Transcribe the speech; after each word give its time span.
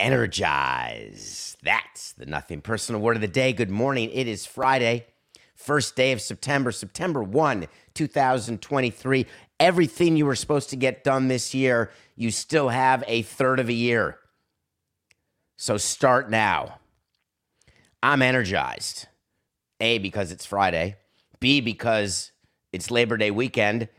Energize. 0.00 1.58
That's 1.62 2.12
the 2.14 2.24
nothing 2.24 2.62
personal 2.62 3.02
word 3.02 3.16
of 3.16 3.20
the 3.20 3.28
day. 3.28 3.52
Good 3.52 3.68
morning. 3.68 4.10
It 4.10 4.26
is 4.26 4.46
Friday, 4.46 5.04
first 5.54 5.94
day 5.94 6.12
of 6.12 6.22
September, 6.22 6.72
September 6.72 7.22
1, 7.22 7.66
2023. 7.92 9.26
Everything 9.60 10.16
you 10.16 10.24
were 10.24 10.34
supposed 10.34 10.70
to 10.70 10.76
get 10.76 11.04
done 11.04 11.28
this 11.28 11.52
year, 11.52 11.90
you 12.16 12.30
still 12.30 12.70
have 12.70 13.04
a 13.06 13.20
third 13.20 13.60
of 13.60 13.68
a 13.68 13.74
year. 13.74 14.16
So 15.58 15.76
start 15.76 16.30
now. 16.30 16.78
I'm 18.02 18.22
energized. 18.22 19.06
A, 19.80 19.98
because 19.98 20.32
it's 20.32 20.46
Friday. 20.46 20.96
B, 21.40 21.60
because 21.60 22.32
it's 22.72 22.90
Labor 22.90 23.18
Day 23.18 23.30
weekend. 23.30 23.90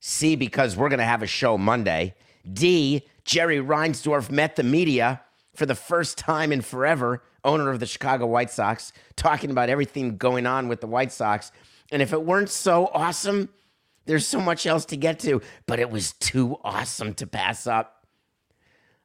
C, 0.00 0.36
because 0.36 0.76
we're 0.76 0.90
going 0.90 0.98
to 0.98 1.06
have 1.06 1.22
a 1.22 1.26
show 1.26 1.56
Monday. 1.56 2.14
D, 2.52 3.06
Jerry 3.24 3.56
Reinsdorf 3.56 4.30
met 4.30 4.56
the 4.56 4.62
media 4.62 5.22
for 5.56 5.66
the 5.66 5.74
first 5.74 6.18
time 6.18 6.52
in 6.52 6.60
forever, 6.60 7.22
owner 7.44 7.70
of 7.70 7.80
the 7.80 7.86
Chicago 7.86 8.26
White 8.26 8.50
Sox, 8.50 8.92
talking 9.16 9.50
about 9.50 9.70
everything 9.70 10.16
going 10.16 10.46
on 10.46 10.68
with 10.68 10.80
the 10.80 10.86
White 10.86 11.12
Sox. 11.12 11.50
And 11.90 12.02
if 12.02 12.12
it 12.12 12.22
weren't 12.22 12.50
so 12.50 12.90
awesome, 12.92 13.48
there's 14.04 14.26
so 14.26 14.40
much 14.40 14.66
else 14.66 14.84
to 14.86 14.96
get 14.96 15.18
to, 15.20 15.40
but 15.66 15.78
it 15.78 15.90
was 15.90 16.12
too 16.12 16.58
awesome 16.62 17.14
to 17.14 17.26
pass 17.26 17.66
up. 17.66 18.06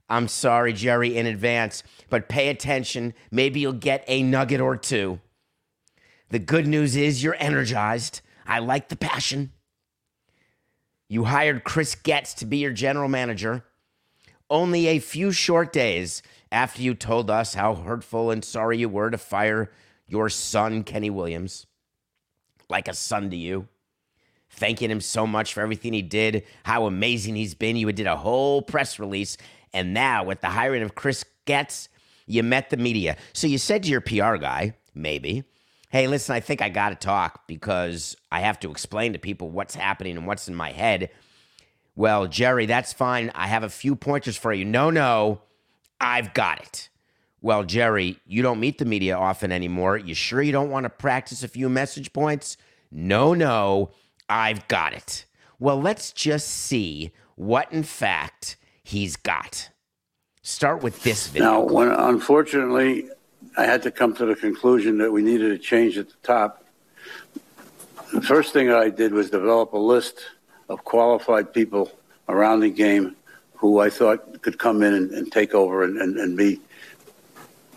I'm 0.10 0.28
sorry, 0.28 0.74
Jerry, 0.74 1.16
in 1.16 1.26
advance, 1.26 1.84
but 2.10 2.28
pay 2.28 2.50
attention. 2.50 3.14
Maybe 3.32 3.62
you'll 3.62 3.74
get 3.74 4.04
a 4.08 4.22
nugget 4.22 4.60
or 4.60 4.76
two. 4.76 5.22
The 6.30 6.40
good 6.40 6.68
news 6.68 6.96
is 6.96 7.24
you're 7.24 7.38
energized. 7.40 8.22
I 8.46 8.60
like 8.60 8.90
the 8.90 8.98
passion. 8.98 9.52
You 11.08 11.26
hired 11.26 11.64
Chris 11.64 11.96
Getz 11.96 12.34
to 12.36 12.46
be 12.46 12.58
your 12.58 12.72
general 12.72 13.08
manager 13.08 13.64
only 14.52 14.88
a 14.88 15.00
few 15.00 15.32
short 15.32 15.74
days 15.74 16.22
after 16.52 16.82
you 16.82 16.94
told 16.94 17.30
us 17.30 17.54
how 17.54 17.76
hurtful 17.76 18.32
and 18.32 18.44
sorry 18.44 18.78
you 18.78 18.90
were 18.90 19.10
to 19.10 19.18
fire 19.18 19.72
your 20.08 20.30
son, 20.30 20.84
Kenny 20.84 21.10
Williams, 21.10 21.66
like 22.70 22.88
a 22.88 22.94
son 22.94 23.30
to 23.30 23.38
you, 23.38 23.68
thanking 24.50 24.92
him 24.92 25.02
so 25.02 25.26
much 25.26 25.54
for 25.54 25.62
everything 25.62 25.94
he 25.94 26.02
did, 26.02 26.44
how 26.64 26.86
amazing 26.86 27.36
he's 27.36 27.54
been. 27.54 27.78
You 27.78 27.92
did 27.92 28.08
a 28.08 28.18
whole 28.18 28.62
press 28.62 29.00
release. 29.00 29.38
And 29.74 29.94
now, 29.94 30.26
with 30.26 30.42
the 30.42 30.48
hiring 30.50 30.84
of 30.84 30.96
Chris 30.96 31.24
Getz, 31.46 31.88
you 32.28 32.44
met 32.44 32.70
the 32.70 32.78
media. 32.78 33.16
So 33.34 33.48
you 33.48 33.58
said 33.58 33.84
to 33.84 33.90
your 33.90 34.02
PR 34.02 34.36
guy, 34.36 34.76
maybe, 34.94 35.46
hey, 35.90 36.08
listen, 36.08 36.36
I 36.36 36.42
think 36.42 36.62
I 36.62 36.68
got 36.68 36.90
to 36.90 36.96
talk 36.96 37.48
because 37.48 38.18
I 38.32 38.42
have 38.42 38.60
to 38.62 38.72
explain 38.72 39.14
to 39.14 39.20
people 39.20 39.50
what's 39.50 39.76
happening 39.76 40.18
and 40.18 40.28
what's 40.28 40.50
in 40.50 40.56
my 40.56 40.72
head. 40.72 41.10
Well, 41.96 42.28
Jerry, 42.28 42.66
that's 42.66 42.92
fine. 42.92 43.32
I 43.34 43.48
have 43.48 43.64
a 43.64 43.70
few 43.70 43.96
pointers 43.96 44.38
for 44.38 44.52
you. 44.52 44.66
No, 44.66 44.90
no, 44.90 45.42
I've 46.02 46.34
got 46.34 46.60
it. 46.60 46.90
Well, 47.42 47.64
Jerry, 47.64 48.18
you 48.26 48.42
don't 48.42 48.60
meet 48.60 48.80
the 48.80 48.86
media 48.86 49.16
often 49.16 49.52
anymore. 49.52 49.98
You 49.98 50.14
sure 50.16 50.42
you 50.42 50.52
don't 50.52 50.72
want 50.72 50.84
to 50.84 50.90
practice 50.90 51.44
a 51.44 51.48
few 51.48 51.70
message 51.70 52.12
points? 52.12 52.58
No, 52.92 53.34
no, 53.34 53.92
I've 54.28 54.68
got 54.68 54.94
it. 54.94 55.26
Well, 55.60 55.80
let's 55.80 56.12
just 56.12 56.48
see 56.48 57.12
what, 57.36 57.72
in 57.72 57.84
fact, 57.84 58.58
he's 58.84 59.16
got. 59.16 59.70
Start 60.42 60.82
with 60.82 61.04
this 61.04 61.28
video. 61.28 61.52
Now, 61.52 61.62
when 61.62 61.90
unfortunately, 61.90 63.10
I 63.56 63.66
had 63.66 63.84
to 63.84 63.92
come 63.92 64.16
to 64.16 64.26
the 64.26 64.36
conclusion 64.36 64.98
that 64.98 65.12
we 65.12 65.22
needed 65.22 65.52
a 65.52 65.58
change 65.58 65.98
at 65.98 66.10
the 66.10 66.16
top. 66.24 66.66
The 68.12 68.22
first 68.22 68.54
thing 68.54 68.72
I 68.72 68.90
did 68.90 69.14
was 69.14 69.30
develop 69.30 69.74
a 69.74 69.78
list 69.78 70.20
of 70.68 70.84
qualified 70.84 71.54
people 71.54 71.92
around 72.28 72.62
the 72.62 72.70
game 72.70 73.16
who 73.62 73.80
I 73.80 73.92
thought 73.92 74.42
could 74.42 74.58
come 74.58 74.82
in 74.82 74.96
and, 74.96 75.12
and 75.12 75.32
take 75.32 75.54
over 75.54 75.84
and, 75.84 75.96
and, 76.02 76.18
and 76.18 76.36
be 76.36 76.60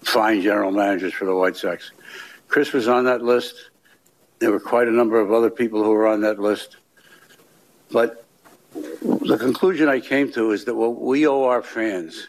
fine 0.00 0.40
general 0.40 0.72
managers 0.72 1.12
for 1.12 1.26
the 1.26 1.34
White 1.34 1.58
Sox. 1.58 1.92
Chris 2.48 2.72
was 2.72 2.88
on 2.88 3.04
that 3.04 3.22
list. 3.22 3.70
There 4.38 4.50
were 4.50 4.60
quite 4.60 4.88
a 4.88 4.90
number 4.90 5.20
of 5.20 5.30
other 5.30 5.50
people 5.50 5.84
who 5.84 5.90
were 5.90 6.06
on 6.06 6.22
that 6.22 6.38
list. 6.38 6.78
But 7.90 8.24
the 8.72 9.36
conclusion 9.38 9.90
I 9.90 10.00
came 10.00 10.32
to 10.32 10.52
is 10.52 10.64
that 10.64 10.74
what 10.74 10.98
we 10.98 11.26
owe 11.26 11.44
our 11.44 11.62
fans 11.62 12.28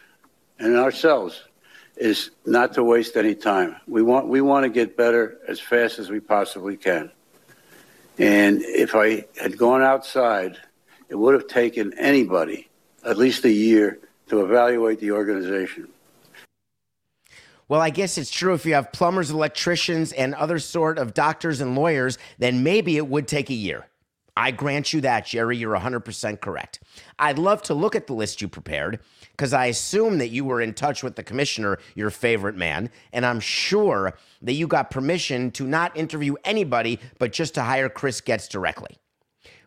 and 0.58 0.76
ourselves 0.76 1.42
is 1.96 2.32
not 2.44 2.74
to 2.74 2.84
waste 2.84 3.16
any 3.16 3.34
time. 3.34 3.76
We 3.86 4.02
want 4.02 4.28
we 4.28 4.42
want 4.42 4.64
to 4.64 4.68
get 4.68 4.98
better 4.98 5.38
as 5.48 5.60
fast 5.60 5.98
as 5.98 6.10
we 6.10 6.20
possibly 6.20 6.76
can. 6.76 7.10
And 8.18 8.60
if 8.62 8.94
I 8.94 9.24
had 9.40 9.56
gone 9.56 9.82
outside, 9.82 10.58
it 11.08 11.14
would 11.14 11.32
have 11.32 11.48
taken 11.48 11.94
anybody 11.98 12.68
at 13.06 13.16
least 13.16 13.44
a 13.44 13.50
year 13.50 13.98
to 14.28 14.44
evaluate 14.44 15.00
the 15.00 15.12
organization. 15.12 15.88
Well, 17.68 17.80
I 17.80 17.90
guess 17.90 18.18
it's 18.18 18.30
true 18.30 18.54
if 18.54 18.66
you 18.66 18.74
have 18.74 18.92
plumbers, 18.92 19.30
electricians, 19.30 20.12
and 20.12 20.34
other 20.34 20.58
sort 20.58 20.98
of 20.98 21.14
doctors 21.14 21.60
and 21.60 21.74
lawyers, 21.74 22.18
then 22.38 22.62
maybe 22.62 22.96
it 22.96 23.08
would 23.08 23.26
take 23.26 23.50
a 23.50 23.54
year. 23.54 23.86
I 24.36 24.50
grant 24.50 24.92
you 24.92 25.00
that, 25.00 25.26
Jerry. 25.26 25.56
You're 25.56 25.76
100% 25.76 26.40
correct. 26.40 26.80
I'd 27.18 27.38
love 27.38 27.62
to 27.62 27.74
look 27.74 27.96
at 27.96 28.06
the 28.06 28.12
list 28.12 28.42
you 28.42 28.48
prepared 28.48 29.00
because 29.30 29.52
I 29.52 29.66
assume 29.66 30.18
that 30.18 30.28
you 30.28 30.44
were 30.44 30.60
in 30.60 30.74
touch 30.74 31.02
with 31.02 31.16
the 31.16 31.22
commissioner, 31.22 31.78
your 31.94 32.10
favorite 32.10 32.56
man, 32.56 32.90
and 33.12 33.24
I'm 33.24 33.40
sure 33.40 34.16
that 34.42 34.52
you 34.52 34.66
got 34.66 34.90
permission 34.90 35.50
to 35.52 35.66
not 35.66 35.96
interview 35.96 36.34
anybody 36.44 37.00
but 37.18 37.32
just 37.32 37.54
to 37.54 37.62
hire 37.62 37.88
Chris 37.88 38.20
Getz 38.20 38.46
directly. 38.46 38.98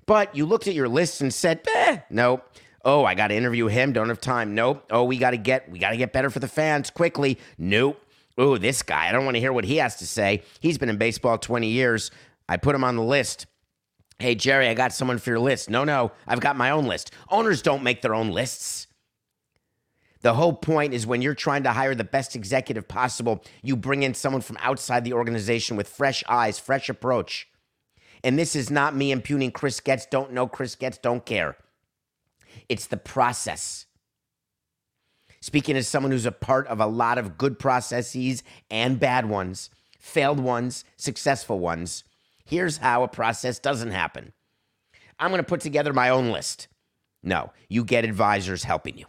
But 0.05 0.35
you 0.35 0.45
looked 0.45 0.67
at 0.67 0.75
your 0.75 0.87
list 0.87 1.21
and 1.21 1.33
said, 1.33 1.67
eh, 1.75 1.99
nope. 2.09 2.47
Oh, 2.85 3.03
I 3.03 3.15
got 3.15 3.27
to 3.27 3.35
interview 3.35 3.67
him. 3.67 3.93
Don't 3.93 4.09
have 4.09 4.21
time. 4.21 4.55
Nope. 4.55 4.85
Oh, 4.89 5.03
we 5.03 5.17
got 5.17 5.31
to 5.31 5.37
get 5.37 5.69
we 5.69 5.79
got 5.79 5.91
to 5.91 5.97
get 5.97 6.13
better 6.13 6.29
for 6.29 6.39
the 6.39 6.47
fans 6.47 6.89
quickly. 6.89 7.37
Nope. 7.57 8.01
Oh, 8.37 8.57
this 8.57 8.81
guy. 8.83 9.09
I 9.09 9.11
don't 9.11 9.25
want 9.25 9.35
to 9.35 9.41
hear 9.41 9.51
what 9.51 9.65
he 9.65 9.77
has 9.77 9.97
to 9.97 10.07
say. 10.07 10.43
He's 10.61 10.77
been 10.77 10.89
in 10.89 10.97
baseball 10.97 11.37
20 11.37 11.67
years. 11.67 12.09
I 12.47 12.55
put 12.57 12.73
him 12.73 12.85
on 12.85 12.95
the 12.95 13.03
list. 13.03 13.47
Hey, 14.17 14.35
Jerry, 14.35 14.67
I 14.67 14.73
got 14.73 14.93
someone 14.93 15.17
for 15.17 15.29
your 15.29 15.39
list. 15.39 15.69
No, 15.69 15.83
no, 15.83 16.11
I've 16.27 16.39
got 16.39 16.57
my 16.57 16.71
own 16.71 16.85
list. 16.85 17.11
Owners 17.29 17.61
don't 17.61 17.83
make 17.83 18.01
their 18.01 18.15
own 18.15 18.31
lists. 18.31 18.87
The 20.21 20.33
whole 20.33 20.53
point 20.53 20.93
is 20.93 21.07
when 21.07 21.21
you're 21.21 21.35
trying 21.35 21.63
to 21.63 21.71
hire 21.71 21.95
the 21.95 22.03
best 22.03 22.35
executive 22.35 22.87
possible, 22.87 23.43
you 23.61 23.77
bring 23.77 24.03
in 24.03 24.13
someone 24.13 24.41
from 24.41 24.57
outside 24.59 25.05
the 25.05 25.13
organization 25.13 25.77
with 25.77 25.87
fresh 25.87 26.23
eyes, 26.27 26.59
fresh 26.59 26.89
approach. 26.89 27.47
And 28.23 28.37
this 28.37 28.55
is 28.55 28.69
not 28.69 28.95
me 28.95 29.11
impugning 29.11 29.51
Chris 29.51 29.79
Getz. 29.79 30.05
Don't 30.05 30.33
know 30.33 30.47
Chris 30.47 30.75
Getz. 30.75 30.97
Don't 30.97 31.25
care. 31.25 31.55
It's 32.67 32.87
the 32.87 32.97
process. 32.97 33.85
Speaking 35.41 35.77
as 35.77 35.87
someone 35.87 36.11
who's 36.11 36.25
a 36.25 36.31
part 36.31 36.67
of 36.67 36.79
a 36.79 36.85
lot 36.85 37.17
of 37.17 37.37
good 37.37 37.59
processes 37.59 38.43
and 38.69 38.99
bad 38.99 39.27
ones, 39.29 39.69
failed 39.97 40.39
ones, 40.39 40.83
successful 40.97 41.59
ones, 41.59 42.03
here's 42.45 42.77
how 42.77 43.03
a 43.03 43.07
process 43.07 43.59
doesn't 43.59 43.91
happen. 43.91 44.33
I'm 45.17 45.31
going 45.31 45.39
to 45.39 45.47
put 45.47 45.61
together 45.61 45.93
my 45.93 46.09
own 46.09 46.31
list. 46.31 46.67
No, 47.23 47.51
you 47.67 47.83
get 47.83 48.05
advisors 48.05 48.63
helping 48.63 48.97
you. 48.97 49.05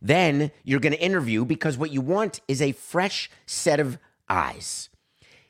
Then 0.00 0.52
you're 0.64 0.80
going 0.80 0.92
to 0.92 1.02
interview 1.02 1.44
because 1.44 1.76
what 1.76 1.90
you 1.90 2.00
want 2.00 2.40
is 2.46 2.62
a 2.62 2.72
fresh 2.72 3.30
set 3.46 3.80
of 3.80 3.98
eyes. 4.28 4.88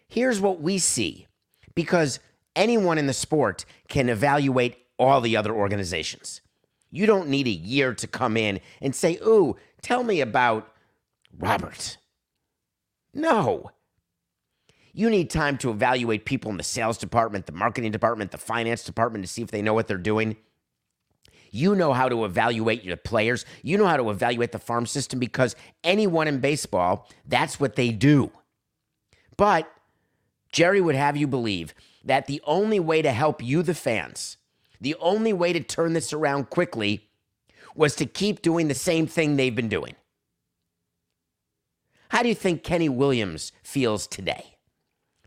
Here's 0.08 0.40
what 0.40 0.60
we 0.60 0.78
see 0.78 1.26
because 1.74 2.18
anyone 2.56 2.98
in 2.98 3.06
the 3.06 3.12
sport 3.12 3.64
can 3.88 4.08
evaluate 4.08 4.76
all 4.98 5.20
the 5.20 5.36
other 5.36 5.52
organizations. 5.52 6.40
You 6.90 7.06
don't 7.06 7.28
need 7.28 7.46
a 7.46 7.50
year 7.50 7.94
to 7.94 8.06
come 8.06 8.36
in 8.36 8.60
and 8.80 8.94
say, 8.94 9.18
Ooh, 9.26 9.56
tell 9.82 10.02
me 10.02 10.20
about 10.20 10.72
Robert. 11.38 11.98
No. 13.12 13.70
You 14.92 15.10
need 15.10 15.30
time 15.30 15.58
to 15.58 15.70
evaluate 15.70 16.24
people 16.24 16.50
in 16.50 16.56
the 16.56 16.62
sales 16.62 16.98
department, 16.98 17.46
the 17.46 17.52
marketing 17.52 17.92
department, 17.92 18.30
the 18.30 18.38
finance 18.38 18.82
department 18.82 19.24
to 19.24 19.30
see 19.30 19.42
if 19.42 19.50
they 19.50 19.62
know 19.62 19.74
what 19.74 19.86
they're 19.86 19.96
doing. 19.96 20.36
You 21.50 21.74
know 21.74 21.92
how 21.92 22.08
to 22.08 22.24
evaluate 22.24 22.84
your 22.84 22.96
players. 22.96 23.44
You 23.62 23.78
know 23.78 23.86
how 23.86 23.96
to 23.96 24.10
evaluate 24.10 24.52
the 24.52 24.58
farm 24.58 24.86
system 24.86 25.18
because 25.18 25.56
anyone 25.84 26.28
in 26.28 26.40
baseball, 26.40 27.08
that's 27.26 27.60
what 27.60 27.76
they 27.76 27.90
do. 27.90 28.30
But 29.36 29.70
Jerry 30.52 30.80
would 30.80 30.94
have 30.94 31.16
you 31.16 31.26
believe 31.26 31.74
that 32.04 32.26
the 32.26 32.42
only 32.44 32.80
way 32.80 33.02
to 33.02 33.12
help 33.12 33.42
you, 33.42 33.62
the 33.62 33.74
fans, 33.74 34.37
the 34.80 34.94
only 35.00 35.32
way 35.32 35.52
to 35.52 35.60
turn 35.60 35.92
this 35.92 36.12
around 36.12 36.50
quickly 36.50 37.08
was 37.74 37.94
to 37.96 38.06
keep 38.06 38.42
doing 38.42 38.68
the 38.68 38.74
same 38.74 39.06
thing 39.06 39.36
they've 39.36 39.54
been 39.54 39.68
doing. 39.68 39.94
How 42.10 42.22
do 42.22 42.28
you 42.28 42.34
think 42.34 42.64
Kenny 42.64 42.88
Williams 42.88 43.52
feels 43.62 44.06
today? 44.06 44.56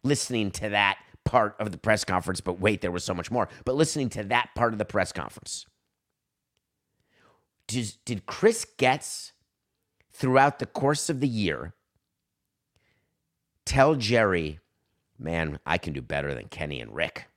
Listening 0.04 0.52
to 0.52 0.70
that 0.70 0.98
part 1.24 1.56
of 1.60 1.72
the 1.72 1.78
press 1.78 2.04
conference, 2.04 2.42
but 2.42 2.60
wait, 2.60 2.82
there 2.82 2.92
was 2.92 3.04
so 3.04 3.14
much 3.14 3.30
more. 3.30 3.48
But 3.66 3.76
listening 3.76 4.10
to 4.10 4.24
that 4.26 4.50
part 4.56 4.74
of 4.74 4.80
the 4.80 4.86
press 4.86 5.12
conference. 5.12 5.66
Did, 7.68 7.94
did 8.04 8.26
Chris 8.26 8.66
Getz, 8.78 9.32
throughout 10.12 10.60
the 10.60 10.66
course 10.66 11.10
of 11.10 11.20
the 11.20 11.28
year, 11.28 11.74
tell 13.64 13.96
Jerry, 13.96 14.60
man, 15.18 15.60
I 15.66 15.78
can 15.78 15.94
do 15.94 16.02
better 16.02 16.34
than 16.34 16.48
Kenny 16.50 16.82
and 16.82 16.94
Rick? 16.94 17.28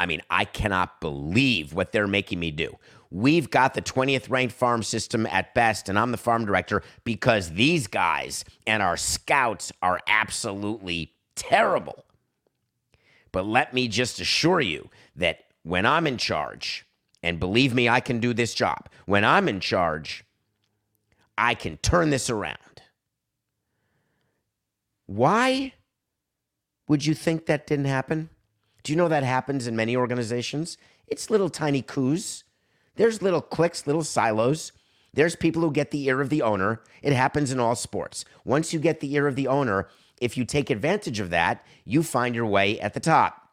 I 0.00 0.06
mean, 0.06 0.22
I 0.30 0.46
cannot 0.46 0.98
believe 1.02 1.74
what 1.74 1.92
they're 1.92 2.06
making 2.06 2.40
me 2.40 2.50
do. 2.50 2.78
We've 3.10 3.50
got 3.50 3.74
the 3.74 3.82
20th 3.82 4.30
ranked 4.30 4.54
farm 4.54 4.82
system 4.82 5.26
at 5.26 5.52
best, 5.52 5.90
and 5.90 5.98
I'm 5.98 6.10
the 6.10 6.16
farm 6.16 6.46
director 6.46 6.82
because 7.04 7.50
these 7.50 7.86
guys 7.86 8.42
and 8.66 8.82
our 8.82 8.96
scouts 8.96 9.72
are 9.82 10.00
absolutely 10.06 11.12
terrible. 11.34 12.06
But 13.30 13.44
let 13.44 13.74
me 13.74 13.88
just 13.88 14.20
assure 14.20 14.62
you 14.62 14.88
that 15.16 15.40
when 15.64 15.84
I'm 15.84 16.06
in 16.06 16.16
charge, 16.16 16.86
and 17.22 17.38
believe 17.38 17.74
me, 17.74 17.86
I 17.86 18.00
can 18.00 18.20
do 18.20 18.32
this 18.32 18.54
job, 18.54 18.88
when 19.04 19.22
I'm 19.22 19.50
in 19.50 19.60
charge, 19.60 20.24
I 21.36 21.52
can 21.52 21.76
turn 21.76 22.08
this 22.08 22.30
around. 22.30 22.56
Why 25.04 25.74
would 26.88 27.04
you 27.04 27.12
think 27.12 27.44
that 27.46 27.66
didn't 27.66 27.84
happen? 27.84 28.30
Do 28.82 28.92
you 28.92 28.96
know 28.96 29.08
that 29.08 29.22
happens 29.22 29.66
in 29.66 29.76
many 29.76 29.96
organizations? 29.96 30.78
It's 31.06 31.30
little 31.30 31.50
tiny 31.50 31.82
coups 31.82 32.44
there's 33.00 33.22
little 33.22 33.40
cliques, 33.40 33.86
little 33.86 34.04
silos. 34.04 34.72
There's 35.14 35.34
people 35.34 35.62
who 35.62 35.72
get 35.72 35.90
the 35.90 36.04
ear 36.04 36.20
of 36.20 36.28
the 36.28 36.42
owner. 36.42 36.82
It 37.02 37.14
happens 37.14 37.50
in 37.50 37.58
all 37.58 37.74
sports. 37.74 38.26
Once 38.44 38.74
you 38.74 38.78
get 38.78 39.00
the 39.00 39.14
ear 39.14 39.26
of 39.26 39.36
the 39.36 39.48
owner, 39.48 39.88
if 40.20 40.36
you 40.36 40.44
take 40.44 40.68
advantage 40.68 41.18
of 41.18 41.30
that, 41.30 41.64
you 41.86 42.02
find 42.02 42.34
your 42.34 42.44
way 42.44 42.78
at 42.78 42.92
the 42.92 43.00
top. 43.00 43.48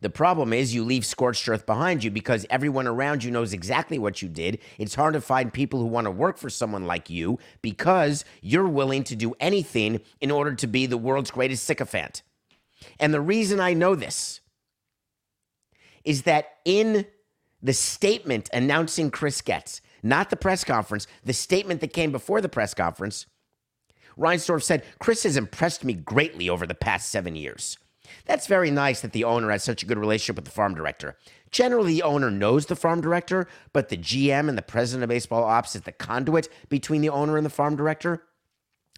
The 0.00 0.08
problem 0.08 0.54
is 0.54 0.74
you 0.74 0.82
leave 0.82 1.04
scorched 1.04 1.46
earth 1.46 1.66
behind 1.66 2.04
you 2.04 2.10
because 2.10 2.46
everyone 2.48 2.86
around 2.86 3.22
you 3.22 3.30
knows 3.30 3.52
exactly 3.52 3.98
what 3.98 4.22
you 4.22 4.30
did. 4.30 4.60
It's 4.78 4.94
hard 4.94 5.12
to 5.12 5.20
find 5.20 5.52
people 5.52 5.80
who 5.80 5.86
want 5.86 6.06
to 6.06 6.10
work 6.10 6.38
for 6.38 6.48
someone 6.48 6.86
like 6.86 7.10
you 7.10 7.38
because 7.60 8.24
you're 8.40 8.66
willing 8.66 9.04
to 9.04 9.14
do 9.14 9.34
anything 9.40 10.00
in 10.22 10.30
order 10.30 10.54
to 10.54 10.66
be 10.66 10.86
the 10.86 10.96
world's 10.96 11.32
greatest 11.32 11.64
sycophant. 11.64 12.22
And 13.00 13.14
the 13.14 13.20
reason 13.20 13.60
I 13.60 13.74
know 13.74 13.94
this 13.94 14.40
is 16.04 16.22
that 16.22 16.56
in 16.64 17.06
the 17.62 17.72
statement 17.72 18.48
announcing 18.52 19.10
Chris 19.10 19.40
Getz, 19.40 19.80
not 20.02 20.30
the 20.30 20.36
press 20.36 20.64
conference, 20.64 21.06
the 21.24 21.32
statement 21.32 21.80
that 21.80 21.92
came 21.92 22.12
before 22.12 22.40
the 22.40 22.48
press 22.48 22.74
conference, 22.74 23.26
Reinsdorf 24.18 24.62
said, 24.62 24.84
Chris 24.98 25.22
has 25.22 25.36
impressed 25.36 25.84
me 25.84 25.94
greatly 25.94 26.48
over 26.48 26.66
the 26.66 26.74
past 26.74 27.08
seven 27.08 27.36
years. 27.36 27.78
That's 28.24 28.46
very 28.46 28.70
nice 28.70 29.00
that 29.00 29.12
the 29.12 29.24
owner 29.24 29.50
has 29.50 29.62
such 29.62 29.82
a 29.82 29.86
good 29.86 29.98
relationship 29.98 30.36
with 30.36 30.44
the 30.44 30.50
farm 30.50 30.74
director. 30.74 31.16
Generally, 31.50 31.94
the 31.94 32.02
owner 32.02 32.30
knows 32.30 32.66
the 32.66 32.76
farm 32.76 33.00
director, 33.00 33.46
but 33.72 33.88
the 33.88 33.96
GM 33.96 34.48
and 34.48 34.58
the 34.58 34.62
president 34.62 35.04
of 35.04 35.08
baseball 35.08 35.44
ops 35.44 35.76
is 35.76 35.82
the 35.82 35.92
conduit 35.92 36.48
between 36.68 37.00
the 37.00 37.08
owner 37.10 37.36
and 37.36 37.46
the 37.46 37.50
farm 37.50 37.76
director. 37.76 38.22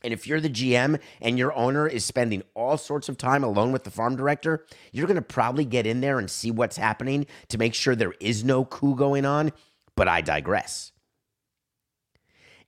And 0.03 0.13
if 0.13 0.27
you're 0.27 0.41
the 0.41 0.49
GM 0.49 0.99
and 1.21 1.39
your 1.39 1.55
owner 1.55 1.87
is 1.87 2.05
spending 2.05 2.43
all 2.55 2.79
sorts 2.79 3.09
of 3.09 3.19
time 3.19 3.45
alone 3.45 3.73
with 3.73 3.85
the 3.85 3.91
farm 3.91 4.17
director, 4.17 4.65
you're 4.93 5.07
going 5.07 5.17
to 5.17 5.23
probably 5.23 5.65
get 5.65 5.87
in 5.87 6.01
there 6.01 6.19
and 6.19 6.31
see 6.31 6.51
what's 6.51 6.77
happening 6.77 7.27
to 7.49 7.59
make 7.59 7.75
sure 7.75 7.95
there 7.95 8.15
is 8.21 8.45
no 8.45 8.65
coup 8.65 8.95
going 8.95 9.25
on. 9.25 9.53
But 9.97 10.09
I 10.09 10.23
digress. 10.23 10.93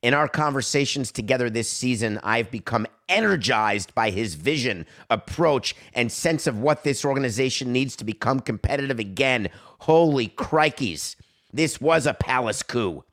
In 0.02 0.14
our 0.14 0.26
conversations 0.26 1.12
together 1.12 1.48
this 1.48 1.70
season, 1.70 2.18
I've 2.24 2.50
become 2.50 2.88
energized 3.08 3.94
by 3.94 4.10
his 4.10 4.34
vision, 4.34 4.84
approach, 5.08 5.76
and 5.94 6.10
sense 6.10 6.48
of 6.48 6.58
what 6.58 6.82
this 6.82 7.04
organization 7.04 7.72
needs 7.72 7.94
to 7.96 8.04
become 8.04 8.40
competitive 8.40 8.98
again. 8.98 9.48
Holy 9.78 10.28
crikeys, 10.28 11.14
this 11.52 11.80
was 11.80 12.06
a 12.06 12.14
palace 12.14 12.64
coup. 12.64 13.04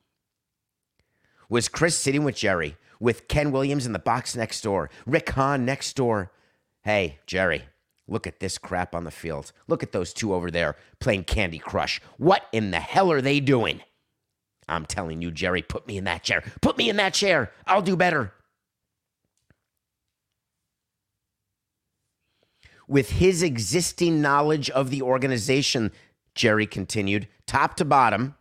Was 1.48 1.68
Chris 1.68 1.96
sitting 1.96 2.24
with 2.24 2.36
Jerry? 2.36 2.76
With 3.00 3.28
Ken 3.28 3.52
Williams 3.52 3.86
in 3.86 3.94
the 3.94 4.00
box 4.00 4.36
next 4.36 4.62
door, 4.62 4.90
Rick 5.06 5.30
Hahn 5.30 5.66
next 5.66 5.96
door. 5.96 6.32
Hey, 6.84 7.20
Jerry, 7.26 7.64
look 8.08 8.28
at 8.28 8.40
this 8.40 8.58
crap 8.58 8.96
on 8.96 9.04
the 9.04 9.12
field. 9.12 9.52
Look 9.68 9.84
at 9.84 9.92
those 9.92 10.14
two 10.14 10.34
over 10.34 10.52
there 10.52 10.76
playing 11.00 11.26
Candy 11.26 11.60
Crush. 11.60 12.02
What 12.18 12.44
in 12.52 12.72
the 12.72 12.80
hell 12.80 13.12
are 13.12 13.22
they 13.22 13.40
doing? 13.40 13.82
I'm 14.68 14.86
telling 14.86 15.22
you, 15.22 15.32
Jerry, 15.32 15.62
put 15.62 15.88
me 15.88 15.98
in 15.98 16.04
that 16.04 16.24
chair. 16.24 16.44
Put 16.62 16.78
me 16.78 16.90
in 16.90 16.98
that 16.98 17.14
chair. 17.14 17.52
I'll 17.66 17.82
do 17.82 17.96
better. 17.96 18.34
With 22.88 23.12
his 23.12 23.44
existing 23.44 24.22
knowledge 24.22 24.70
of 24.70 24.90
the 24.90 25.02
organization, 25.02 25.92
Jerry 26.34 26.66
continued, 26.66 27.28
top 27.46 27.76
to 27.78 27.86
bottom, 27.86 28.36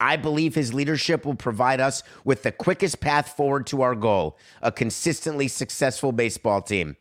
I 0.00 0.16
believe 0.16 0.54
his 0.54 0.72
leadership 0.72 1.24
will 1.24 1.34
provide 1.34 1.80
us 1.80 2.02
with 2.24 2.42
the 2.42 2.52
quickest 2.52 3.00
path 3.00 3.36
forward 3.36 3.66
to 3.68 3.82
our 3.82 3.94
goal 3.94 4.38
a 4.62 4.70
consistently 4.70 5.48
successful 5.48 6.12
baseball 6.12 6.62
team. 6.62 6.96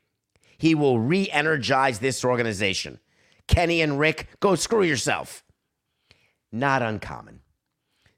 He 0.57 0.73
will 0.73 0.99
re 0.99 1.29
energize 1.29 1.99
this 1.99 2.25
organization. 2.25 2.99
Kenny 3.47 3.81
and 3.81 3.99
Rick, 3.99 4.27
go 4.39 4.55
screw 4.55 4.83
yourself. 4.83 5.43
Not 6.51 6.81
uncommon. 6.81 7.41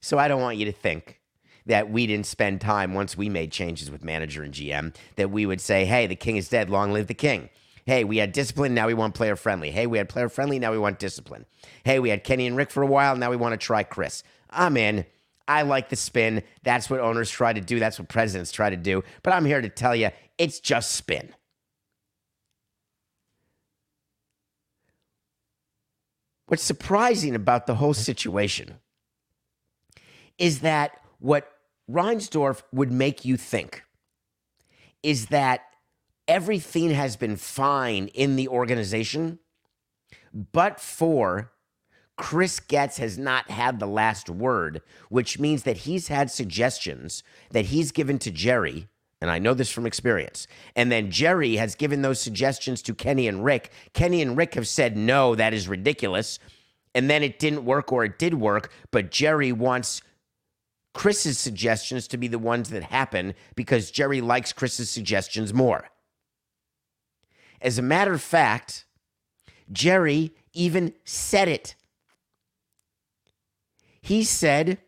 So 0.02 0.18
I 0.18 0.28
don't 0.28 0.42
want 0.42 0.58
you 0.58 0.66
to 0.66 0.72
think 0.72 1.20
that 1.66 1.92
we 1.92 2.08
didn't 2.08 2.26
spend 2.26 2.62
time 2.62 2.94
once 2.94 3.18
we 3.18 3.30
made 3.30 3.52
changes 3.52 3.92
with 3.92 4.04
manager 4.04 4.44
and 4.44 4.54
GM, 4.54 4.96
that 5.18 5.30
we 5.30 5.46
would 5.46 5.62
say, 5.62 5.86
hey, 5.86 6.08
the 6.08 6.16
king 6.16 6.38
is 6.38 6.50
dead, 6.50 6.70
long 6.70 6.94
live 6.94 7.08
the 7.08 7.14
king. 7.14 7.50
Hey, 7.86 8.04
we 8.04 8.18
had 8.18 8.32
discipline, 8.32 8.74
now 8.74 8.88
we 8.88 8.94
want 8.94 9.14
player 9.14 9.36
friendly. 9.36 9.72
Hey, 9.72 9.88
we 9.88 9.98
had 9.98 10.10
player 10.10 10.30
friendly, 10.30 10.58
now 10.58 10.72
we 10.72 10.78
want 10.78 11.00
discipline. 11.00 11.46
Hey, 11.84 12.00
we 12.00 12.10
had 12.10 12.24
Kenny 12.24 12.48
and 12.48 12.56
Rick 12.56 12.72
for 12.72 12.82
a 12.82 12.88
while, 12.88 13.16
now 13.16 13.30
we 13.30 13.36
want 13.36 13.54
to 13.54 13.58
try 13.58 13.84
Chris. 13.84 14.24
I'm 14.50 14.78
in. 14.78 15.06
I 15.48 15.64
like 15.64 15.90
the 15.90 15.96
spin. 15.96 16.44
That's 16.64 16.90
what 16.90 17.00
owners 17.00 17.30
try 17.32 17.54
to 17.54 17.62
do. 17.62 17.80
That's 17.80 18.00
what 18.00 18.08
presidents 18.08 18.52
try 18.52 18.70
to 18.70 18.78
do. 18.78 19.04
But 19.24 19.34
I'm 19.34 19.46
here 19.46 19.62
to 19.62 19.70
tell 19.70 19.96
you 19.96 20.10
it's 20.38 20.60
just 20.60 20.92
spin. 20.92 21.34
What's 26.48 26.64
surprising 26.64 27.36
about 27.36 27.68
the 27.68 27.76
whole 27.76 27.94
situation 27.94 28.80
is 30.40 30.62
that 30.62 30.92
what 31.20 31.52
Reinsdorf 31.90 32.64
would 32.72 32.92
make 32.92 33.26
you 33.26 33.38
think 33.38 33.84
is 35.04 35.28
that 35.28 35.62
everything 36.28 36.92
has 36.92 37.16
been 37.16 37.36
fine 37.36 38.08
in 38.10 38.36
the 38.36 38.48
organization, 38.48 39.40
but 40.34 40.80
for 40.80 41.52
Chris 42.20 42.60
Getz 42.60 42.98
has 42.98 43.18
not 43.18 43.50
had 43.50 43.80
the 43.80 43.88
last 43.88 44.30
word, 44.30 44.82
which 45.08 45.40
means 45.40 45.64
that 45.64 45.78
he's 45.78 46.10
had 46.10 46.30
suggestions 46.30 47.24
that 47.52 47.68
he's 47.68 47.94
given 47.94 48.20
to 48.20 48.30
Jerry, 48.30 48.90
and 49.22 49.32
I 49.32 49.40
know 49.40 49.54
this 49.54 49.72
from 49.72 49.86
experience. 49.86 50.46
And 50.76 50.92
then 50.92 51.12
Jerry 51.12 51.56
has 51.56 51.76
given 51.76 52.02
those 52.02 52.20
suggestions 52.20 52.82
to 52.84 52.94
Kenny 52.94 53.26
and 53.30 53.46
Rick. 53.46 53.72
Kenny 53.94 54.22
and 54.22 54.36
Rick 54.36 54.56
have 54.56 54.68
said, 54.68 54.98
no, 54.98 55.34
that 55.36 55.54
is 55.54 55.70
ridiculous. 55.70 56.40
And 56.94 57.10
then 57.10 57.24
it 57.24 57.40
didn't 57.40 57.64
work 57.64 57.94
or 57.94 58.04
it 58.04 58.20
did 58.20 58.34
work, 58.34 58.70
but 58.92 59.12
Jerry 59.12 59.54
wants 59.54 60.02
Chris's 60.94 61.40
suggestions 61.40 62.06
to 62.10 62.18
be 62.18 62.28
the 62.28 62.38
ones 62.38 62.70
that 62.70 62.84
happen 62.84 63.34
because 63.56 63.92
Jerry 63.92 64.20
likes 64.20 64.52
Chris's 64.52 64.90
suggestions 64.90 65.54
more. 65.54 65.88
As 67.62 67.78
a 67.78 67.82
matter 67.82 68.12
of 68.12 68.22
fact, 68.22 68.86
Jerry 69.72 70.34
even 70.52 70.94
said 71.06 71.48
it 71.48 71.76
he 74.10 74.24
said, 74.24 74.80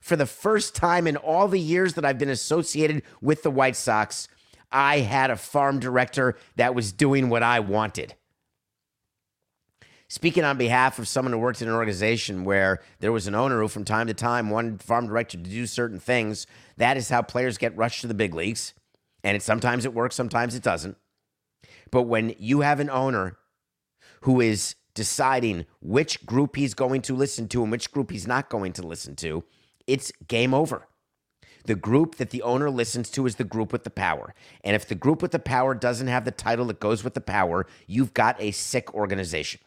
for 0.00 0.14
the 0.14 0.26
first 0.26 0.76
time 0.76 1.08
in 1.08 1.16
all 1.16 1.48
the 1.48 1.58
years 1.58 1.94
that 1.94 2.04
I've 2.04 2.18
been 2.18 2.28
associated 2.28 3.02
with 3.20 3.42
the 3.42 3.50
White 3.50 3.74
Sox, 3.74 4.28
I 4.70 5.00
had 5.00 5.28
a 5.28 5.36
farm 5.36 5.80
director 5.80 6.36
that 6.54 6.72
was 6.72 6.92
doing 6.92 7.28
what 7.28 7.42
I 7.42 7.58
wanted. 7.58 8.14
Speaking 10.06 10.44
on 10.44 10.56
behalf 10.56 11.00
of 11.00 11.08
someone 11.08 11.32
who 11.32 11.40
worked 11.40 11.60
in 11.60 11.66
an 11.66 11.74
organization 11.74 12.44
where 12.44 12.80
there 13.00 13.10
was 13.10 13.26
an 13.26 13.34
owner 13.34 13.60
who, 13.60 13.66
from 13.66 13.84
time 13.84 14.06
to 14.06 14.14
time, 14.14 14.50
wanted 14.50 14.84
farm 14.84 15.08
director 15.08 15.36
to 15.36 15.50
do 15.50 15.66
certain 15.66 15.98
things, 15.98 16.46
that 16.76 16.96
is 16.96 17.08
how 17.08 17.22
players 17.22 17.58
get 17.58 17.76
rushed 17.76 18.02
to 18.02 18.06
the 18.06 18.14
big 18.14 18.34
leagues. 18.34 18.72
And 19.24 19.36
it, 19.36 19.42
sometimes 19.42 19.84
it 19.84 19.94
works, 19.94 20.14
sometimes 20.14 20.54
it 20.54 20.62
doesn't. 20.62 20.96
But 21.90 22.02
when 22.02 22.36
you 22.38 22.60
have 22.60 22.78
an 22.78 22.88
owner 22.88 23.36
who 24.20 24.40
is 24.40 24.76
deciding 25.00 25.64
which 25.80 26.26
group 26.26 26.56
he's 26.56 26.74
going 26.74 27.00
to 27.00 27.16
listen 27.16 27.48
to 27.48 27.62
and 27.62 27.72
which 27.72 27.90
group 27.90 28.10
he's 28.10 28.26
not 28.26 28.50
going 28.50 28.70
to 28.70 28.82
listen 28.82 29.16
to, 29.16 29.42
it's 29.86 30.12
game 30.28 30.52
over. 30.52 30.88
The 31.64 31.74
group 31.74 32.16
that 32.16 32.28
the 32.28 32.42
owner 32.42 32.68
listens 32.68 33.08
to 33.12 33.24
is 33.24 33.36
the 33.36 33.44
group 33.44 33.72
with 33.72 33.84
the 33.84 33.88
power. 33.88 34.34
And 34.62 34.76
if 34.76 34.86
the 34.86 34.94
group 34.94 35.22
with 35.22 35.30
the 35.30 35.38
power 35.38 35.74
doesn't 35.74 36.08
have 36.08 36.26
the 36.26 36.30
title 36.30 36.66
that 36.66 36.80
goes 36.80 37.02
with 37.02 37.14
the 37.14 37.22
power, 37.22 37.66
you've 37.86 38.12
got 38.12 38.36
a 38.38 38.50
sick 38.50 38.92
organization. 38.92 39.62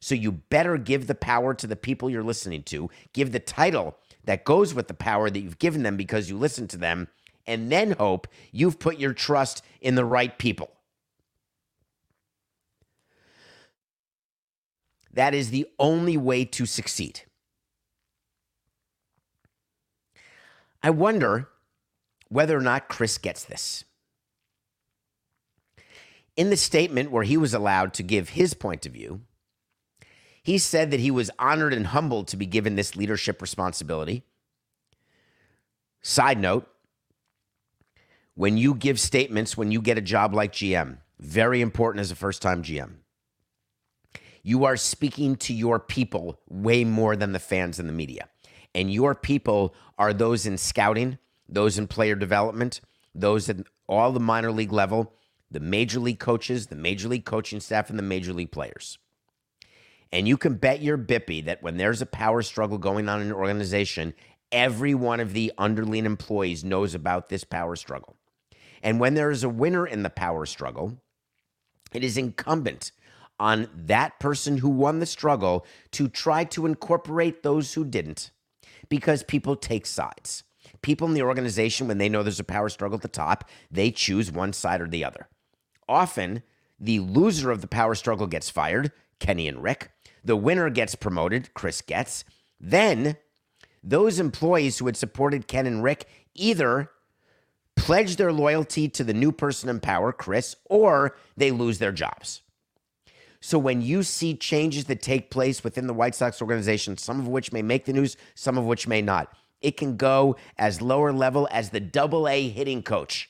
So 0.00 0.16
you 0.16 0.32
better 0.32 0.76
give 0.76 1.06
the 1.06 1.14
power 1.14 1.54
to 1.54 1.68
the 1.68 1.76
people 1.76 2.10
you're 2.10 2.24
listening 2.24 2.64
to, 2.64 2.90
give 3.12 3.30
the 3.30 3.38
title 3.38 3.96
that 4.24 4.42
goes 4.42 4.74
with 4.74 4.88
the 4.88 4.94
power 4.94 5.30
that 5.30 5.38
you've 5.38 5.60
given 5.60 5.84
them 5.84 5.96
because 5.96 6.28
you 6.28 6.36
listen 6.36 6.66
to 6.66 6.76
them, 6.76 7.06
and 7.46 7.70
then 7.70 7.92
hope 7.92 8.26
you've 8.50 8.80
put 8.80 8.98
your 8.98 9.12
trust 9.12 9.62
in 9.80 9.94
the 9.94 10.04
right 10.04 10.36
people. 10.36 10.72
That 15.14 15.32
is 15.32 15.50
the 15.50 15.66
only 15.78 16.16
way 16.16 16.44
to 16.44 16.66
succeed. 16.66 17.22
I 20.82 20.90
wonder 20.90 21.48
whether 22.28 22.58
or 22.58 22.60
not 22.60 22.88
Chris 22.88 23.16
gets 23.16 23.44
this. 23.44 23.84
In 26.36 26.50
the 26.50 26.56
statement 26.56 27.12
where 27.12 27.22
he 27.22 27.36
was 27.36 27.54
allowed 27.54 27.94
to 27.94 28.02
give 28.02 28.30
his 28.30 28.54
point 28.54 28.86
of 28.86 28.92
view, 28.92 29.20
he 30.42 30.58
said 30.58 30.90
that 30.90 31.00
he 31.00 31.12
was 31.12 31.30
honored 31.38 31.72
and 31.72 31.86
humbled 31.86 32.26
to 32.28 32.36
be 32.36 32.44
given 32.44 32.74
this 32.74 32.96
leadership 32.96 33.40
responsibility. 33.40 34.24
Side 36.02 36.40
note 36.40 36.68
when 38.34 38.56
you 38.56 38.74
give 38.74 38.98
statements 38.98 39.56
when 39.56 39.70
you 39.70 39.80
get 39.80 39.96
a 39.96 40.02
job 40.02 40.34
like 40.34 40.52
GM, 40.52 40.98
very 41.20 41.60
important 41.60 42.00
as 42.00 42.10
a 42.10 42.16
first 42.16 42.42
time 42.42 42.64
GM. 42.64 42.94
You 44.46 44.66
are 44.66 44.76
speaking 44.76 45.36
to 45.36 45.54
your 45.54 45.80
people 45.80 46.38
way 46.50 46.84
more 46.84 47.16
than 47.16 47.32
the 47.32 47.38
fans 47.38 47.78
and 47.78 47.88
the 47.88 47.94
media. 47.94 48.28
And 48.74 48.92
your 48.92 49.14
people 49.14 49.74
are 49.98 50.12
those 50.12 50.44
in 50.44 50.58
scouting, 50.58 51.18
those 51.48 51.78
in 51.78 51.86
player 51.86 52.14
development, 52.14 52.82
those 53.14 53.48
at 53.48 53.56
all 53.88 54.12
the 54.12 54.20
minor 54.20 54.52
league 54.52 54.72
level, 54.72 55.14
the 55.50 55.60
major 55.60 55.98
league 55.98 56.18
coaches, 56.18 56.66
the 56.66 56.76
major 56.76 57.08
league 57.08 57.24
coaching 57.24 57.58
staff, 57.58 57.88
and 57.88 57.98
the 57.98 58.02
major 58.02 58.34
league 58.34 58.52
players. 58.52 58.98
And 60.12 60.28
you 60.28 60.36
can 60.36 60.56
bet 60.56 60.82
your 60.82 60.98
bippy 60.98 61.42
that 61.46 61.62
when 61.62 61.78
there's 61.78 62.02
a 62.02 62.06
power 62.06 62.42
struggle 62.42 62.76
going 62.76 63.08
on 63.08 63.22
in 63.22 63.28
an 63.28 63.32
organization, 63.32 64.12
every 64.52 64.94
one 64.94 65.20
of 65.20 65.32
the 65.32 65.52
underling 65.56 66.04
employees 66.04 66.62
knows 66.62 66.94
about 66.94 67.30
this 67.30 67.44
power 67.44 67.76
struggle. 67.76 68.16
And 68.82 69.00
when 69.00 69.14
there 69.14 69.30
is 69.30 69.42
a 69.42 69.48
winner 69.48 69.86
in 69.86 70.02
the 70.02 70.10
power 70.10 70.44
struggle, 70.44 70.98
it 71.94 72.04
is 72.04 72.18
incumbent 72.18 72.92
on 73.38 73.68
that 73.74 74.18
person 74.20 74.58
who 74.58 74.68
won 74.68 75.00
the 75.00 75.06
struggle 75.06 75.66
to 75.92 76.08
try 76.08 76.44
to 76.44 76.66
incorporate 76.66 77.42
those 77.42 77.74
who 77.74 77.84
didn't 77.84 78.30
because 78.88 79.22
people 79.22 79.56
take 79.56 79.86
sides. 79.86 80.44
People 80.82 81.08
in 81.08 81.14
the 81.14 81.22
organization, 81.22 81.88
when 81.88 81.98
they 81.98 82.08
know 82.08 82.22
there's 82.22 82.40
a 82.40 82.44
power 82.44 82.68
struggle 82.68 82.96
at 82.96 83.02
the 83.02 83.08
top, 83.08 83.48
they 83.70 83.90
choose 83.90 84.30
one 84.30 84.52
side 84.52 84.80
or 84.80 84.88
the 84.88 85.04
other. 85.04 85.28
Often, 85.88 86.42
the 86.78 87.00
loser 87.00 87.50
of 87.50 87.60
the 87.60 87.66
power 87.66 87.94
struggle 87.94 88.26
gets 88.26 88.50
fired, 88.50 88.92
Kenny 89.18 89.48
and 89.48 89.62
Rick. 89.62 89.90
The 90.22 90.36
winner 90.36 90.70
gets 90.70 90.94
promoted, 90.94 91.52
Chris 91.54 91.80
Getz. 91.80 92.24
Then, 92.58 93.16
those 93.82 94.18
employees 94.18 94.78
who 94.78 94.86
had 94.86 94.96
supported 94.96 95.46
Ken 95.46 95.66
and 95.66 95.82
Rick 95.82 96.08
either 96.34 96.90
pledge 97.76 98.16
their 98.16 98.32
loyalty 98.32 98.88
to 98.88 99.04
the 99.04 99.12
new 99.12 99.32
person 99.32 99.68
in 99.68 99.80
power, 99.80 100.12
Chris, 100.12 100.56
or 100.66 101.16
they 101.36 101.50
lose 101.50 101.78
their 101.78 101.92
jobs. 101.92 102.42
So 103.46 103.58
when 103.58 103.82
you 103.82 104.02
see 104.04 104.34
changes 104.34 104.86
that 104.86 105.02
take 105.02 105.28
place 105.28 105.62
within 105.62 105.86
the 105.86 105.92
White 105.92 106.14
Sox 106.14 106.40
organization, 106.40 106.96
some 106.96 107.20
of 107.20 107.28
which 107.28 107.52
may 107.52 107.60
make 107.60 107.84
the 107.84 107.92
news, 107.92 108.16
some 108.34 108.56
of 108.56 108.64
which 108.64 108.88
may 108.88 109.02
not, 109.02 109.36
it 109.60 109.76
can 109.76 109.98
go 109.98 110.36
as 110.56 110.80
lower 110.80 111.12
level 111.12 111.46
as 111.50 111.68
the 111.68 111.78
double 111.78 112.26
A 112.26 112.48
hitting 112.48 112.82
coach, 112.82 113.28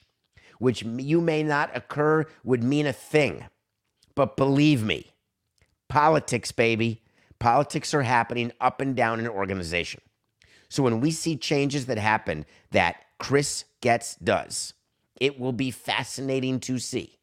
which 0.60 0.84
you 0.84 1.20
may 1.20 1.42
not 1.42 1.76
occur 1.76 2.26
would 2.44 2.62
mean 2.62 2.86
a 2.86 2.92
thing. 2.92 3.46
But 4.14 4.36
believe 4.36 4.84
me, 4.84 5.14
politics, 5.88 6.52
baby, 6.52 7.02
politics 7.40 7.92
are 7.92 8.02
happening 8.02 8.52
up 8.60 8.80
and 8.80 8.94
down 8.94 9.18
an 9.18 9.26
organization. 9.26 10.00
So 10.68 10.84
when 10.84 11.00
we 11.00 11.10
see 11.10 11.36
changes 11.36 11.86
that 11.86 11.98
happen 11.98 12.46
that 12.70 12.98
Chris 13.18 13.64
Getz 13.80 14.14
does, 14.14 14.74
it 15.20 15.40
will 15.40 15.52
be 15.52 15.72
fascinating 15.72 16.60
to 16.60 16.78
see 16.78 17.18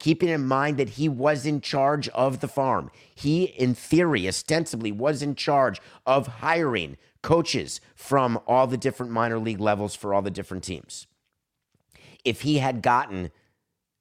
keeping 0.00 0.30
in 0.30 0.44
mind 0.44 0.78
that 0.78 0.90
he 0.90 1.08
was 1.08 1.46
in 1.46 1.60
charge 1.60 2.08
of 2.08 2.40
the 2.40 2.48
farm. 2.48 2.90
He, 3.14 3.44
in 3.44 3.74
theory, 3.74 4.26
ostensibly 4.26 4.90
was 4.90 5.22
in 5.22 5.36
charge 5.36 5.80
of 6.04 6.26
hiring 6.26 6.96
coaches 7.22 7.80
from 7.94 8.40
all 8.46 8.66
the 8.66 8.78
different 8.78 9.12
minor 9.12 9.38
league 9.38 9.60
levels 9.60 9.94
for 9.94 10.12
all 10.12 10.22
the 10.22 10.30
different 10.30 10.64
teams. 10.64 11.06
If 12.24 12.40
he 12.40 12.58
had 12.58 12.82
gotten 12.82 13.30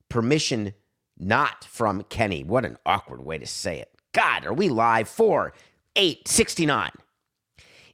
permission 0.10 0.74
not 1.18 1.66
from 1.66 2.04
Kenny, 2.04 2.44
what 2.44 2.66
an 2.66 2.78
awkward 2.86 3.24
way 3.24 3.38
to 3.38 3.46
say 3.46 3.80
it. 3.80 3.92
God, 4.14 4.46
are 4.46 4.54
we 4.54 4.70
live? 4.70 5.08
Four, 5.08 5.54
eight, 5.96 6.28
69. 6.28 6.92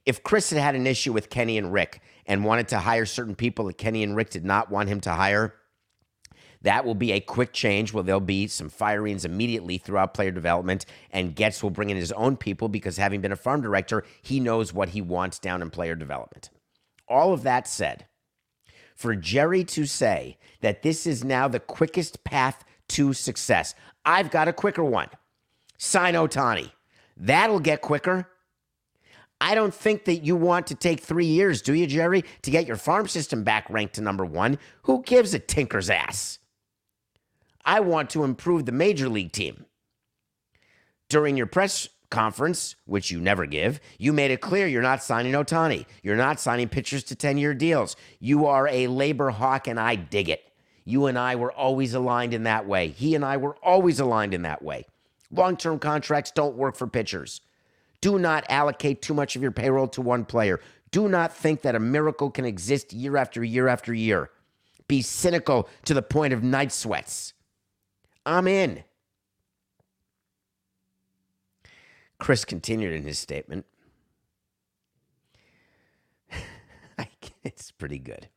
If 0.06 0.22
Chris 0.22 0.50
had 0.50 0.60
had 0.60 0.76
an 0.76 0.86
issue 0.86 1.12
with 1.12 1.28
Kenny 1.28 1.58
and 1.58 1.72
Rick 1.72 2.00
and 2.24 2.44
wanted 2.44 2.68
to 2.68 2.78
hire 2.78 3.04
certain 3.04 3.34
people 3.34 3.66
that 3.66 3.78
Kenny 3.78 4.04
and 4.04 4.14
Rick 4.14 4.30
did 4.30 4.44
not 4.44 4.70
want 4.70 4.88
him 4.88 5.00
to 5.00 5.10
hire, 5.10 5.54
that 6.66 6.84
will 6.84 6.96
be 6.96 7.12
a 7.12 7.20
quick 7.20 7.52
change 7.52 7.92
where 7.92 8.02
there'll 8.02 8.20
be 8.20 8.48
some 8.48 8.68
firings 8.68 9.24
immediately 9.24 9.78
throughout 9.78 10.14
player 10.14 10.32
development, 10.32 10.84
and 11.12 11.36
Getz 11.36 11.62
will 11.62 11.70
bring 11.70 11.90
in 11.90 11.96
his 11.96 12.10
own 12.10 12.36
people 12.36 12.68
because 12.68 12.96
having 12.96 13.20
been 13.20 13.30
a 13.30 13.36
farm 13.36 13.60
director, 13.60 14.02
he 14.20 14.40
knows 14.40 14.72
what 14.72 14.88
he 14.88 15.00
wants 15.00 15.38
down 15.38 15.62
in 15.62 15.70
player 15.70 15.94
development. 15.94 16.50
All 17.08 17.32
of 17.32 17.44
that 17.44 17.68
said, 17.68 18.06
for 18.96 19.14
Jerry 19.14 19.62
to 19.62 19.86
say 19.86 20.38
that 20.60 20.82
this 20.82 21.06
is 21.06 21.22
now 21.22 21.46
the 21.46 21.60
quickest 21.60 22.24
path 22.24 22.64
to 22.88 23.12
success, 23.12 23.76
I've 24.04 24.32
got 24.32 24.48
a 24.48 24.52
quicker 24.52 24.82
one. 24.82 25.08
Sign 25.78 26.14
Ohtani. 26.14 26.72
That'll 27.16 27.60
get 27.60 27.80
quicker. 27.80 28.28
I 29.40 29.54
don't 29.54 29.74
think 29.74 30.06
that 30.06 30.24
you 30.24 30.34
want 30.34 30.66
to 30.66 30.74
take 30.74 30.98
three 30.98 31.26
years, 31.26 31.62
do 31.62 31.74
you, 31.74 31.86
Jerry, 31.86 32.24
to 32.42 32.50
get 32.50 32.66
your 32.66 32.76
farm 32.76 33.06
system 33.06 33.44
back 33.44 33.70
ranked 33.70 33.94
to 33.94 34.00
number 34.00 34.24
one? 34.24 34.58
Who 34.82 35.02
gives 35.02 35.32
a 35.32 35.38
tinker's 35.38 35.90
ass? 35.90 36.40
I 37.66 37.80
want 37.80 38.10
to 38.10 38.22
improve 38.22 38.64
the 38.64 38.72
major 38.72 39.08
league 39.08 39.32
team. 39.32 39.66
During 41.08 41.36
your 41.36 41.46
press 41.46 41.88
conference, 42.10 42.76
which 42.84 43.10
you 43.10 43.20
never 43.20 43.44
give, 43.44 43.80
you 43.98 44.12
made 44.12 44.30
it 44.30 44.40
clear 44.40 44.68
you're 44.68 44.82
not 44.82 45.02
signing 45.02 45.32
Ohtani. 45.32 45.84
You're 46.00 46.16
not 46.16 46.38
signing 46.38 46.68
pitchers 46.68 47.02
to 47.04 47.16
10 47.16 47.38
year 47.38 47.54
deals. 47.54 47.96
You 48.20 48.46
are 48.46 48.68
a 48.68 48.86
labor 48.86 49.30
hawk, 49.30 49.66
and 49.66 49.80
I 49.80 49.96
dig 49.96 50.28
it. 50.28 50.44
You 50.84 51.06
and 51.06 51.18
I 51.18 51.34
were 51.34 51.50
always 51.50 51.92
aligned 51.92 52.32
in 52.32 52.44
that 52.44 52.66
way. 52.66 52.88
He 52.88 53.16
and 53.16 53.24
I 53.24 53.36
were 53.36 53.56
always 53.56 53.98
aligned 53.98 54.32
in 54.32 54.42
that 54.42 54.62
way. 54.62 54.86
Long 55.32 55.56
term 55.56 55.80
contracts 55.80 56.30
don't 56.30 56.56
work 56.56 56.76
for 56.76 56.86
pitchers. 56.86 57.40
Do 58.00 58.18
not 58.20 58.44
allocate 58.48 59.02
too 59.02 59.14
much 59.14 59.34
of 59.34 59.42
your 59.42 59.50
payroll 59.50 59.88
to 59.88 60.00
one 60.00 60.24
player. 60.24 60.60
Do 60.92 61.08
not 61.08 61.34
think 61.34 61.62
that 61.62 61.74
a 61.74 61.80
miracle 61.80 62.30
can 62.30 62.44
exist 62.44 62.92
year 62.92 63.16
after 63.16 63.42
year 63.42 63.66
after 63.66 63.92
year. 63.92 64.30
Be 64.86 65.02
cynical 65.02 65.68
to 65.86 65.94
the 65.94 66.02
point 66.02 66.32
of 66.32 66.44
night 66.44 66.70
sweats. 66.70 67.32
I'm 68.26 68.48
in. 68.48 68.82
Chris 72.18 72.44
continued 72.44 72.92
in 72.92 73.04
his 73.04 73.18
statement. 73.18 73.66
it's 77.44 77.70
pretty 77.70 78.00
good. 78.00 78.28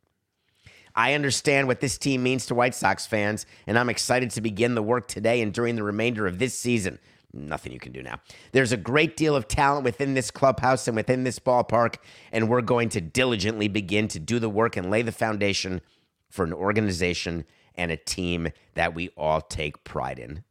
I 0.96 1.14
understand 1.14 1.68
what 1.68 1.80
this 1.80 1.98
team 1.98 2.22
means 2.22 2.46
to 2.48 2.56
White 2.56 2.76
Sox 2.76 3.08
fans, 3.08 3.46
and 3.66 3.80
I'm 3.80 3.90
excited 3.90 4.32
to 4.32 4.42
begin 4.42 4.76
the 4.76 4.84
work 4.84 5.08
today 5.08 5.42
and 5.42 5.54
during 5.54 5.76
the 5.76 5.84
remainder 5.84 6.28
of 6.28 6.38
this 6.38 6.54
season. 6.54 7.00
Nothing 7.34 7.72
you 7.72 7.80
can 7.80 7.92
do 7.92 8.04
now. 8.04 8.20
There's 8.52 8.72
a 8.72 8.78
great 8.78 9.16
deal 9.16 9.36
of 9.36 9.48
talent 9.48 9.86
within 9.86 10.14
this 10.14 10.30
clubhouse 10.30 10.88
and 10.88 10.96
within 10.96 11.24
this 11.24 11.40
ballpark, 11.40 11.96
and 12.32 12.50
we're 12.50 12.62
going 12.62 12.90
to 12.90 13.02
diligently 13.02 13.68
begin 13.68 14.08
to 14.10 14.20
do 14.20 14.40
the 14.40 14.50
work 14.50 14.78
and 14.78 14.92
lay 14.92 15.02
the 15.02 15.12
foundation 15.12 15.82
for 16.30 16.44
an 16.44 16.54
organization 16.54 17.46
and 17.80 17.92
a 17.92 17.98
team 17.98 18.50
that 18.76 18.94
we 18.94 19.10
all 19.18 19.42
take 19.42 19.84
pride 19.84 20.20
in. 20.20 20.44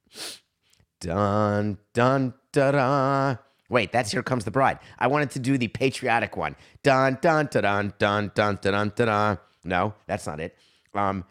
Dun, 1.00 1.78
dun, 1.92 2.34
da, 2.52 2.70
da. 2.72 3.36
Wait, 3.68 3.92
that's 3.92 4.10
Here 4.10 4.22
Comes 4.22 4.44
the 4.44 4.50
Bride. 4.50 4.78
I 4.98 5.06
wanted 5.08 5.30
to 5.32 5.38
do 5.38 5.58
the 5.58 5.68
patriotic 5.68 6.36
one. 6.36 6.56
Dun, 6.82 7.18
dun, 7.20 7.48
da, 7.52 7.60
dun, 7.60 7.92
dun, 7.98 8.32
dun, 8.34 8.58
dun, 8.62 8.72
dun, 8.72 8.92
dun. 8.96 9.38
No, 9.62 9.94
that's 10.06 10.26
not 10.26 10.40
it. 10.40 10.56
Um, 10.94 11.24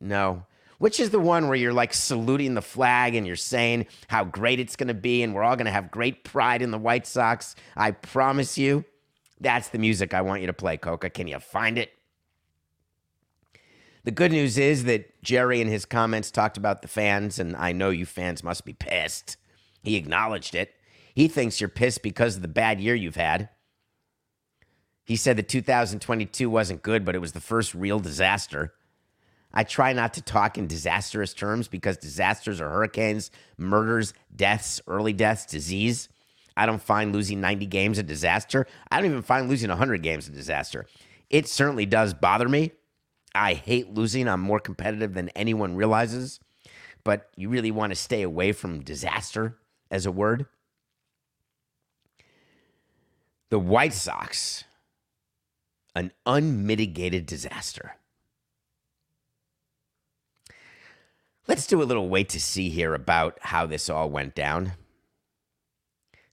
no. 0.00 0.44
Which 0.78 1.00
is 1.00 1.08
the 1.08 1.18
one 1.18 1.48
where 1.48 1.56
you're 1.56 1.72
like 1.72 1.94
saluting 1.94 2.52
the 2.52 2.60
flag 2.60 3.14
and 3.14 3.26
you're 3.26 3.34
saying 3.34 3.86
how 4.08 4.24
great 4.24 4.60
it's 4.60 4.76
going 4.76 4.88
to 4.88 4.94
be 4.94 5.22
and 5.22 5.34
we're 5.34 5.42
all 5.42 5.56
going 5.56 5.64
to 5.64 5.72
have 5.72 5.90
great 5.90 6.22
pride 6.22 6.60
in 6.60 6.70
the 6.70 6.78
White 6.78 7.06
Sox? 7.06 7.56
I 7.74 7.92
promise 7.92 8.58
you. 8.58 8.84
That's 9.40 9.68
the 9.68 9.78
music 9.78 10.14
I 10.14 10.22
want 10.22 10.40
you 10.40 10.46
to 10.46 10.52
play, 10.52 10.76
Coca. 10.76 11.10
Can 11.10 11.28
you 11.28 11.38
find 11.38 11.78
it? 11.78 11.92
The 14.04 14.10
good 14.12 14.30
news 14.32 14.56
is 14.56 14.84
that 14.84 15.20
Jerry 15.22 15.60
in 15.60 15.68
his 15.68 15.84
comments 15.84 16.30
talked 16.30 16.56
about 16.56 16.80
the 16.80 16.88
fans, 16.88 17.38
and 17.38 17.56
I 17.56 17.72
know 17.72 17.90
you 17.90 18.06
fans 18.06 18.44
must 18.44 18.64
be 18.64 18.72
pissed. 18.72 19.36
He 19.82 19.96
acknowledged 19.96 20.54
it. 20.54 20.74
He 21.14 21.28
thinks 21.28 21.60
you're 21.60 21.68
pissed 21.68 22.02
because 22.02 22.36
of 22.36 22.42
the 22.42 22.48
bad 22.48 22.80
year 22.80 22.94
you've 22.94 23.16
had. 23.16 23.48
He 25.04 25.16
said 25.16 25.36
that 25.36 25.48
2022 25.48 26.48
wasn't 26.48 26.82
good, 26.82 27.04
but 27.04 27.14
it 27.14 27.20
was 27.20 27.32
the 27.32 27.40
first 27.40 27.74
real 27.74 27.98
disaster. 28.00 28.74
I 29.52 29.64
try 29.64 29.92
not 29.92 30.14
to 30.14 30.22
talk 30.22 30.58
in 30.58 30.66
disastrous 30.66 31.32
terms 31.32 31.68
because 31.68 31.96
disasters 31.96 32.60
are 32.60 32.68
hurricanes, 32.68 33.30
murders, 33.56 34.14
deaths, 34.34 34.80
early 34.86 35.12
deaths, 35.12 35.46
disease. 35.46 36.08
I 36.56 36.66
don't 36.66 36.82
find 36.82 37.12
losing 37.12 37.40
90 37.40 37.66
games 37.66 37.98
a 37.98 38.02
disaster. 38.02 38.66
I 38.90 38.96
don't 38.96 39.10
even 39.10 39.22
find 39.22 39.48
losing 39.48 39.68
100 39.68 40.02
games 40.02 40.28
a 40.28 40.32
disaster. 40.32 40.86
It 41.28 41.48
certainly 41.48 41.86
does 41.86 42.14
bother 42.14 42.48
me. 42.48 42.72
I 43.34 43.54
hate 43.54 43.92
losing. 43.92 44.28
I'm 44.28 44.40
more 44.40 44.60
competitive 44.60 45.14
than 45.14 45.28
anyone 45.30 45.76
realizes. 45.76 46.40
But 47.04 47.28
you 47.36 47.48
really 47.48 47.70
want 47.70 47.90
to 47.90 47.96
stay 47.96 48.22
away 48.22 48.52
from 48.52 48.82
disaster 48.82 49.58
as 49.90 50.06
a 50.06 50.12
word. 50.12 50.46
The 53.50 53.58
White 53.58 53.92
Sox, 53.92 54.64
an 55.94 56.10
unmitigated 56.24 57.26
disaster. 57.26 57.96
Let's 61.46 61.66
do 61.68 61.80
a 61.80 61.84
little 61.84 62.08
wait 62.08 62.28
to 62.30 62.40
see 62.40 62.70
here 62.70 62.92
about 62.92 63.38
how 63.40 63.66
this 63.66 63.88
all 63.88 64.10
went 64.10 64.34
down. 64.34 64.72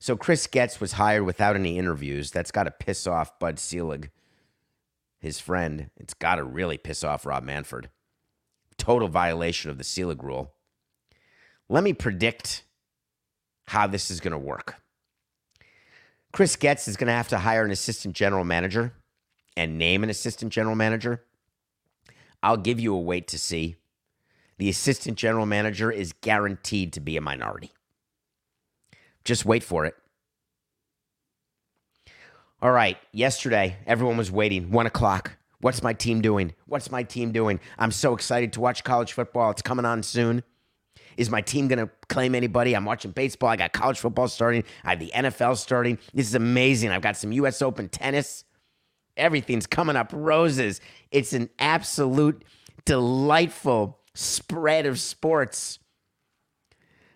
So 0.04 0.18
Chris 0.18 0.48
Getz 0.48 0.82
was 0.82 0.92
hired 0.92 1.24
without 1.24 1.56
any 1.56 1.80
interviews. 1.80 2.30
That's 2.30 2.52
got 2.52 2.64
to 2.64 2.72
piss 2.72 3.08
off 3.08 3.40
Bud 3.40 3.58
Selig, 3.58 4.12
his 5.22 5.40
friend. 5.40 5.92
It's 5.96 6.14
got 6.14 6.36
to 6.36 6.44
really 6.44 6.78
piss 6.78 7.06
off 7.06 7.26
Rob 7.26 7.46
Manfred. 7.46 7.90
Total 8.78 9.08
violation 9.08 9.72
of 9.72 9.78
the 9.78 9.86
Selig 9.86 10.22
rule. 10.22 10.56
Let 11.70 11.86
me 11.86 11.94
predict 11.94 12.66
how 13.68 13.88
this 13.88 14.12
is 14.12 14.20
going 14.20 14.34
to 14.34 14.38
work. 14.38 14.76
Chris 16.34 16.58
Getz 16.58 16.90
is 16.90 16.98
going 16.98 17.08
to 17.08 17.14
have 17.14 17.30
to 17.30 17.38
hire 17.38 17.64
an 17.64 17.72
assistant 17.72 18.14
general 18.14 18.44
manager 18.44 18.92
and 19.56 19.78
name 19.78 20.04
an 20.04 20.10
assistant 20.10 20.52
general 20.52 20.76
manager. 20.76 21.24
I'll 22.44 22.58
give 22.58 22.78
you 22.78 22.94
a 22.94 23.00
wait 23.00 23.30
to 23.30 23.40
see 23.40 23.78
the 24.58 24.68
assistant 24.68 25.18
general 25.18 25.46
manager 25.46 25.90
is 25.90 26.12
guaranteed 26.12 26.92
to 26.92 27.00
be 27.00 27.16
a 27.16 27.22
minority. 27.22 27.72
Just 29.26 29.46
wait 29.46 29.64
for 29.64 29.86
it. 29.86 29.96
All 32.62 32.72
right, 32.72 32.98
yesterday, 33.12 33.78
everyone 33.86 34.18
was 34.18 34.32
waiting. 34.32 34.72
One 34.72 34.86
o'clock. 34.86 35.38
What's 35.60 35.84
my 35.84 35.94
team 35.94 36.22
doing? 36.22 36.54
What's 36.66 36.92
my 36.92 37.04
team 37.04 37.32
doing? 37.32 37.60
I'm 37.78 37.92
so 37.92 38.14
excited 38.14 38.54
to 38.54 38.62
watch 38.62 38.84
college 38.84 39.14
football. 39.14 39.52
It's 39.52 39.62
coming 39.62 39.86
on 39.86 40.04
soon. 40.04 40.44
Is 41.18 41.30
my 41.30 41.42
team 41.42 41.68
going 41.68 41.80
to 41.80 41.90
claim 42.10 42.36
anybody? 42.36 42.76
I'm 42.76 42.86
watching 42.86 43.12
baseball. 43.12 43.50
I 43.50 43.56
got 43.56 43.72
college 43.72 44.00
football 44.00 44.28
starting. 44.28 44.64
I 44.84 44.92
have 44.92 45.00
the 45.00 45.12
NFL 45.14 45.58
starting. 45.58 46.00
This 46.14 46.28
is 46.28 46.36
amazing. 46.36 46.92
I've 46.92 47.02
got 47.02 47.18
some 47.18 47.32
U.S. 47.34 47.62
Open 47.62 47.88
tennis. 47.88 48.46
Everything's 49.16 49.68
coming 49.68 49.96
up 49.96 50.10
roses. 50.14 50.82
It's 51.12 51.34
an 51.34 51.50
absolute 51.60 52.44
delightful 52.86 54.00
spread 54.16 54.86
of 54.86 55.00
sports. 55.00 55.80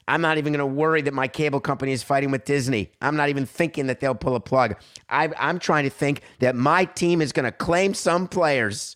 I'm 0.07 0.21
not 0.21 0.37
even 0.37 0.53
going 0.53 0.59
to 0.59 0.65
worry 0.65 1.01
that 1.01 1.13
my 1.13 1.27
cable 1.27 1.59
company 1.59 1.91
is 1.91 2.01
fighting 2.01 2.31
with 2.31 2.45
Disney. 2.45 2.91
I'm 3.01 3.17
not 3.17 3.29
even 3.29 3.45
thinking 3.45 3.87
that 3.87 3.99
they'll 3.99 4.15
pull 4.15 4.35
a 4.35 4.39
plug. 4.39 4.75
I, 5.09 5.29
am 5.37 5.59
trying 5.59 5.83
to 5.83 5.89
think 5.89 6.21
that 6.39 6.55
my 6.55 6.85
team 6.85 7.21
is 7.21 7.33
going 7.33 7.45
to 7.45 7.51
claim 7.51 7.93
some 7.93 8.27
players. 8.27 8.95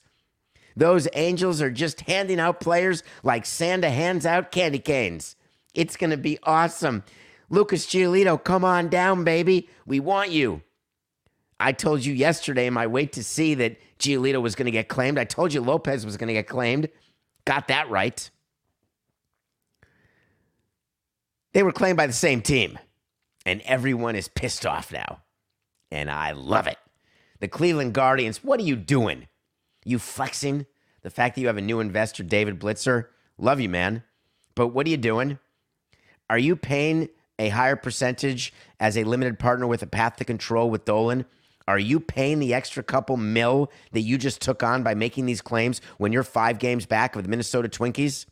Those 0.75 1.09
Angels 1.13 1.61
are 1.61 1.69
just 1.69 2.01
handing 2.01 2.39
out 2.39 2.61
players 2.61 3.03
like 3.23 3.45
Santa 3.45 3.89
hands 3.89 4.25
out 4.25 4.51
candy 4.51 4.79
canes. 4.79 5.35
It's 5.73 5.97
going 5.97 6.11
to 6.11 6.17
be 6.17 6.39
awesome. 6.43 7.03
Lucas 7.49 7.85
Giolito, 7.85 8.41
come 8.41 8.63
on 8.63 8.87
down, 8.87 9.25
baby. 9.25 9.67
We 9.85 9.99
want 9.99 10.31
you. 10.31 10.61
I 11.59 11.73
told 11.73 12.05
you 12.05 12.13
yesterday 12.13 12.67
in 12.67 12.73
my 12.73 12.87
wait 12.87 13.13
to 13.13 13.23
see 13.23 13.53
that 13.55 13.77
Giolito 13.99 14.41
was 14.41 14.55
going 14.55 14.65
to 14.65 14.71
get 14.71 14.87
claimed. 14.87 15.19
I 15.19 15.25
told 15.25 15.53
you 15.53 15.61
Lopez 15.61 16.05
was 16.05 16.15
going 16.15 16.29
to 16.29 16.33
get 16.33 16.47
claimed. 16.47 16.87
Got 17.45 17.67
that 17.67 17.89
right. 17.89 18.29
They 21.53 21.63
were 21.63 21.71
claimed 21.71 21.97
by 21.97 22.07
the 22.07 22.13
same 22.13 22.41
team, 22.41 22.79
and 23.45 23.61
everyone 23.61 24.15
is 24.15 24.27
pissed 24.27 24.65
off 24.65 24.91
now. 24.91 25.21
And 25.91 26.09
I 26.09 26.31
love 26.31 26.67
it. 26.67 26.77
The 27.39 27.47
Cleveland 27.47 27.93
Guardians, 27.93 28.43
what 28.43 28.59
are 28.59 28.63
you 28.63 28.75
doing? 28.75 29.27
You 29.83 29.99
flexing 29.99 30.65
the 31.01 31.09
fact 31.09 31.35
that 31.35 31.41
you 31.41 31.47
have 31.47 31.57
a 31.57 31.61
new 31.61 31.79
investor, 31.79 32.23
David 32.23 32.59
Blitzer? 32.59 33.07
Love 33.37 33.59
you, 33.59 33.67
man. 33.67 34.03
But 34.55 34.67
what 34.67 34.85
are 34.87 34.89
you 34.89 34.97
doing? 34.97 35.39
Are 36.29 36.37
you 36.37 36.55
paying 36.55 37.09
a 37.37 37.49
higher 37.49 37.75
percentage 37.75 38.53
as 38.79 38.95
a 38.95 39.03
limited 39.03 39.39
partner 39.39 39.67
with 39.67 39.81
a 39.81 39.87
path 39.87 40.15
to 40.17 40.25
control 40.25 40.69
with 40.69 40.85
Dolan? 40.85 41.25
Are 41.67 41.79
you 41.79 41.99
paying 41.99 42.39
the 42.39 42.53
extra 42.53 42.83
couple 42.83 43.17
mil 43.17 43.71
that 43.91 44.01
you 44.01 44.17
just 44.17 44.41
took 44.41 44.63
on 44.63 44.83
by 44.83 44.93
making 44.93 45.25
these 45.25 45.41
claims 45.41 45.81
when 45.97 46.13
you're 46.13 46.23
five 46.23 46.59
games 46.59 46.85
back 46.85 47.15
of 47.15 47.23
the 47.23 47.29
Minnesota 47.29 47.67
Twinkies? 47.67 48.25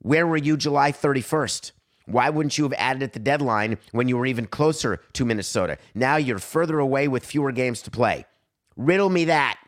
Where 0.00 0.26
were 0.26 0.36
you 0.36 0.56
July 0.56 0.92
31st? 0.92 1.72
Why 2.06 2.30
wouldn't 2.30 2.56
you 2.56 2.64
have 2.64 2.74
added 2.78 3.02
at 3.02 3.12
the 3.12 3.18
deadline 3.18 3.78
when 3.92 4.08
you 4.08 4.16
were 4.16 4.26
even 4.26 4.46
closer 4.46 5.00
to 5.12 5.24
Minnesota? 5.24 5.76
Now 5.94 6.16
you're 6.16 6.38
further 6.38 6.78
away 6.78 7.08
with 7.08 7.26
fewer 7.26 7.52
games 7.52 7.82
to 7.82 7.90
play. 7.90 8.24
Riddle 8.76 9.10
me 9.10 9.26
that. 9.26 9.58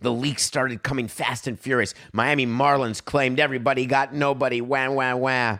The 0.00 0.12
leaks 0.12 0.42
started 0.42 0.82
coming 0.82 1.08
fast 1.08 1.46
and 1.46 1.58
furious. 1.58 1.94
Miami 2.12 2.46
Marlins 2.46 3.04
claimed 3.04 3.38
everybody 3.38 3.86
got 3.86 4.14
nobody. 4.14 4.60
Wah, 4.60 4.90
wah, 4.90 5.14
wah. 5.14 5.58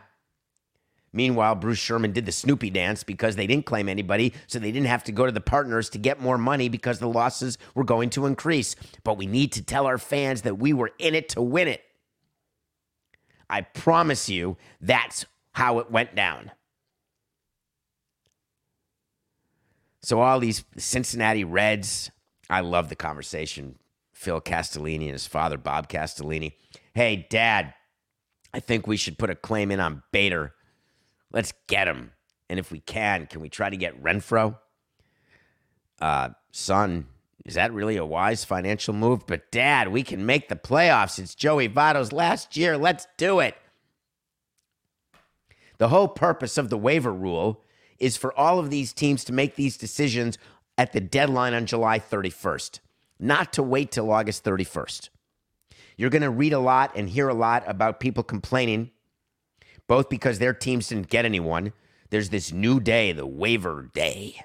Meanwhile, 1.13 1.57
Bruce 1.57 1.79
Sherman 1.79 2.13
did 2.13 2.25
the 2.25 2.33
Snoopy 2.33 2.71
dance 2.71 3.05
because 3.05 3.37
they 3.37 3.47
didn't 3.47 3.67
claim 3.67 3.89
anybody, 3.89 4.33
so 4.47 4.59
they 4.59 4.73
didn't 4.73 4.87
have 4.87 5.05
to 5.05 5.13
go 5.13 5.27
to 5.27 5.33
the 5.33 5.43
partners 5.43 5.91
to 5.91 5.99
get 5.99 6.21
more 6.21 6.39
money 6.39 6.71
because 6.71 7.01
the 7.01 7.09
losses 7.09 7.59
were 7.75 7.85
going 7.85 8.09
to 8.11 8.25
increase. 8.25 8.75
But 9.05 9.19
we 9.19 9.27
need 9.27 9.53
to 9.53 9.63
tell 9.63 9.87
our 9.87 9.99
fans 9.99 10.43
that 10.43 10.59
we 10.59 10.73
were 10.73 10.93
in 10.99 11.15
it 11.15 11.29
to 11.31 11.43
win 11.43 11.69
it. 11.69 11.83
I 13.53 13.61
promise 13.61 14.29
you 14.29 14.57
that's 14.81 15.27
how 15.53 15.79
it 15.79 15.91
went 15.91 16.17
down. 16.17 16.51
So, 20.03 20.21
all 20.21 20.41
these 20.41 20.65
Cincinnati 20.77 21.45
Reds, 21.45 22.11
I 22.51 22.61
love 22.61 22.89
the 22.89 22.97
conversation. 22.97 23.79
Phil 24.13 24.41
Castellini 24.41 25.05
and 25.05 25.13
his 25.13 25.27
father, 25.27 25.59
Bob 25.59 25.89
Castellini. 25.89 26.55
Hey, 26.95 27.27
Dad, 27.29 27.75
I 28.55 28.61
think 28.61 28.87
we 28.87 28.97
should 28.97 29.19
put 29.19 29.31
a 29.31 29.35
claim 29.35 29.71
in 29.71 29.81
on 29.81 30.03
Bader 30.13 30.55
Let's 31.33 31.53
get 31.67 31.89
him. 31.89 32.13
And 32.49 32.59
if 32.59 32.71
we 32.71 32.81
can, 32.81 33.27
can 33.27 33.41
we 33.41 33.49
try 33.49 33.71
to 33.71 33.77
get 33.77 34.01
Renfroe? 34.03 34.59
Uh, 36.01 36.31
son, 36.51 37.07
is 37.45 37.55
that 37.55 37.73
really 37.73 37.97
a 37.97 38.05
wise 38.05 38.45
financial 38.45 38.95
move? 38.95 39.27
But 39.27 39.51
dad, 39.51 39.89
we 39.89 40.03
can 40.03 40.25
make 40.25 40.49
the 40.49 40.57
playoffs. 40.57 41.19
It's 41.19 41.35
Joey 41.35 41.69
Votto's 41.69 42.13
last 42.13 42.57
year. 42.57 42.79
Let's 42.79 43.07
do 43.17 43.41
it. 43.41 43.57
The 45.79 45.89
whole 45.89 46.09
purpose 46.09 46.57
of 46.57 46.71
the 46.71 46.79
waiver 46.79 47.13
rule 47.13 47.65
is 47.99 48.17
for 48.17 48.37
all 48.39 48.59
of 48.59 48.71
these 48.71 48.93
teams 48.93 49.25
to 49.25 49.33
make 49.33 49.57
these 49.57 49.77
decisions 49.77 50.39
at 50.79 50.93
the 50.93 51.01
deadline 51.01 51.55
on 51.55 51.67
July 51.67 51.99
31st, 51.99 52.79
not 53.19 53.53
to 53.53 53.63
wait 53.63 53.91
till 53.91 54.11
August 54.11 54.45
31st. 54.45 55.09
You're 55.97 56.11
going 56.11 56.23
to 56.23 56.31
read 56.31 56.53
a 56.53 56.59
lot 56.59 56.93
and 56.95 57.09
hear 57.09 57.29
a 57.29 57.35
lot 57.35 57.65
about 57.67 58.01
people 58.01 58.23
complaining 58.23 58.91
both 59.89 60.09
because 60.09 60.39
their 60.39 60.55
teams 60.55 60.89
didn't 60.89 61.09
get 61.09 61.25
anyone. 61.25 61.73
There's 62.11 62.31
this 62.31 62.53
new 62.53 62.81
day, 62.81 63.13
the 63.13 63.27
waiver 63.27 63.91
day. 63.93 64.45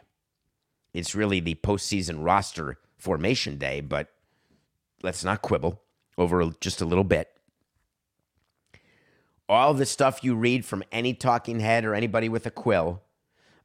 It's 0.94 1.16
really 1.16 1.40
the 1.40 1.56
postseason 1.56 2.24
roster 2.24 2.78
formation 2.98 3.58
day, 3.58 3.82
but 3.82 4.10
let's 5.04 5.24
not 5.24 5.42
quibble 5.42 5.82
over 6.18 6.52
just 6.60 6.82
a 6.82 6.86
little 6.86 7.04
bit. 7.04 7.30
All 9.50 9.74
the 9.74 9.86
stuff 9.86 10.24
you 10.24 10.36
read 10.36 10.66
from 10.66 10.84
any 10.92 11.14
talking 11.14 11.60
head 11.60 11.86
or 11.86 11.94
anybody 11.94 12.28
with 12.28 12.46
a 12.46 12.52
quill 12.52 13.02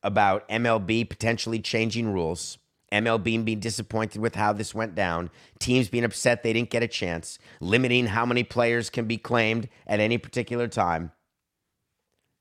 about 0.03 0.49
MLB 0.49 1.09
potentially 1.09 1.61
changing 1.61 2.13
rules, 2.13 2.59
MLB 2.93 3.45
being 3.45 3.61
disappointed 3.61 4.21
with 4.21 4.35
how 4.35 4.53
this 4.53 4.75
went 4.75 4.95
down, 4.95 5.31
teams 5.59 5.89
being 5.89 6.05
upset 6.05 6.43
they 6.43 6.53
didn't 6.53 6.71
get 6.71 6.83
a 6.83 6.89
chance, 6.89 7.39
limiting 7.61 8.07
how 8.07 8.27
many 8.27 8.45
players 8.45 8.91
can 8.91 9.07
be 9.07 9.17
claimed 9.17 9.69
at 9.87 9.99
any 9.99 10.19
particular 10.19 10.69
time. 10.69 11.11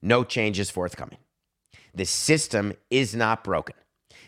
No 0.02 0.24
changes 0.24 0.70
forthcoming. 0.70 1.20
The 1.94 2.06
system 2.06 2.74
is 2.90 3.16
not 3.16 3.44
broken. 3.44 3.76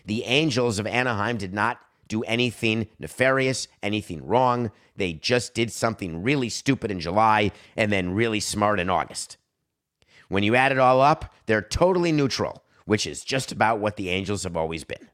The 0.06 0.24
Angels 0.24 0.80
of 0.80 0.88
Anaheim 0.88 1.38
did 1.38 1.54
not 1.54 1.80
do 2.08 2.24
anything 2.24 2.88
nefarious, 3.00 3.68
anything 3.82 4.26
wrong. 4.26 4.72
They 4.96 5.14
just 5.14 5.54
did 5.54 5.72
something 5.72 6.24
really 6.24 6.50
stupid 6.50 6.92
in 6.92 7.00
July 7.00 7.52
and 7.76 7.92
then 7.92 8.14
really 8.14 8.40
smart 8.40 8.80
in 8.80 8.90
August. 8.90 9.38
When 10.30 10.44
you 10.44 10.56
add 10.56 10.72
it 10.72 10.80
all 10.80 11.02
up, 11.02 11.34
they're 11.46 11.62
totally 11.62 12.12
neutral, 12.12 12.64
which 12.86 13.06
is 13.06 13.24
just 13.24 13.52
about 13.52 13.80
what 13.80 13.98
the 13.98 14.10
Angels 14.10 14.44
have 14.44 14.58
always 14.58 14.84
been. 14.84 15.10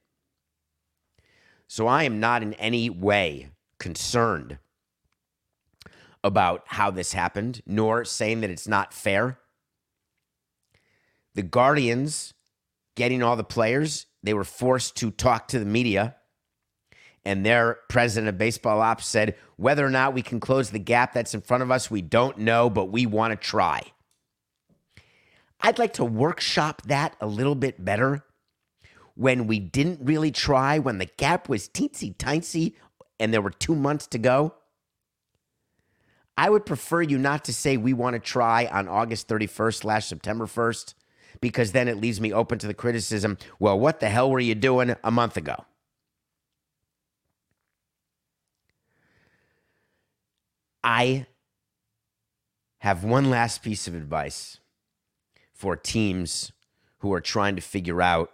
So 1.67 1.87
I 1.87 2.03
am 2.03 2.19
not 2.19 2.41
in 2.41 2.53
any 2.55 2.89
way 2.89 3.49
concerned 3.77 4.57
about 6.23 6.63
how 6.67 6.91
this 6.91 7.13
happened, 7.13 7.61
nor 7.65 8.03
saying 8.03 8.41
that 8.41 8.49
it's 8.49 8.67
not 8.67 8.93
fair. 8.93 9.39
The 11.35 11.43
Guardians 11.43 12.33
getting 12.95 13.23
all 13.23 13.35
the 13.35 13.43
players, 13.43 14.07
they 14.21 14.33
were 14.33 14.43
forced 14.43 14.95
to 14.97 15.11
talk 15.11 15.47
to 15.47 15.59
the 15.59 15.65
media. 15.65 16.15
And 17.25 17.45
their 17.45 17.79
president 17.89 18.29
of 18.29 18.37
baseball 18.37 18.81
ops 18.81 19.05
said, 19.05 19.35
whether 19.57 19.85
or 19.85 19.89
not 19.89 20.13
we 20.13 20.21
can 20.21 20.39
close 20.39 20.69
the 20.69 20.79
gap 20.79 21.13
that's 21.13 21.33
in 21.33 21.41
front 21.41 21.63
of 21.63 21.71
us, 21.71 21.91
we 21.91 22.01
don't 22.01 22.37
know, 22.39 22.69
but 22.69 22.85
we 22.85 23.05
want 23.05 23.31
to 23.31 23.35
try. 23.35 23.81
I'd 25.61 25.79
like 25.79 25.93
to 25.93 26.05
workshop 26.05 26.83
that 26.83 27.15
a 27.19 27.27
little 27.27 27.55
bit 27.55 27.83
better 27.83 28.23
when 29.15 29.47
we 29.47 29.59
didn't 29.59 29.99
really 30.01 30.31
try, 30.31 30.79
when 30.79 30.97
the 30.97 31.09
gap 31.17 31.49
was 31.49 31.67
teensy 31.67 32.17
tiny 32.17 32.75
and 33.19 33.33
there 33.33 33.41
were 33.41 33.49
two 33.49 33.75
months 33.75 34.07
to 34.07 34.17
go. 34.17 34.53
I 36.37 36.49
would 36.49 36.65
prefer 36.65 37.01
you 37.01 37.17
not 37.17 37.43
to 37.45 37.53
say 37.53 37.75
we 37.75 37.91
want 37.91 38.13
to 38.13 38.19
try 38.19 38.65
on 38.67 38.87
August 38.87 39.27
31st 39.27 39.75
slash 39.75 40.07
September 40.07 40.45
1st, 40.45 40.93
because 41.41 41.73
then 41.73 41.89
it 41.89 41.97
leaves 41.97 42.21
me 42.21 42.31
open 42.31 42.59
to 42.59 42.67
the 42.67 42.73
criticism 42.73 43.37
well, 43.59 43.77
what 43.77 43.99
the 43.99 44.07
hell 44.07 44.31
were 44.31 44.39
you 44.39 44.55
doing 44.55 44.95
a 45.03 45.11
month 45.11 45.35
ago? 45.35 45.65
I 50.83 51.27
have 52.79 53.03
one 53.03 53.29
last 53.29 53.61
piece 53.61 53.87
of 53.87 53.95
advice 53.95 54.59
for 55.53 55.75
teams 55.75 56.51
who 56.99 57.13
are 57.13 57.21
trying 57.21 57.55
to 57.55 57.61
figure 57.61 58.01
out 58.01 58.31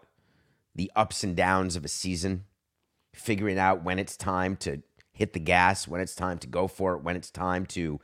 the 0.75 0.91
ups 0.95 1.23
and 1.23 1.35
downs 1.35 1.75
of 1.75 1.85
a 1.85 1.87
season, 1.87 2.45
figuring 3.13 3.57
out 3.57 3.83
when 3.83 3.97
it's 3.97 4.17
time 4.17 4.55
to 4.57 4.83
hit 5.11 5.33
the 5.33 5.39
gas, 5.39 5.87
when 5.87 6.01
it's 6.01 6.13
time 6.13 6.37
to 6.37 6.47
go 6.47 6.67
for 6.67 6.93
it, 6.93 7.03
when 7.03 7.15
it's 7.15 7.31
time 7.31 7.65
to 7.65 7.99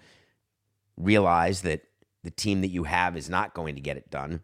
realize 0.98 1.62
that 1.62 1.82
the 2.24 2.32
team 2.32 2.62
that 2.62 2.70
you 2.70 2.86
have 2.86 3.18
is 3.18 3.30
not 3.30 3.54
going 3.54 3.76
to 3.76 3.82
get 3.82 3.98
it 3.98 4.10
done, 4.10 4.42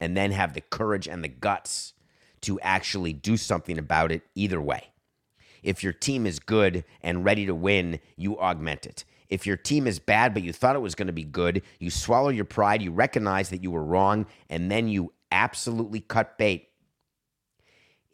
and 0.00 0.16
then 0.16 0.32
have 0.32 0.54
the 0.54 0.60
courage 0.60 1.06
and 1.08 1.22
the 1.22 1.28
guts 1.28 1.94
to 2.40 2.60
actually 2.60 3.12
do 3.12 3.36
something 3.36 3.78
about 3.78 4.12
it 4.12 4.22
either 4.34 4.60
way. 4.60 4.90
If 5.62 5.82
your 5.82 5.92
team 5.92 6.26
is 6.26 6.38
good 6.38 6.84
and 7.02 7.24
ready 7.24 7.46
to 7.46 7.54
win, 7.54 8.00
you 8.16 8.38
augment 8.38 8.86
it. 8.86 9.04
If 9.28 9.46
your 9.46 9.56
team 9.56 9.86
is 9.86 9.98
bad, 9.98 10.32
but 10.34 10.42
you 10.42 10.52
thought 10.52 10.76
it 10.76 10.80
was 10.80 10.94
going 10.94 11.08
to 11.08 11.12
be 11.12 11.24
good, 11.24 11.62
you 11.78 11.90
swallow 11.90 12.30
your 12.30 12.44
pride, 12.44 12.82
you 12.82 12.90
recognize 12.92 13.50
that 13.50 13.62
you 13.62 13.70
were 13.70 13.84
wrong, 13.84 14.26
and 14.48 14.70
then 14.70 14.88
you 14.88 15.12
absolutely 15.30 16.00
cut 16.00 16.38
bait 16.38 16.68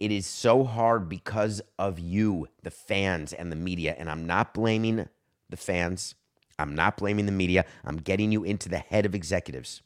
it 0.04 0.12
is 0.12 0.26
so 0.26 0.64
hard 0.64 1.08
because 1.08 1.62
of 1.78 1.98
you, 1.98 2.48
the 2.62 2.70
fans 2.70 3.32
and 3.32 3.50
the 3.50 3.56
media. 3.56 3.94
And 3.98 4.10
I'm 4.10 4.26
not 4.26 4.52
blaming 4.52 5.08
the 5.48 5.56
fans. 5.56 6.14
I'm 6.58 6.74
not 6.74 6.98
blaming 6.98 7.24
the 7.24 7.32
media. 7.32 7.64
I'm 7.86 7.96
getting 7.96 8.30
you 8.30 8.44
into 8.44 8.68
the 8.68 8.76
head 8.76 9.06
of 9.06 9.14
executives. 9.14 9.80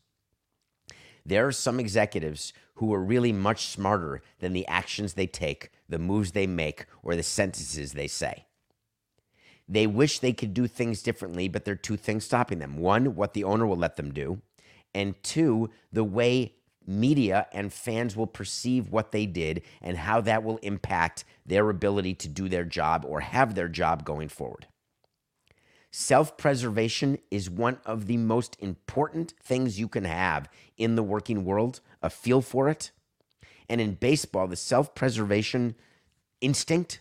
There 1.25 1.47
are 1.47 1.53
some 1.53 1.79
executives 1.79 2.53
who 2.75 2.93
are 2.93 3.01
really 3.01 3.33
much 3.33 3.67
smarter 3.67 4.21
than 4.41 4.55
the 4.55 4.67
actions 4.67 5.15
they 5.15 5.29
take, 5.29 5.71
the 5.89 6.01
moves 6.01 6.33
they 6.33 6.49
make, 6.49 6.87
or 7.05 7.15
the 7.15 7.23
sentences 7.23 7.93
they 7.93 8.09
say. 8.09 8.48
They 9.69 9.87
wish 9.87 10.19
they 10.19 10.33
could 10.33 10.55
do 10.55 10.67
things 10.67 11.03
differently, 11.03 11.49
but 11.49 11.65
there 11.65 11.75
are 11.75 11.77
two 11.77 11.97
things 11.97 12.25
stopping 12.25 12.59
them. 12.59 12.79
One, 12.79 13.15
what 13.15 13.35
the 13.35 13.45
owner 13.45 13.67
will 13.67 13.77
let 13.77 13.97
them 13.97 14.13
do, 14.13 14.41
and 14.95 15.21
two, 15.23 15.71
the 15.93 16.05
way 16.05 16.55
media 16.87 17.47
and 17.53 17.71
fans 17.71 18.17
will 18.17 18.27
perceive 18.27 18.91
what 18.91 19.13
they 19.13 19.27
did 19.27 19.63
and 19.83 19.99
how 19.99 20.23
that 20.23 20.43
will 20.43 20.57
impact 20.59 21.25
their 21.45 21.69
ability 21.69 22.15
to 22.15 22.29
do 22.29 22.49
their 22.49 22.65
job 22.65 23.05
or 23.07 23.21
have 23.21 23.55
their 23.55 23.69
job 23.69 24.05
going 24.05 24.29
forward. 24.29 24.67
Self 25.91 26.37
preservation 26.37 27.19
is 27.31 27.51
one 27.51 27.79
of 27.85 28.07
the 28.07 28.17
most 28.17 28.57
important 28.61 29.35
things 29.43 29.79
you 29.79 29.89
can 29.89 30.05
have 30.05 30.49
in 30.77 30.97
the 30.97 31.03
working 31.03 31.45
world, 31.45 31.81
a 32.03 32.11
feel 32.11 32.41
for 32.41 32.69
it. 32.69 32.91
And 33.69 33.81
in 33.81 33.95
baseball, 33.95 34.49
the 34.49 34.57
self 34.57 34.95
preservation 34.95 35.75
instinct 36.41 37.01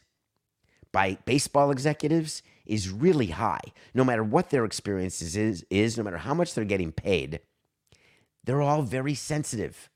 by 0.92 1.18
baseball 1.26 1.70
executives 1.72 2.42
is 2.68 2.90
really 2.90 3.28
high. 3.28 3.62
No 3.94 4.04
matter 4.04 4.24
what 4.24 4.50
their 4.50 4.66
experiences 4.66 5.36
is, 5.36 5.66
is 5.70 5.98
no 5.98 6.04
matter 6.04 6.18
how 6.18 6.34
much 6.34 6.54
they're 6.54 6.66
getting 6.66 6.92
paid, 6.92 7.40
they're 8.44 8.62
all 8.62 8.82
very 8.82 9.14
sensitive. 9.14 9.90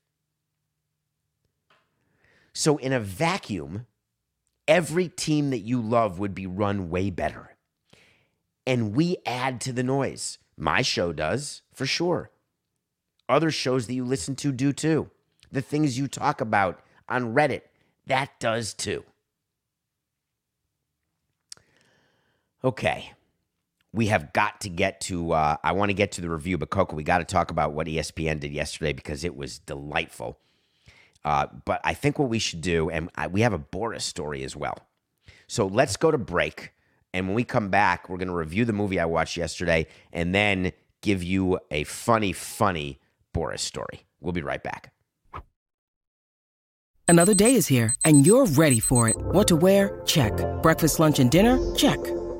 So, 2.52 2.76
in 2.76 2.92
a 2.92 3.00
vacuum, 3.00 3.86
every 4.68 5.08
team 5.08 5.50
that 5.50 5.60
you 5.60 5.80
love 5.80 6.18
would 6.18 6.34
be 6.34 6.46
run 6.46 6.90
way 6.90 7.10
better. 7.10 7.56
And 8.66 8.94
we 8.94 9.16
add 9.24 9.60
to 9.62 9.72
the 9.72 9.82
noise. 9.82 10.38
My 10.56 10.82
show 10.82 11.12
does, 11.12 11.62
for 11.72 11.86
sure. 11.86 12.30
Other 13.28 13.50
shows 13.50 13.86
that 13.86 13.94
you 13.94 14.04
listen 14.04 14.36
to 14.36 14.52
do 14.52 14.72
too. 14.72 15.10
The 15.50 15.62
things 15.62 15.98
you 15.98 16.06
talk 16.08 16.40
about 16.40 16.80
on 17.08 17.34
Reddit, 17.34 17.62
that 18.06 18.38
does 18.38 18.74
too. 18.74 19.04
Okay 22.64 23.12
we 23.92 24.06
have 24.06 24.32
got 24.32 24.60
to 24.62 24.68
get 24.68 25.00
to. 25.02 25.32
Uh, 25.32 25.56
I 25.62 25.72
want 25.72 25.90
to 25.90 25.94
get 25.94 26.12
to 26.12 26.20
the 26.20 26.30
review, 26.30 26.58
but 26.58 26.70
Coca, 26.70 26.94
we 26.94 27.02
got 27.02 27.18
to 27.18 27.24
talk 27.24 27.50
about 27.50 27.72
what 27.72 27.86
ESPN 27.86 28.40
did 28.40 28.52
yesterday 28.52 28.92
because 28.92 29.24
it 29.24 29.36
was 29.36 29.58
delightful. 29.58 30.38
Uh, 31.24 31.46
but 31.64 31.80
I 31.84 31.94
think 31.94 32.18
what 32.18 32.28
we 32.28 32.38
should 32.38 32.62
do, 32.62 32.90
and 32.90 33.10
I, 33.14 33.26
we 33.28 33.42
have 33.42 33.52
a 33.52 33.58
Boras 33.58 34.02
story 34.02 34.42
as 34.42 34.56
well. 34.56 34.76
So 35.46 35.66
let's 35.66 35.96
go 35.96 36.10
to 36.10 36.18
break, 36.18 36.72
and 37.12 37.28
when 37.28 37.34
we 37.34 37.44
come 37.44 37.68
back, 37.68 38.08
we're 38.08 38.16
going 38.16 38.28
to 38.28 38.34
review 38.34 38.64
the 38.64 38.72
movie 38.72 38.98
I 38.98 39.04
watched 39.04 39.36
yesterday, 39.36 39.86
and 40.12 40.34
then 40.34 40.72
give 41.02 41.22
you 41.22 41.60
a 41.70 41.84
funny, 41.84 42.32
funny 42.32 42.98
Boras 43.34 43.60
story. 43.60 44.04
We'll 44.20 44.32
be 44.32 44.42
right 44.42 44.62
back. 44.62 44.92
Another 47.06 47.34
day 47.34 47.54
is 47.56 47.66
here, 47.66 47.94
and 48.04 48.26
you're 48.26 48.46
ready 48.46 48.80
for 48.80 49.08
it. 49.08 49.16
What 49.16 49.46
to 49.48 49.56
wear? 49.56 50.00
Check. 50.06 50.32
Breakfast, 50.62 50.98
lunch, 50.98 51.18
and 51.18 51.30
dinner? 51.30 51.58
Check. 51.74 51.98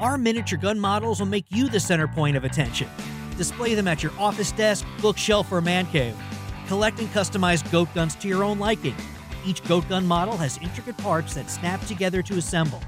our 0.00 0.18
miniature 0.18 0.58
gun 0.58 0.78
models 0.78 1.20
will 1.20 1.26
make 1.26 1.46
you 1.50 1.68
the 1.68 1.80
center 1.80 2.08
point 2.08 2.36
of 2.36 2.44
attention. 2.44 2.88
Display 3.36 3.74
them 3.74 3.88
at 3.88 4.02
your 4.02 4.12
office 4.18 4.52
desk, 4.52 4.86
bookshelf, 5.00 5.50
or 5.52 5.60
man 5.60 5.86
cave. 5.86 6.16
Collect 6.66 6.98
and 6.98 7.08
customize 7.08 7.68
goat 7.70 7.88
guns 7.94 8.14
to 8.16 8.28
your 8.28 8.44
own 8.44 8.58
liking. 8.58 8.94
Each 9.44 9.62
goat 9.64 9.88
gun 9.88 10.06
model 10.06 10.36
has 10.36 10.58
intricate 10.58 10.96
parts 10.98 11.34
that 11.34 11.50
snap 11.50 11.80
together 11.86 12.22
to 12.22 12.34
assemble. 12.34 12.80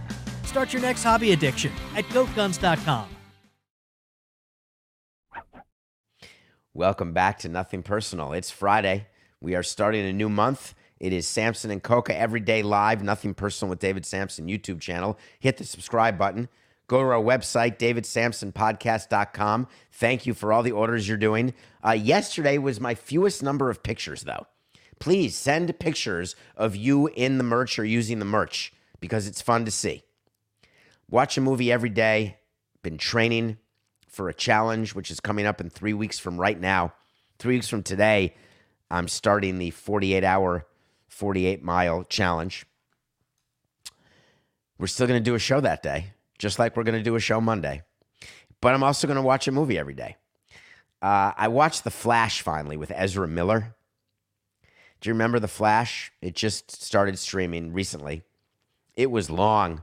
Start 0.45 0.73
your 0.73 0.83
next 0.83 1.03
hobby 1.03 1.33
addiction 1.33 1.73
at 1.97 2.05
goatguns.com. 2.07 3.09
Welcome 6.73 7.12
back 7.12 7.38
to 7.38 7.49
Nothing 7.49 7.85
Personal. 7.85 8.33
It's 8.33 8.51
Friday. 8.51 9.07
We 9.40 9.55
are 9.55 9.62
starting 9.62 10.05
a 10.05 10.12
new 10.12 10.29
month. 10.29 10.75
It 10.99 11.12
is 11.12 11.29
Samson 11.29 11.71
and 11.71 11.83
Coca 11.83 12.19
Everyday 12.19 12.62
Live, 12.62 13.03
Nothing 13.03 13.35
Personal 13.35 13.71
with 13.71 13.79
David 13.79 14.05
Samson 14.05 14.49
YouTube 14.49 14.81
channel. 14.81 15.19
Hit 15.38 15.59
the 15.59 15.64
subscribe 15.64 16.19
button. 16.19 16.49
Go 16.87 16.99
to 16.99 17.09
our 17.09 17.23
website, 17.23 17.79
davidsamsonpodcast.com. 17.79 19.68
Thank 19.92 20.27
you 20.27 20.35
for 20.35 20.53
all 20.53 20.62
the 20.62 20.73
orders 20.73 21.09
you're 21.09 21.16
doing. 21.16 21.55
Uh, 21.85 21.92
yesterday 21.92 22.59
was 22.59 22.81
my 22.81 22.94
fewest 22.94 23.42
number 23.42 23.70
of 23.70 23.83
pictures, 23.83 24.23
though. 24.23 24.47
Please 24.99 25.35
send 25.35 25.79
pictures 25.79 26.37
of 26.57 26.77
you 26.77 27.09
in 27.09 27.38
the 27.38 27.44
merch 27.44 27.79
or 27.79 27.85
using 27.85 28.18
the 28.18 28.25
merch 28.25 28.73
because 29.01 29.27
it's 29.27 29.40
fun 29.40 29.64
to 29.64 29.70
see. 29.70 30.03
Watch 31.11 31.38
a 31.38 31.40
movie 31.40 31.73
every 31.73 31.88
day. 31.88 32.38
Been 32.83 32.99
training 32.99 33.59
for 34.07 34.29
a 34.29 34.35
challenge, 34.35 34.94
which 34.94 35.11
is 35.11 35.20
coming 35.20 35.47
up 35.47 35.61
in 35.61 35.70
three 35.70 35.94
weeks 35.94 36.18
from 36.18 36.38
right 36.38 36.59
now. 36.59 36.92
Three 37.38 37.57
weeks 37.57 37.68
from 37.68 37.83
today, 37.83 38.35
I'm 38.90 39.09
starting 39.09 39.59
the 39.59 39.70
48 39.70 40.23
hour, 40.23 40.66
48 41.09 41.62
mile 41.62 42.05
challenge. 42.05 42.66
We're 44.79 44.87
still 44.87 45.07
going 45.07 45.20
to 45.20 45.25
do 45.25 45.35
a 45.35 45.38
show 45.38 45.61
that 45.61 45.83
day 45.83 46.13
just 46.38 46.59
like 46.59 46.77
we're 46.77 46.85
going 46.85 46.99
to 46.99 47.03
do 47.03 47.16
a 47.16 47.20
show 47.20 47.40
Monday. 47.40 47.83
But 48.61 48.75
I'm 48.75 48.83
also 48.83 49.07
going 49.07 49.16
to 49.16 49.23
watch 49.23 49.47
a 49.49 49.53
movie 49.53 49.79
every 49.79 49.94
day. 49.94 50.16
Uh, 51.03 51.33
I 51.37 51.49
watched 51.49 51.85
The 51.85 51.90
Flash 51.90 52.40
finally 52.40 52.77
with 52.77 52.90
Ezra 52.94 53.29
Miller. 53.29 53.75
Do 55.01 55.09
you 55.11 55.12
remember 55.12 55.38
The 55.38 55.49
Flash? 55.49 56.11
It 56.23 56.35
just 56.35 56.83
started 56.83 57.18
streaming 57.18 57.73
recently. 57.73 58.23
It 58.94 59.11
was 59.11 59.29
long, 59.29 59.83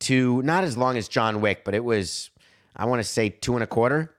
to 0.00 0.42
not 0.42 0.64
as 0.64 0.76
long 0.76 0.96
as 0.96 1.08
John 1.08 1.40
Wick, 1.40 1.64
but 1.64 1.74
it 1.74 1.84
was, 1.84 2.30
I 2.76 2.84
want 2.84 3.00
to 3.00 3.08
say 3.08 3.30
two 3.30 3.54
and 3.54 3.62
a 3.62 3.66
quarter, 3.66 4.14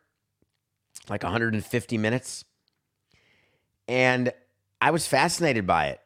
like 1.10 1.24
150 1.24 1.98
minutes. 1.98 2.46
And 3.88 4.34
I 4.82 4.92
was 4.92 5.06
fascinated 5.08 5.68
by 5.68 5.88
it. 5.88 6.02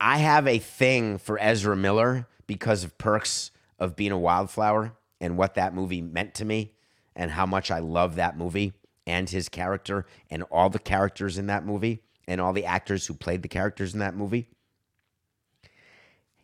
I 0.00 0.18
have 0.18 0.46
a 0.46 0.58
thing 0.58 1.18
for 1.18 1.38
Ezra 1.40 1.76
Miller 1.76 2.26
because 2.46 2.84
of 2.84 2.98
Perks 2.98 3.50
of 3.78 3.96
Being 3.96 4.12
a 4.12 4.18
Wildflower 4.18 4.96
and 5.20 5.36
what 5.36 5.54
that 5.54 5.74
movie 5.74 6.00
meant 6.00 6.34
to 6.34 6.44
me 6.44 6.72
and 7.14 7.30
how 7.30 7.46
much 7.46 7.70
I 7.70 7.78
love 7.78 8.16
that 8.16 8.36
movie 8.36 8.74
and 9.06 9.28
his 9.28 9.48
character 9.48 10.06
and 10.30 10.42
all 10.44 10.68
the 10.70 10.78
characters 10.78 11.38
in 11.38 11.46
that 11.46 11.64
movie 11.64 12.02
and 12.26 12.40
all 12.40 12.52
the 12.52 12.64
actors 12.64 13.06
who 13.06 13.14
played 13.14 13.42
the 13.42 13.48
characters 13.48 13.94
in 13.94 14.00
that 14.00 14.16
movie. 14.16 14.48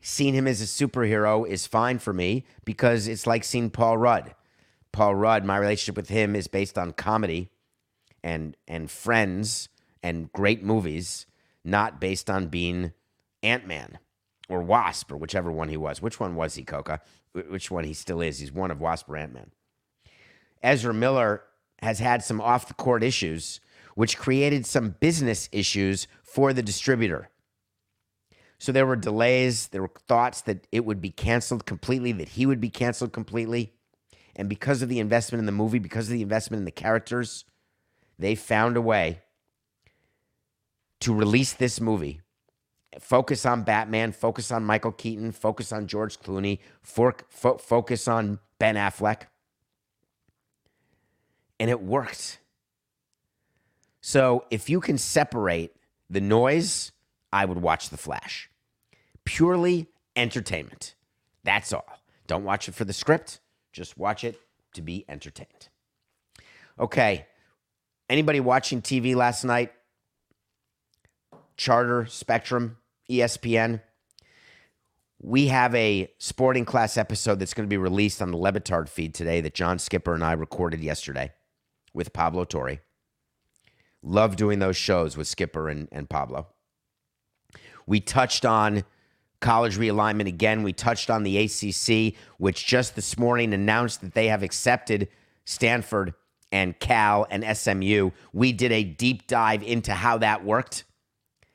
Seeing 0.01 0.35
him 0.35 0.49
as 0.49 0.61
a 0.61 0.65
superhero 0.65 1.47
is 1.47 1.67
fine 1.67 1.99
for 1.99 2.13
me 2.13 2.45
because 2.65 3.07
it's 3.07 3.27
like 3.27 3.45
seeing 3.45 3.71
Paul 3.71 3.99
Rudd. 3.99 4.35
Paul 4.91 5.15
Rudd, 5.15 5.45
my 5.45 5.57
relationship 5.57 5.97
with 5.97 6.09
him 6.09 6.35
is 6.35 6.49
based 6.49 6.77
on 6.77 6.93
comedy 6.93 7.51
and 8.23 8.57
and 8.69 8.91
friends 8.91 9.69
and 10.03 10.33
great 10.33 10.63
movies, 10.63 11.27
not 11.65 12.01
based 12.01 12.29
on 12.29 12.49
being 12.49 12.93
Ant 13.43 13.67
Man 13.67 13.99
or 14.53 14.63
Wasp 14.63 15.11
or 15.11 15.17
whichever 15.17 15.51
one 15.51 15.69
he 15.69 15.77
was. 15.77 16.03
Which 16.03 16.21
one 16.21 16.37
was 16.37 16.55
he, 16.55 16.63
Coca? 16.63 17.01
Which 17.33 17.71
one 17.71 17.85
he 17.85 17.95
still 17.95 18.21
is? 18.21 18.39
He's 18.39 18.53
one 18.53 18.71
of 18.71 18.81
Wasp 18.81 19.09
or 19.09 19.17
Ant 19.17 19.33
Man. 19.33 19.51
Ezra 20.63 20.93
Miller 20.93 21.43
has 21.81 21.99
had 21.99 22.23
some 22.23 22.41
off 22.41 22.69
the 22.69 22.75
court 22.75 23.03
issues, 23.03 23.61
which 23.95 24.19
created 24.19 24.67
some 24.67 24.91
business 25.01 25.49
issues 25.53 26.07
for 26.23 26.53
the 26.53 26.63
distributor. 26.63 27.31
So 28.59 28.71
there 28.71 28.87
were 28.87 28.95
delays, 28.95 29.69
there 29.69 29.83
were 29.83 29.91
thoughts 30.07 30.43
that 30.43 30.67
it 30.71 30.85
would 30.85 31.01
be 31.01 31.11
canceled 31.11 31.67
completely, 31.67 32.13
that 32.13 32.29
he 32.29 32.47
would 32.47 32.61
be 32.61 32.71
canceled 32.71 33.13
completely. 33.13 33.73
And 34.37 34.49
because 34.49 34.83
of 34.83 34.89
the 34.89 35.01
investment 35.01 35.41
in 35.41 35.47
the 35.47 35.53
movie, 35.53 35.79
because 35.79 36.07
of 36.07 36.13
the 36.13 36.23
investment 36.23 36.61
in 36.61 36.65
the 36.65 36.71
characters, 36.71 37.45
they 38.19 38.35
found 38.35 38.77
a 38.77 38.81
way 38.81 39.23
to 41.01 41.13
release 41.13 41.55
this 41.55 41.81
movie. 41.81 42.21
Focus 43.01 43.47
on 43.47 43.63
Batman, 43.63 44.13
focus 44.13 44.51
on 44.51 44.65
Michael 44.65 44.93
Keaton, 44.93 45.33
focus 45.33 45.73
on 45.73 45.87
George 45.87 46.19
Clooney, 46.21 46.59
fo- 46.83 47.13
fo- 47.29 47.59
focus 47.59 48.07
on 48.07 48.39
Ben 48.59 48.75
Affleck. 48.75 49.23
And 51.59 51.71
it 51.71 51.83
worked. 51.83 52.39
So 54.01 54.45
if 54.51 54.69
you 54.69 54.81
can 54.81 54.99
separate 54.99 55.75
the 56.11 56.21
noise, 56.21 56.93
I 57.33 57.45
would 57.45 57.59
watch 57.59 57.89
The 57.89 57.97
Flash 57.97 58.51
purely 59.25 59.89
entertainment. 60.17 60.95
That's 61.45 61.73
all. 61.73 61.87
Don't 62.27 62.45
watch 62.45 62.69
it 62.69 62.75
for 62.75 62.85
the 62.85 62.93
script, 62.93 63.41
just 63.73 63.97
watch 63.97 64.25
it 64.25 64.41
to 64.75 64.83
be 64.83 65.05
entertained. 65.09 65.69
Okay. 66.79 67.27
Anybody 68.09 68.41
watching 68.41 68.83
TV 68.83 69.15
last 69.15 69.45
night? 69.45 69.73
Charter, 71.57 72.07
Spectrum, 72.07 72.79
ESPN. 73.13 73.81
We 75.21 75.47
have 75.49 75.75
a 75.75 76.11
sporting 76.19 76.65
class 76.65 76.97
episode 76.97 77.39
that's 77.39 77.55
going 77.55 77.69
to 77.69 77.73
be 77.73 77.77
released 77.77 78.21
on 78.21 78.31
the 78.33 78.37
Le 78.37 78.53
Batard 78.53 78.89
feed 78.89 79.15
today 79.15 79.41
that 79.41 79.55
John 79.55 79.79
Skipper 79.79 80.15
and 80.15 80.25
I 80.25 80.33
recorded 80.33 80.81
yesterday 80.81 81.33
with 81.95 82.13
Pablo 82.13 82.45
Torre. 82.45 82.79
Love 84.03 84.35
doing 84.35 84.59
those 84.59 84.77
shows 84.77 85.17
with 85.17 85.29
Skipper 85.29 85.69
and, 85.69 85.89
and 85.93 86.11
Pablo. 86.11 86.49
We 87.87 88.01
touched 88.01 88.45
on 88.45 88.85
college 89.41 89.77
realignment 89.77 90.27
again. 90.27 90.63
We 90.63 90.73
touched 90.73 91.11
on 91.11 91.23
the 91.23 91.39
ACC, 91.39 92.15
which 92.39 92.67
just 92.67 92.97
this 92.97 93.19
morning 93.19 93.53
announced 93.53 94.01
that 94.01 94.15
they 94.15 94.29
have 94.29 94.43
accepted 94.43 95.09
Stanford 95.45 96.15
and 96.51 96.79
Cal 96.79 97.27
and 97.31 97.57
SMU. 97.57 98.11
We 98.33 98.53
did 98.53 98.73
a 98.73 98.85
deep 98.85 99.27
dive 99.27 99.63
into 99.63 99.93
how 99.93 100.19
that 100.19 100.45
worked, 100.45 100.85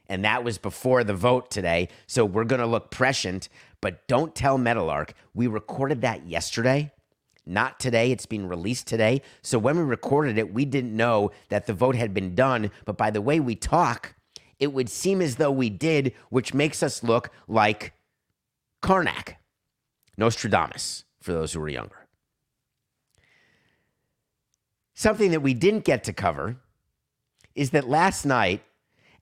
and 0.09 0.23
that 0.25 0.43
was 0.43 0.57
before 0.57 1.03
the 1.03 1.13
vote 1.13 1.51
today. 1.51 1.89
So 2.07 2.25
we're 2.25 2.45
going 2.45 2.61
to 2.61 2.67
look 2.67 2.91
prescient, 2.91 3.49
but 3.81 4.07
don't 4.07 4.33
tell 4.33 4.57
Metalark. 4.57 5.11
We 5.33 5.47
recorded 5.47 6.01
that 6.01 6.27
yesterday. 6.27 6.91
Not 7.45 7.79
today. 7.79 8.11
It's 8.11 8.25
being 8.25 8.47
released 8.47 8.87
today. 8.87 9.21
So 9.41 9.57
when 9.57 9.77
we 9.77 9.83
recorded 9.83 10.37
it, 10.37 10.53
we 10.53 10.65
didn't 10.65 10.95
know 10.95 11.31
that 11.49 11.65
the 11.65 11.73
vote 11.73 11.95
had 11.95 12.13
been 12.13 12.35
done. 12.35 12.71
But 12.85 12.97
by 12.97 13.09
the 13.09 13.21
way 13.21 13.39
we 13.39 13.55
talk, 13.55 14.15
it 14.59 14.73
would 14.73 14.89
seem 14.89 15.21
as 15.21 15.37
though 15.37 15.51
we 15.51 15.69
did, 15.69 16.13
which 16.29 16.53
makes 16.53 16.83
us 16.83 17.03
look 17.03 17.29
like 17.47 17.93
Karnak, 18.83 19.35
Nostradamus, 20.17 21.05
for 21.21 21.31
those 21.31 21.53
who 21.53 21.61
are 21.61 21.69
younger. 21.69 22.07
Something 24.93 25.31
that 25.31 25.41
we 25.41 25.53
didn't 25.53 25.85
get 25.85 26.03
to 26.05 26.13
cover 26.13 26.57
is 27.53 27.69
that 27.69 27.87
last 27.87 28.25
night, 28.25 28.63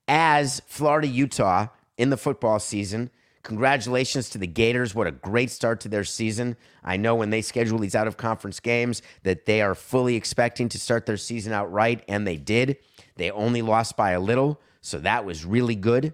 as 0.07 0.61
Florida 0.67 1.07
Utah 1.07 1.67
in 1.97 2.09
the 2.09 2.17
football 2.17 2.59
season, 2.59 3.09
congratulations 3.43 4.29
to 4.29 4.37
the 4.37 4.47
Gators. 4.47 4.93
What 4.93 5.07
a 5.07 5.11
great 5.11 5.51
start 5.51 5.79
to 5.81 5.89
their 5.89 6.03
season. 6.03 6.57
I 6.83 6.97
know 6.97 7.15
when 7.15 7.29
they 7.29 7.41
schedule 7.41 7.79
these 7.79 7.95
out 7.95 8.07
of 8.07 8.17
conference 8.17 8.59
games 8.59 9.01
that 9.23 9.45
they 9.45 9.61
are 9.61 9.75
fully 9.75 10.15
expecting 10.15 10.69
to 10.69 10.79
start 10.79 11.05
their 11.05 11.17
season 11.17 11.53
out 11.53 11.71
right, 11.71 12.03
and 12.07 12.27
they 12.27 12.37
did. 12.37 12.77
They 13.15 13.31
only 13.31 13.61
lost 13.61 13.95
by 13.95 14.11
a 14.11 14.19
little, 14.19 14.59
so 14.81 14.99
that 14.99 15.25
was 15.25 15.45
really 15.45 15.75
good. 15.75 16.13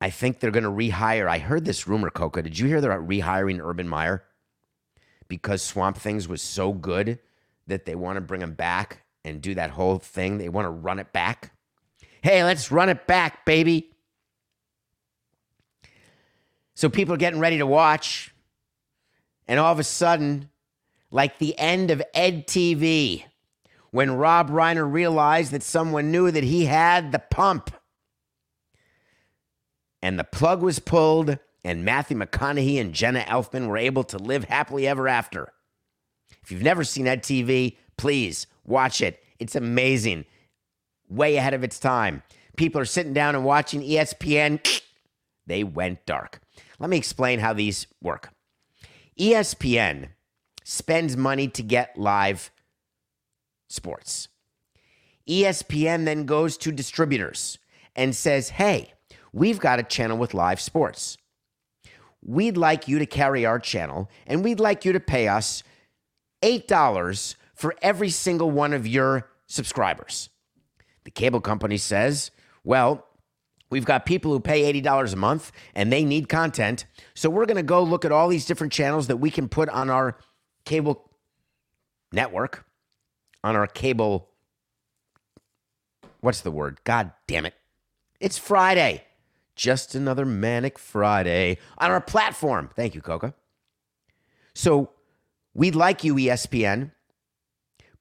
I 0.00 0.10
think 0.10 0.40
they're 0.40 0.50
going 0.50 0.64
to 0.64 0.68
rehire. 0.68 1.28
I 1.28 1.38
heard 1.38 1.64
this 1.64 1.86
rumor, 1.86 2.10
Coca. 2.10 2.42
Did 2.42 2.58
you 2.58 2.66
hear 2.66 2.80
they're 2.80 3.00
rehiring 3.00 3.64
Urban 3.64 3.88
Meyer 3.88 4.24
because 5.28 5.62
Swamp 5.62 6.02
Kings 6.02 6.26
was 6.26 6.42
so 6.42 6.72
good 6.72 7.20
that 7.68 7.84
they 7.84 7.94
want 7.94 8.16
to 8.16 8.20
bring 8.20 8.42
him 8.42 8.54
back 8.54 9.04
and 9.24 9.40
do 9.40 9.54
that 9.54 9.70
whole 9.70 9.98
thing? 9.98 10.38
They 10.38 10.48
want 10.48 10.66
to 10.66 10.70
run 10.70 10.98
it 10.98 11.12
back. 11.12 11.51
Hey, 12.22 12.44
let's 12.44 12.70
run 12.70 12.88
it 12.88 13.06
back, 13.06 13.44
baby. 13.44 13.90
So 16.74 16.88
people 16.88 17.14
are 17.14 17.18
getting 17.18 17.40
ready 17.40 17.58
to 17.58 17.66
watch. 17.66 18.32
And 19.48 19.58
all 19.58 19.72
of 19.72 19.80
a 19.80 19.84
sudden, 19.84 20.48
like 21.10 21.38
the 21.38 21.58
end 21.58 21.90
of 21.90 22.00
Ed 22.14 22.46
TV, 22.46 23.24
when 23.90 24.16
Rob 24.16 24.50
Reiner 24.50 24.90
realized 24.90 25.52
that 25.52 25.64
someone 25.64 26.12
knew 26.12 26.30
that 26.30 26.44
he 26.44 26.64
had 26.64 27.10
the 27.10 27.18
pump 27.18 27.70
and 30.00 30.18
the 30.18 30.24
plug 30.24 30.62
was 30.62 30.78
pulled, 30.78 31.38
and 31.64 31.84
Matthew 31.84 32.16
McConaughey 32.16 32.80
and 32.80 32.92
Jenna 32.92 33.20
Elfman 33.20 33.68
were 33.68 33.76
able 33.76 34.02
to 34.04 34.18
live 34.18 34.44
happily 34.44 34.86
ever 34.86 35.06
after. 35.06 35.52
If 36.42 36.50
you've 36.50 36.62
never 36.62 36.82
seen 36.82 37.06
Ed 37.06 37.22
TV, 37.22 37.76
please 37.96 38.48
watch 38.64 39.00
it. 39.00 39.22
It's 39.38 39.54
amazing. 39.54 40.24
Way 41.12 41.36
ahead 41.36 41.52
of 41.52 41.62
its 41.62 41.78
time. 41.78 42.22
People 42.56 42.80
are 42.80 42.86
sitting 42.86 43.12
down 43.12 43.34
and 43.34 43.44
watching 43.44 43.82
ESPN. 43.82 44.60
They 45.44 45.64
went 45.64 46.06
dark. 46.06 46.40
Let 46.78 46.88
me 46.88 46.96
explain 46.96 47.40
how 47.40 47.52
these 47.52 47.88
work. 48.00 48.30
ESPN 49.18 50.10
spends 50.62 51.16
money 51.16 51.48
to 51.48 51.64
get 51.64 51.98
live 51.98 52.52
sports. 53.68 54.28
ESPN 55.28 56.04
then 56.04 56.26
goes 56.26 56.56
to 56.58 56.70
distributors 56.70 57.58
and 57.96 58.14
says, 58.14 58.50
hey, 58.50 58.92
we've 59.32 59.58
got 59.58 59.80
a 59.80 59.82
channel 59.82 60.16
with 60.16 60.32
live 60.32 60.60
sports. 60.60 61.18
We'd 62.24 62.56
like 62.56 62.86
you 62.86 63.00
to 63.00 63.06
carry 63.06 63.44
our 63.44 63.58
channel, 63.58 64.08
and 64.28 64.44
we'd 64.44 64.60
like 64.60 64.84
you 64.84 64.92
to 64.92 65.00
pay 65.00 65.26
us 65.26 65.64
$8 66.42 67.34
for 67.54 67.74
every 67.82 68.10
single 68.10 68.50
one 68.50 68.72
of 68.72 68.86
your 68.86 69.28
subscribers. 69.48 70.28
The 71.04 71.10
cable 71.10 71.40
company 71.40 71.76
says, 71.76 72.30
well, 72.64 73.06
we've 73.70 73.84
got 73.84 74.06
people 74.06 74.30
who 74.30 74.40
pay 74.40 74.72
$80 74.80 75.12
a 75.12 75.16
month 75.16 75.52
and 75.74 75.92
they 75.92 76.04
need 76.04 76.28
content. 76.28 76.86
So 77.14 77.30
we're 77.30 77.46
going 77.46 77.56
to 77.56 77.62
go 77.62 77.82
look 77.82 78.04
at 78.04 78.12
all 78.12 78.28
these 78.28 78.46
different 78.46 78.72
channels 78.72 79.06
that 79.08 79.16
we 79.16 79.30
can 79.30 79.48
put 79.48 79.68
on 79.68 79.90
our 79.90 80.16
cable 80.64 81.10
network, 82.12 82.64
on 83.42 83.56
our 83.56 83.66
cable. 83.66 84.28
What's 86.20 86.42
the 86.42 86.50
word? 86.50 86.80
God 86.84 87.12
damn 87.26 87.46
it. 87.46 87.54
It's 88.20 88.38
Friday. 88.38 89.04
Just 89.56 89.94
another 89.94 90.24
manic 90.24 90.78
Friday 90.78 91.58
on 91.78 91.90
our 91.90 92.00
platform. 92.00 92.70
Thank 92.74 92.94
you, 92.94 93.00
Coca. 93.00 93.34
So 94.54 94.90
we'd 95.54 95.74
like 95.74 96.04
you, 96.04 96.14
ESPN, 96.14 96.92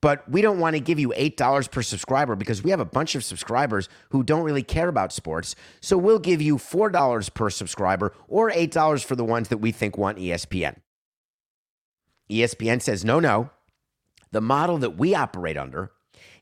but 0.01 0.27
we 0.29 0.41
don't 0.41 0.59
want 0.59 0.75
to 0.75 0.79
give 0.79 0.99
you 0.99 1.09
$8 1.09 1.71
per 1.71 1.81
subscriber 1.83 2.35
because 2.35 2.63
we 2.63 2.71
have 2.71 2.79
a 2.79 2.85
bunch 2.85 3.15
of 3.15 3.23
subscribers 3.23 3.87
who 4.09 4.23
don't 4.23 4.43
really 4.43 4.63
care 4.63 4.89
about 4.89 5.13
sports. 5.13 5.55
So 5.79 5.97
we'll 5.97 6.19
give 6.19 6.41
you 6.41 6.57
$4 6.57 7.33
per 7.33 7.49
subscriber 7.49 8.13
or 8.27 8.51
$8 8.51 9.05
for 9.05 9.15
the 9.15 9.23
ones 9.23 9.49
that 9.49 9.59
we 9.59 9.71
think 9.71 9.97
want 9.97 10.17
ESPN. 10.17 10.77
ESPN 12.29 12.81
says, 12.81 13.05
no, 13.05 13.19
no. 13.19 13.51
The 14.31 14.41
model 14.41 14.77
that 14.79 14.97
we 14.97 15.13
operate 15.13 15.57
under 15.57 15.91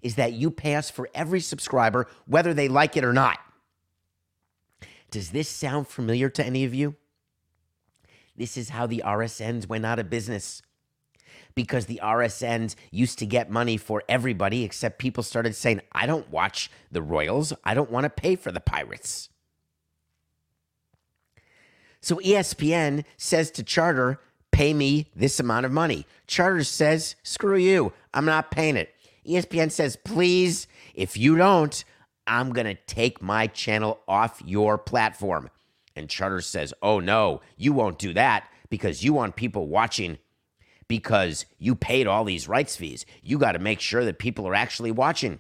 is 0.02 0.16
that 0.16 0.34
you 0.34 0.52
pay 0.52 0.76
us 0.76 0.90
for 0.90 1.10
every 1.14 1.42
subscriber, 1.42 2.08
whether 2.26 2.54
they 2.54 2.68
like 2.68 2.96
it 2.96 3.04
or 3.04 3.14
not. 3.14 3.40
Does 5.12 5.32
this 5.32 5.50
sound 5.50 5.88
familiar 5.88 6.30
to 6.30 6.46
any 6.46 6.64
of 6.64 6.74
you? 6.74 6.96
This 8.38 8.56
is 8.56 8.70
how 8.70 8.86
the 8.86 9.04
RSNs 9.06 9.68
went 9.68 9.86
out 9.86 10.00
of 10.00 10.10
business. 10.10 10.62
Because 11.60 11.88
the 11.88 12.00
RSNs 12.02 12.76
used 12.90 13.20
to 13.20 13.26
get 13.26 13.52
money 13.52 13.76
for 13.76 14.02
everybody, 14.08 14.64
except 14.64 14.98
people 14.98 15.24
started 15.24 15.54
saying, 15.54 15.82
I 15.92 16.06
don't 16.06 16.32
watch 16.32 16.72
the 16.90 17.02
Royals. 17.02 17.52
I 17.66 17.74
don't 17.74 17.92
want 17.92 18.06
to 18.06 18.10
pay 18.10 18.38
for 18.38 18.50
the 18.50 18.62
Pirates. 18.62 19.28
So 22.00 22.16
ESPN 22.16 23.04
says 23.18 23.52
to 23.52 23.64
Charter, 23.64 24.22
pay 24.54 24.74
me 24.74 25.08
this 25.14 25.38
amount 25.38 25.66
of 25.66 25.74
money. 25.74 26.06
Charter 26.28 26.64
says, 26.64 27.18
screw 27.24 27.58
you. 27.58 27.92
I'm 28.14 28.24
not 28.24 28.52
paying 28.52 28.78
it. 28.78 28.96
ESPN 29.28 29.70
says, 29.70 29.98
please, 29.98 30.66
if 30.96 31.18
you 31.18 31.36
don't, 31.36 31.84
I'm 32.26 32.54
going 32.54 32.68
to 32.68 32.82
take 32.88 33.22
my 33.22 33.48
channel 33.48 34.00
off 34.08 34.42
your 34.46 34.78
platform. 34.78 35.50
And 35.98 36.10
Charter 36.10 36.40
says, 36.40 36.74
oh 36.82 37.02
no, 37.02 37.42
you 37.58 37.74
won't 37.74 38.00
do 38.00 38.14
that 38.14 38.48
because 38.70 39.04
you 39.04 39.12
want 39.12 39.36
people 39.36 39.68
watching 39.68 40.20
because 40.90 41.46
you 41.58 41.76
paid 41.76 42.08
all 42.08 42.26
these 42.26 42.50
rights 42.50 42.76
fees. 42.76 43.06
You 43.24 43.38
got 43.38 43.54
to 43.54 43.60
make 43.60 43.80
sure 43.80 44.04
that 44.04 44.20
people 44.20 44.46
are 44.46 44.56
actually 44.56 44.92
watching 44.92 45.40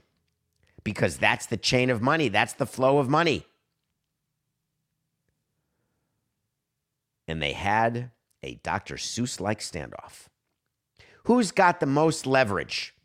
because 0.85 1.17
that's 1.17 1.47
the 1.47 1.57
chain 1.57 1.89
of 1.89 2.01
money, 2.01 2.29
that's 2.29 2.53
the 2.53 2.65
flow 2.65 2.99
of 2.99 3.09
money. 3.09 3.45
And 7.27 7.41
they 7.41 7.51
had 7.51 8.11
a 8.41 8.55
Dr. 8.63 8.95
Seuss 8.95 9.41
like 9.41 9.59
standoff. 9.59 10.27
Who's 11.25 11.51
got 11.51 11.79
the 11.79 11.85
most 11.85 12.25
leverage 12.25 12.95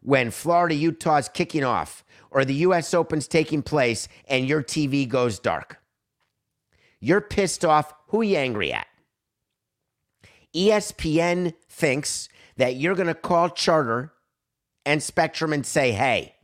when 0.00 0.30
Florida 0.30 0.74
Utah's 0.74 1.28
kicking 1.28 1.64
off 1.64 2.04
or 2.30 2.44
the 2.44 2.54
US 2.54 2.94
Open's 2.94 3.26
taking 3.26 3.62
place 3.62 4.08
and 4.28 4.46
your 4.46 4.62
TV 4.62 5.08
goes 5.08 5.38
dark? 5.38 5.78
You're 7.00 7.20
pissed 7.20 7.64
off. 7.64 7.92
Who 8.08 8.20
are 8.20 8.24
you 8.24 8.36
angry 8.36 8.72
at? 8.72 8.85
ESPN 10.56 11.52
thinks 11.68 12.28
that 12.56 12.76
you're 12.76 12.94
going 12.94 13.06
to 13.08 13.14
call 13.14 13.50
Charter 13.50 14.12
and 14.86 15.02
Spectrum 15.02 15.52
and 15.52 15.66
say, 15.66 15.92
hey, 15.92 16.34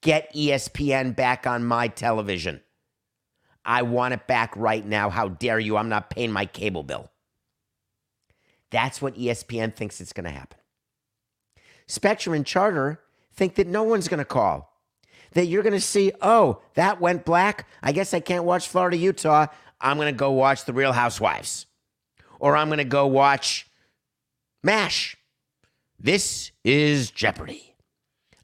get 0.00 0.32
ESPN 0.32 1.16
back 1.16 1.46
on 1.46 1.64
my 1.64 1.88
television. 1.88 2.60
I 3.64 3.82
want 3.82 4.14
it 4.14 4.26
back 4.26 4.56
right 4.56 4.84
now. 4.84 5.10
How 5.10 5.28
dare 5.28 5.58
you? 5.58 5.76
I'm 5.76 5.88
not 5.88 6.10
paying 6.10 6.32
my 6.32 6.46
cable 6.46 6.82
bill. 6.82 7.10
That's 8.70 9.02
what 9.02 9.16
ESPN 9.16 9.74
thinks 9.74 10.00
it's 10.00 10.12
going 10.12 10.24
to 10.24 10.30
happen. 10.30 10.58
Spectrum 11.86 12.34
and 12.34 12.46
Charter 12.46 13.00
think 13.34 13.56
that 13.56 13.66
no 13.66 13.82
one's 13.82 14.06
going 14.06 14.18
to 14.18 14.24
call. 14.24 14.68
That 15.32 15.46
you're 15.46 15.62
going 15.62 15.72
to 15.72 15.80
see, 15.80 16.12
oh, 16.22 16.60
that 16.74 17.00
went 17.00 17.24
black. 17.24 17.66
I 17.82 17.92
guess 17.92 18.14
I 18.14 18.20
can't 18.20 18.44
watch 18.44 18.68
Florida 18.68 18.96
Utah. 18.96 19.46
I'm 19.80 19.96
going 19.96 20.12
to 20.12 20.18
go 20.18 20.30
watch 20.30 20.64
The 20.64 20.72
Real 20.72 20.92
Housewives. 20.92 21.66
Or 22.40 22.56
I'm 22.56 22.68
going 22.68 22.78
to 22.78 22.84
go 22.84 23.06
watch 23.06 23.68
MASH. 24.64 25.16
This 25.98 26.50
is 26.64 27.10
Jeopardy. 27.10 27.76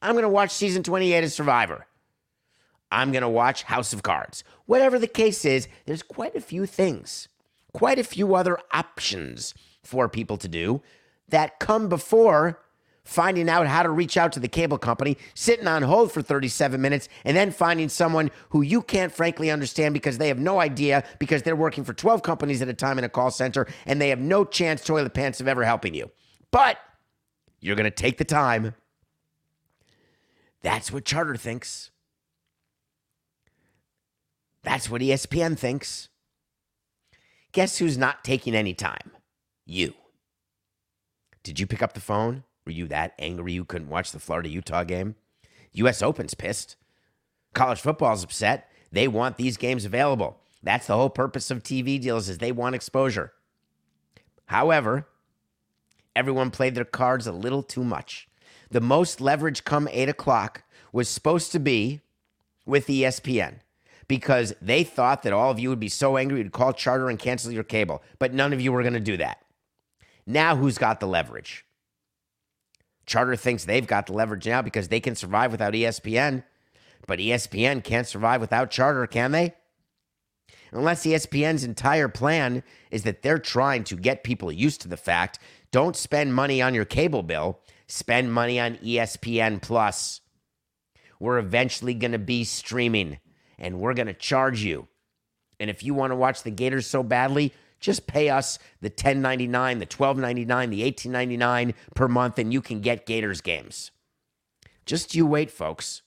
I'm 0.00 0.12
going 0.12 0.22
to 0.22 0.28
watch 0.28 0.50
season 0.52 0.82
28 0.82 1.24
of 1.24 1.32
Survivor. 1.32 1.86
I'm 2.92 3.10
going 3.10 3.22
to 3.22 3.28
watch 3.28 3.64
House 3.64 3.92
of 3.92 4.02
Cards. 4.02 4.44
Whatever 4.66 4.98
the 4.98 5.08
case 5.08 5.44
is, 5.44 5.66
there's 5.86 6.02
quite 6.02 6.36
a 6.36 6.40
few 6.40 6.66
things, 6.66 7.28
quite 7.72 7.98
a 7.98 8.04
few 8.04 8.34
other 8.34 8.58
options 8.72 9.54
for 9.82 10.08
people 10.08 10.36
to 10.36 10.48
do 10.48 10.82
that 11.28 11.58
come 11.58 11.88
before 11.88 12.60
finding 13.06 13.48
out 13.48 13.66
how 13.66 13.82
to 13.82 13.88
reach 13.88 14.16
out 14.16 14.32
to 14.32 14.40
the 14.40 14.48
cable 14.48 14.76
company, 14.76 15.16
sitting 15.34 15.66
on 15.66 15.82
hold 15.82 16.12
for 16.12 16.20
37 16.20 16.80
minutes, 16.80 17.08
and 17.24 17.36
then 17.36 17.50
finding 17.50 17.88
someone 17.88 18.30
who 18.50 18.60
you 18.60 18.82
can't 18.82 19.12
frankly 19.12 19.50
understand 19.50 19.94
because 19.94 20.18
they 20.18 20.28
have 20.28 20.38
no 20.38 20.60
idea 20.60 21.04
because 21.18 21.42
they're 21.42 21.56
working 21.56 21.84
for 21.84 21.94
12 21.94 22.22
companies 22.22 22.60
at 22.60 22.68
a 22.68 22.74
time 22.74 22.98
in 22.98 23.04
a 23.04 23.08
call 23.08 23.30
center 23.30 23.66
and 23.86 24.00
they 24.00 24.10
have 24.10 24.18
no 24.18 24.44
chance, 24.44 24.84
toilet 24.84 25.14
pants, 25.14 25.40
of 25.40 25.48
ever 25.48 25.64
helping 25.64 25.94
you. 25.94 26.10
But 26.50 26.78
you're 27.60 27.76
going 27.76 27.84
to 27.84 27.90
take 27.90 28.18
the 28.18 28.24
time. 28.24 28.74
That's 30.62 30.92
what 30.92 31.04
Charter 31.04 31.36
thinks. 31.36 31.90
That's 34.62 34.90
what 34.90 35.00
ESPN 35.00 35.56
thinks. 35.56 36.08
Guess 37.52 37.78
who's 37.78 37.96
not 37.96 38.24
taking 38.24 38.54
any 38.54 38.74
time? 38.74 39.12
You. 39.64 39.94
Did 41.44 41.60
you 41.60 41.66
pick 41.68 41.82
up 41.82 41.92
the 41.92 42.00
phone? 42.00 42.42
Were 42.66 42.72
you 42.72 42.88
that 42.88 43.14
angry 43.18 43.52
you 43.52 43.64
couldn't 43.64 43.88
watch 43.88 44.10
the 44.10 44.18
Florida 44.18 44.48
Utah 44.48 44.82
game? 44.82 45.14
US 45.72 46.02
Open's 46.02 46.34
pissed. 46.34 46.76
College 47.54 47.80
football's 47.80 48.24
upset. 48.24 48.68
They 48.90 49.06
want 49.06 49.36
these 49.36 49.56
games 49.56 49.84
available. 49.84 50.38
That's 50.62 50.88
the 50.88 50.96
whole 50.96 51.10
purpose 51.10 51.50
of 51.50 51.62
TV 51.62 52.00
deals 52.00 52.28
is 52.28 52.38
they 52.38 52.50
want 52.50 52.74
exposure. 52.74 53.32
However, 54.46 55.06
everyone 56.16 56.50
played 56.50 56.74
their 56.74 56.84
cards 56.84 57.26
a 57.26 57.32
little 57.32 57.62
too 57.62 57.84
much. 57.84 58.28
The 58.70 58.80
most 58.80 59.20
leverage 59.20 59.64
come 59.64 59.88
8 59.90 60.08
o'clock 60.08 60.64
was 60.92 61.08
supposed 61.08 61.52
to 61.52 61.60
be 61.60 62.00
with 62.64 62.88
ESPN 62.88 63.60
because 64.08 64.54
they 64.60 64.82
thought 64.82 65.22
that 65.22 65.32
all 65.32 65.50
of 65.50 65.60
you 65.60 65.68
would 65.68 65.80
be 65.80 65.88
so 65.88 66.16
angry 66.16 66.38
you'd 66.38 66.52
call 66.52 66.72
charter 66.72 67.08
and 67.08 67.18
cancel 67.18 67.52
your 67.52 67.64
cable, 67.64 68.02
but 68.18 68.34
none 68.34 68.52
of 68.52 68.60
you 68.60 68.72
were 68.72 68.82
going 68.82 68.94
to 68.94 69.00
do 69.00 69.16
that. 69.16 69.38
Now, 70.26 70.56
who's 70.56 70.78
got 70.78 70.98
the 70.98 71.06
leverage? 71.06 71.64
Charter 73.06 73.36
thinks 73.36 73.64
they've 73.64 73.86
got 73.86 74.06
the 74.06 74.12
leverage 74.12 74.46
now 74.46 74.62
because 74.62 74.88
they 74.88 75.00
can 75.00 75.14
survive 75.14 75.52
without 75.52 75.74
ESPN, 75.74 76.44
but 77.06 77.20
ESPN 77.20 77.82
can't 77.82 78.06
survive 78.06 78.40
without 78.40 78.70
Charter, 78.70 79.06
can 79.06 79.32
they? 79.32 79.54
Unless 80.72 81.06
ESPN's 81.06 81.64
entire 81.64 82.08
plan 82.08 82.62
is 82.90 83.04
that 83.04 83.22
they're 83.22 83.38
trying 83.38 83.84
to 83.84 83.96
get 83.96 84.24
people 84.24 84.50
used 84.50 84.80
to 84.82 84.88
the 84.88 84.96
fact 84.96 85.38
don't 85.72 85.96
spend 85.96 86.32
money 86.34 86.62
on 86.62 86.74
your 86.74 86.84
cable 86.84 87.22
bill, 87.22 87.60
spend 87.86 88.32
money 88.32 88.58
on 88.58 88.76
ESPN 88.76 89.60
Plus. 89.60 90.20
We're 91.20 91.38
eventually 91.38 91.94
going 91.94 92.12
to 92.12 92.18
be 92.18 92.44
streaming 92.44 93.18
and 93.58 93.80
we're 93.80 93.94
going 93.94 94.06
to 94.06 94.14
charge 94.14 94.62
you. 94.62 94.88
And 95.58 95.68
if 95.70 95.82
you 95.82 95.94
want 95.94 96.12
to 96.12 96.16
watch 96.16 96.42
the 96.42 96.50
Gators 96.50 96.86
so 96.86 97.02
badly, 97.02 97.52
just 97.80 98.06
pay 98.06 98.30
us 98.30 98.58
the 98.80 98.90
$10.99, 98.90 99.78
the 99.78 99.86
$12.99, 99.86 100.70
the 100.70 100.92
$18.99 100.92 101.74
per 101.94 102.08
month, 102.08 102.38
and 102.38 102.52
you 102.52 102.60
can 102.60 102.80
get 102.80 103.06
Gators 103.06 103.40
games. 103.40 103.90
Just 104.84 105.14
you 105.14 105.26
wait, 105.26 105.50
folks. 105.50 106.02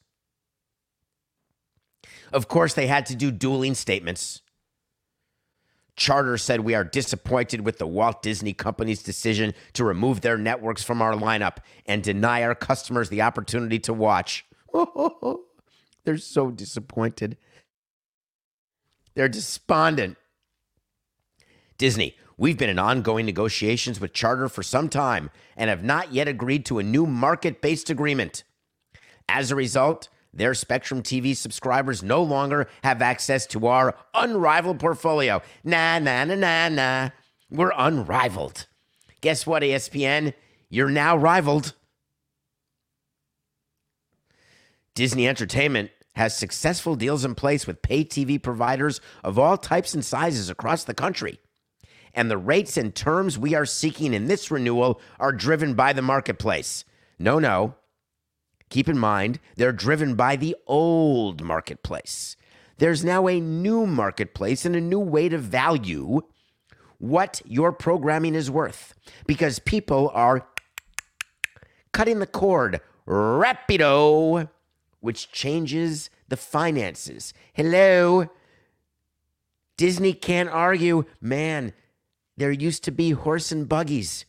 Of 2.31 2.47
course, 2.47 2.73
they 2.73 2.87
had 2.87 3.05
to 3.07 3.15
do 3.15 3.31
dueling 3.31 3.75
statements. 3.75 4.41
Charter 5.95 6.37
said 6.37 6.61
we 6.61 6.75
are 6.75 6.85
disappointed 6.85 7.65
with 7.65 7.77
the 7.77 7.87
Walt 7.87 8.21
Disney 8.21 8.53
Company's 8.53 9.03
decision 9.03 9.53
to 9.73 9.83
remove 9.83 10.21
their 10.21 10.37
networks 10.37 10.81
from 10.81 11.01
our 11.01 11.13
lineup 11.13 11.57
and 11.85 12.01
deny 12.01 12.41
our 12.43 12.55
customers 12.55 13.09
the 13.09 13.21
opportunity 13.21 13.79
to 13.79 13.93
watch. 13.93 14.45
They're 16.05 16.17
so 16.17 16.51
disappointed. 16.51 17.35
They're 19.13 19.27
despondent. 19.27 20.15
Disney, 21.79 22.17
we've 22.37 22.57
been 22.57 22.69
in 22.69 22.77
ongoing 22.77 23.25
negotiations 23.25 24.01
with 24.01 24.11
Charter 24.11 24.49
for 24.49 24.61
some 24.61 24.89
time 24.89 25.31
and 25.55 25.69
have 25.69 25.81
not 25.81 26.13
yet 26.13 26.27
agreed 26.27 26.65
to 26.65 26.77
a 26.77 26.83
new 26.83 27.05
market 27.05 27.61
based 27.61 27.89
agreement. 27.89 28.43
As 29.29 29.49
a 29.49 29.55
result, 29.55 30.09
their 30.33 30.53
Spectrum 30.53 31.01
TV 31.01 31.33
subscribers 31.33 32.03
no 32.03 32.21
longer 32.21 32.67
have 32.83 33.01
access 33.01 33.47
to 33.47 33.67
our 33.67 33.95
unrivaled 34.13 34.77
portfolio. 34.77 35.41
Nah, 35.63 35.99
nah, 35.99 36.25
nah, 36.25 36.35
nah, 36.35 36.67
nah. 36.67 37.09
We're 37.49 37.71
unrivaled. 37.75 38.67
Guess 39.21 39.47
what, 39.47 39.63
ESPN? 39.63 40.33
You're 40.69 40.89
now 40.89 41.15
rivaled. 41.15 41.73
Disney 44.95 45.29
Entertainment 45.29 45.91
has 46.15 46.37
successful 46.37 46.97
deals 46.97 47.23
in 47.23 47.35
place 47.35 47.65
with 47.65 47.81
pay 47.81 48.03
TV 48.03 48.41
providers 48.41 48.99
of 49.23 49.39
all 49.39 49.57
types 49.57 49.93
and 49.93 50.03
sizes 50.03 50.49
across 50.49 50.83
the 50.83 50.93
country. 50.93 51.39
And 52.19 52.29
the 52.29 52.37
rates 52.37 52.75
and 52.75 52.93
terms 52.93 53.39
we 53.39 53.55
are 53.55 53.65
seeking 53.65 54.13
in 54.13 54.27
this 54.27 54.51
renewal 54.51 54.99
are 55.21 55.31
driven 55.31 55.73
by 55.73 55.93
the 55.93 56.01
marketplace. 56.01 56.83
No, 57.17 57.39
no. 57.39 57.75
Keep 58.67 58.89
in 58.89 58.99
mind, 58.99 59.39
they're 59.55 59.71
driven 59.71 60.15
by 60.15 60.35
the 60.35 60.53
old 60.67 61.41
marketplace. 61.41 62.35
There's 62.77 63.05
now 63.05 63.29
a 63.29 63.39
new 63.39 63.87
marketplace 63.87 64.65
and 64.65 64.75
a 64.75 64.81
new 64.81 64.99
way 64.99 65.29
to 65.29 65.37
value 65.37 66.19
what 66.97 67.41
your 67.45 67.71
programming 67.71 68.35
is 68.35 68.51
worth 68.51 68.95
because 69.25 69.59
people 69.59 70.11
are 70.13 70.45
cutting 71.93 72.19
the 72.19 72.27
cord 72.27 72.81
rapido 73.07 74.49
which 74.99 75.31
changes 75.31 76.09
the 76.27 76.35
finances. 76.35 77.33
Hello? 77.53 78.27
Disney 79.77 80.11
can't 80.11 80.49
argue. 80.49 81.05
Man, 81.21 81.71
there 82.39 82.51
used 82.53 82.85
to 82.85 82.91
be 82.91 83.11
horse 83.11 83.51
and 83.51 83.67
buggies, 83.67 84.23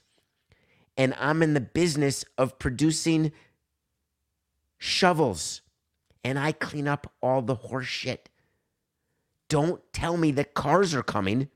and 0.96 1.14
I'm 1.16 1.44
in 1.44 1.54
the 1.54 1.60
business 1.60 2.24
of 2.36 2.58
producing 2.58 3.30
shovels, 4.78 5.62
and 6.24 6.36
I 6.36 6.50
clean 6.50 6.88
up 6.88 7.12
all 7.22 7.40
the 7.40 7.54
horse 7.54 7.86
shit. 7.86 8.28
Don't 9.48 9.80
tell 9.92 10.16
me 10.16 10.32
that 10.32 10.54
cars 10.54 10.92
are 10.92 11.04
coming, 11.04 11.50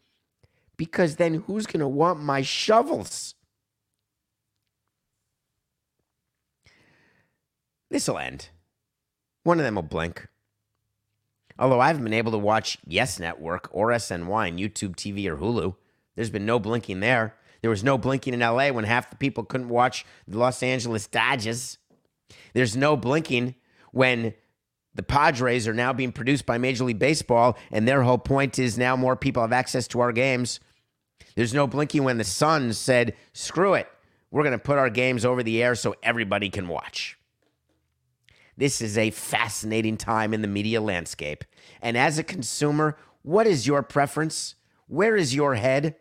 because 0.76 1.16
then 1.16 1.42
who's 1.48 1.66
going 1.66 1.80
to 1.80 1.88
want 1.88 2.22
my 2.22 2.42
shovels? 2.42 3.34
This'll 7.90 8.16
end. 8.16 8.50
One 9.42 9.58
of 9.58 9.64
them 9.64 9.74
will 9.74 9.82
blink. 9.82 10.28
Although 11.58 11.80
I 11.80 11.88
haven't 11.88 12.04
been 12.04 12.12
able 12.12 12.30
to 12.30 12.38
watch 12.38 12.78
Yes 12.86 13.18
Network 13.18 13.68
or 13.72 13.88
SNY 13.88 14.52
on 14.52 14.58
YouTube 14.58 14.94
TV 14.94 15.26
or 15.26 15.38
Hulu 15.38 15.74
there's 16.16 16.30
been 16.30 16.46
no 16.46 16.58
blinking 16.58 17.00
there. 17.00 17.34
There 17.60 17.70
was 17.70 17.82
no 17.82 17.96
blinking 17.96 18.34
in 18.34 18.40
LA 18.40 18.68
when 18.70 18.84
half 18.84 19.10
the 19.10 19.16
people 19.16 19.44
couldn't 19.44 19.68
watch 19.68 20.04
the 20.28 20.38
Los 20.38 20.62
Angeles 20.62 21.06
Dodgers. 21.06 21.78
There's 22.52 22.76
no 22.76 22.96
blinking 22.96 23.54
when 23.92 24.34
the 24.94 25.02
Padres 25.02 25.66
are 25.66 25.74
now 25.74 25.92
being 25.92 26.12
produced 26.12 26.46
by 26.46 26.58
Major 26.58 26.84
League 26.84 26.98
Baseball, 26.98 27.56
and 27.70 27.88
their 27.88 28.02
whole 28.02 28.18
point 28.18 28.58
is 28.58 28.78
now 28.78 28.96
more 28.96 29.16
people 29.16 29.42
have 29.42 29.52
access 29.52 29.88
to 29.88 30.00
our 30.00 30.12
games. 30.12 30.60
There's 31.34 31.54
no 31.54 31.66
blinking 31.66 32.04
when 32.04 32.18
the 32.18 32.24
Suns 32.24 32.78
said, 32.78 33.14
screw 33.32 33.74
it, 33.74 33.88
we're 34.30 34.42
going 34.42 34.52
to 34.52 34.58
put 34.58 34.78
our 34.78 34.90
games 34.90 35.24
over 35.24 35.42
the 35.42 35.62
air 35.62 35.74
so 35.74 35.94
everybody 36.02 36.50
can 36.50 36.68
watch. 36.68 37.18
This 38.56 38.80
is 38.80 38.96
a 38.96 39.10
fascinating 39.10 39.96
time 39.96 40.32
in 40.32 40.42
the 40.42 40.48
media 40.48 40.80
landscape. 40.80 41.44
And 41.82 41.96
as 41.96 42.18
a 42.18 42.22
consumer, 42.22 42.96
what 43.22 43.46
is 43.46 43.66
your 43.66 43.82
preference? 43.82 44.54
Where 44.86 45.16
is 45.16 45.34
your 45.34 45.56
head? 45.56 45.96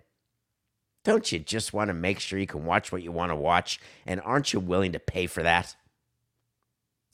Don't 1.04 1.32
you 1.32 1.40
just 1.40 1.74
want 1.74 1.90
to 1.90 1.94
make 1.94 2.20
sure 2.20 2.40
you 2.40 2.48
can 2.48 2.66
watch 2.66 2.92
what 2.92 3.04
you 3.04 3.12
want 3.12 3.32
to 3.32 3.36
watch? 3.36 3.80
And 4.06 4.22
aren't 4.22 4.54
you 4.54 4.60
willing 4.60 4.94
to 4.94 5.00
pay 5.00 5.28
for 5.28 5.44
that? 5.44 5.76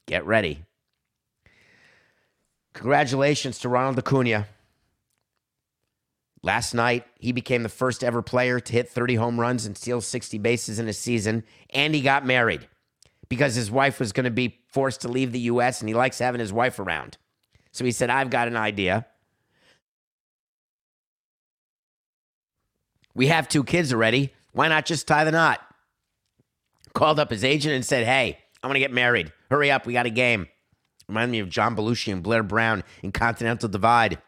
Get 0.06 0.26
ready. 0.26 0.66
Congratulations 2.74 3.60
to 3.60 3.70
Ronald 3.70 3.98
Acuna. 3.98 4.48
Last 6.42 6.74
night, 6.74 7.06
he 7.20 7.32
became 7.32 7.64
the 7.64 7.70
first 7.70 8.04
ever 8.04 8.22
player 8.22 8.60
to 8.60 8.74
hit 8.74 8.90
30 8.90 9.16
home 9.16 9.40
runs 9.40 9.66
and 9.66 9.78
steal 9.78 10.00
60 10.00 10.38
bases 10.38 10.80
in 10.80 10.88
a 10.88 10.94
season, 10.94 11.44
and 11.72 11.94
he 11.94 12.02
got 12.02 12.26
married 12.26 12.68
because 13.28 13.56
his 13.56 13.70
wife 13.70 14.00
was 14.00 14.14
going 14.14 14.24
to 14.24 14.32
be 14.32 14.60
forced 14.68 15.02
to 15.02 15.10
leave 15.10 15.32
the 15.32 15.40
U.S., 15.42 15.82
and 15.82 15.90
he 15.90 15.96
likes 15.96 16.20
having 16.20 16.40
his 16.40 16.54
wife 16.54 16.80
around. 16.80 17.18
So 17.72 17.84
he 17.84 17.92
said, 17.92 18.10
I've 18.10 18.30
got 18.30 18.48
an 18.48 18.56
idea. 18.56 19.06
We 23.20 23.28
have 23.28 23.50
two 23.50 23.66
kids 23.66 23.92
already. 23.92 24.32
Why 24.54 24.70
not 24.70 24.86
just 24.86 25.06
tie 25.06 25.26
the 25.26 25.32
knot? 25.34 25.60
Called 26.94 27.20
up 27.20 27.30
his 27.30 27.44
agent 27.44 27.76
and 27.76 27.86
said, 27.86 28.06
Hey, 28.06 28.38
I'm 28.64 28.70
going 28.70 28.76
to 28.76 28.80
get 28.80 28.94
married. 28.94 29.34
Hurry 29.52 29.70
up. 29.70 29.86
We 29.86 29.92
got 29.92 30.06
a 30.06 30.10
game. 30.10 30.48
Remind 31.10 31.30
me 31.30 31.40
of 31.40 31.50
John 31.50 31.76
Belushi 31.76 32.14
and 32.14 32.24
Blair 32.24 32.44
Brown 32.44 32.82
in 33.04 33.12
Continental 33.12 33.68
Divide. 33.68 34.20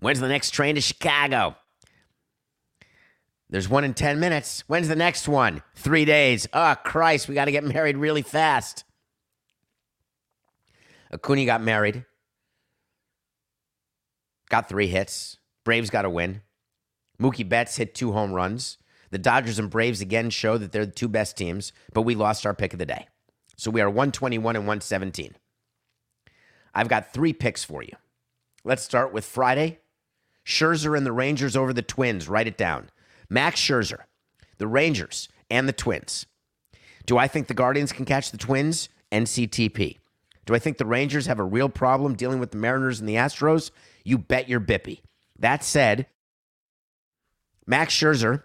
When's 0.00 0.20
the 0.20 0.28
next 0.28 0.50
train 0.50 0.74
to 0.74 0.82
Chicago? 0.82 1.56
There's 3.48 3.70
one 3.70 3.84
in 3.84 3.94
10 3.94 4.20
minutes. 4.20 4.64
When's 4.66 4.88
the 4.88 4.94
next 4.94 5.26
one? 5.26 5.62
Three 5.74 6.04
days. 6.04 6.46
Oh, 6.52 6.74
Christ, 6.84 7.26
we 7.26 7.34
got 7.34 7.46
to 7.46 7.52
get 7.52 7.64
married 7.64 7.96
really 7.96 8.20
fast. 8.20 8.84
Acuna 11.10 11.46
got 11.46 11.62
married, 11.62 12.04
got 14.50 14.68
three 14.68 14.88
hits. 14.88 15.38
Braves 15.64 15.88
got 15.88 16.04
a 16.04 16.10
win. 16.10 16.42
Mookie 17.22 17.48
Betts 17.48 17.76
hit 17.76 17.94
two 17.94 18.12
home 18.12 18.32
runs. 18.32 18.78
The 19.10 19.18
Dodgers 19.18 19.58
and 19.58 19.70
Braves 19.70 20.00
again 20.00 20.30
show 20.30 20.58
that 20.58 20.72
they're 20.72 20.86
the 20.86 20.92
two 20.92 21.08
best 21.08 21.36
teams, 21.36 21.72
but 21.92 22.02
we 22.02 22.14
lost 22.14 22.46
our 22.46 22.54
pick 22.54 22.72
of 22.72 22.78
the 22.78 22.86
day. 22.86 23.06
So 23.56 23.70
we 23.70 23.80
are 23.80 23.88
121 23.88 24.56
and 24.56 24.64
117. 24.64 25.36
I've 26.74 26.88
got 26.88 27.12
three 27.12 27.32
picks 27.32 27.62
for 27.62 27.82
you. 27.82 27.92
Let's 28.64 28.82
start 28.82 29.12
with 29.12 29.24
Friday. 29.24 29.80
Scherzer 30.44 30.96
and 30.96 31.06
the 31.06 31.12
Rangers 31.12 31.56
over 31.56 31.72
the 31.72 31.82
Twins. 31.82 32.28
Write 32.28 32.48
it 32.48 32.56
down. 32.56 32.90
Max 33.28 33.60
Scherzer, 33.60 34.00
the 34.58 34.66
Rangers, 34.66 35.28
and 35.50 35.68
the 35.68 35.72
Twins. 35.72 36.26
Do 37.06 37.18
I 37.18 37.28
think 37.28 37.46
the 37.46 37.54
Guardians 37.54 37.92
can 37.92 38.04
catch 38.04 38.30
the 38.30 38.38
Twins? 38.38 38.88
NCTP. 39.12 39.98
Do 40.46 40.54
I 40.54 40.58
think 40.58 40.78
the 40.78 40.86
Rangers 40.86 41.26
have 41.26 41.38
a 41.38 41.44
real 41.44 41.68
problem 41.68 42.14
dealing 42.14 42.40
with 42.40 42.50
the 42.50 42.56
Mariners 42.56 42.98
and 42.98 43.08
the 43.08 43.14
Astros? 43.14 43.70
You 44.04 44.18
bet 44.18 44.48
your 44.48 44.60
bippy. 44.60 45.02
That 45.38 45.62
said, 45.62 46.06
Max 47.66 47.94
Scherzer 47.94 48.42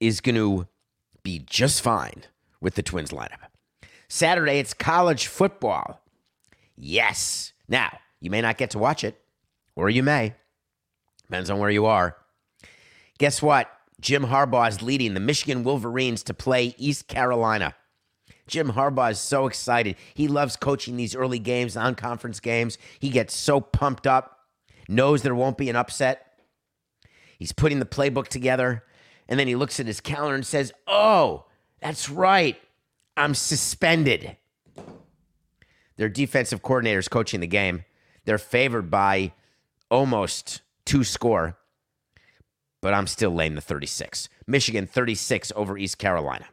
is 0.00 0.20
going 0.20 0.36
to 0.36 0.66
be 1.22 1.40
just 1.40 1.82
fine 1.82 2.24
with 2.60 2.74
the 2.74 2.82
Twins 2.82 3.10
lineup. 3.10 3.48
Saturday, 4.08 4.58
it's 4.58 4.72
college 4.72 5.26
football. 5.26 6.00
Yes. 6.76 7.52
Now, 7.68 7.98
you 8.20 8.30
may 8.30 8.40
not 8.40 8.56
get 8.56 8.70
to 8.70 8.78
watch 8.78 9.04
it, 9.04 9.20
or 9.76 9.90
you 9.90 10.02
may. 10.02 10.34
Depends 11.22 11.50
on 11.50 11.58
where 11.58 11.70
you 11.70 11.86
are. 11.86 12.16
Guess 13.18 13.42
what? 13.42 13.70
Jim 14.00 14.24
Harbaugh 14.26 14.68
is 14.68 14.80
leading 14.80 15.14
the 15.14 15.20
Michigan 15.20 15.64
Wolverines 15.64 16.22
to 16.22 16.34
play 16.34 16.74
East 16.78 17.08
Carolina. 17.08 17.74
Jim 18.46 18.72
Harbaugh 18.72 19.10
is 19.10 19.20
so 19.20 19.46
excited. 19.46 19.96
He 20.14 20.28
loves 20.28 20.56
coaching 20.56 20.96
these 20.96 21.14
early 21.14 21.38
games, 21.38 21.74
non 21.74 21.94
conference 21.96 22.40
games. 22.40 22.78
He 22.98 23.10
gets 23.10 23.36
so 23.36 23.60
pumped 23.60 24.06
up, 24.06 24.38
knows 24.88 25.22
there 25.22 25.34
won't 25.34 25.58
be 25.58 25.68
an 25.68 25.76
upset. 25.76 26.27
He's 27.38 27.52
putting 27.52 27.78
the 27.78 27.86
playbook 27.86 28.28
together, 28.28 28.84
and 29.28 29.38
then 29.38 29.46
he 29.46 29.54
looks 29.54 29.78
at 29.78 29.86
his 29.86 30.00
calendar 30.00 30.34
and 30.34 30.46
says, 30.46 30.72
Oh, 30.86 31.46
that's 31.80 32.10
right. 32.10 32.56
I'm 33.16 33.34
suspended. 33.34 34.36
Their 35.96 36.08
defensive 36.08 36.62
coordinator's 36.62 37.08
coaching 37.08 37.40
the 37.40 37.46
game. 37.46 37.84
They're 38.24 38.38
favored 38.38 38.90
by 38.90 39.32
almost 39.90 40.60
two 40.84 41.02
score, 41.04 41.56
but 42.80 42.94
I'm 42.94 43.06
still 43.06 43.30
laying 43.30 43.54
the 43.54 43.60
36. 43.60 44.28
Michigan 44.46 44.86
36 44.86 45.52
over 45.56 45.76
East 45.76 45.98
Carolina. 45.98 46.46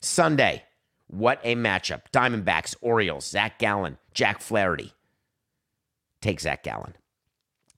Sunday, 0.00 0.64
what 1.06 1.40
a 1.44 1.54
matchup. 1.54 2.02
Diamondbacks, 2.12 2.74
Orioles, 2.80 3.26
Zach 3.26 3.58
Gallen, 3.58 3.98
Jack 4.12 4.40
Flaherty. 4.40 4.92
Take 6.20 6.40
Zach 6.40 6.62
Gallen. 6.62 6.94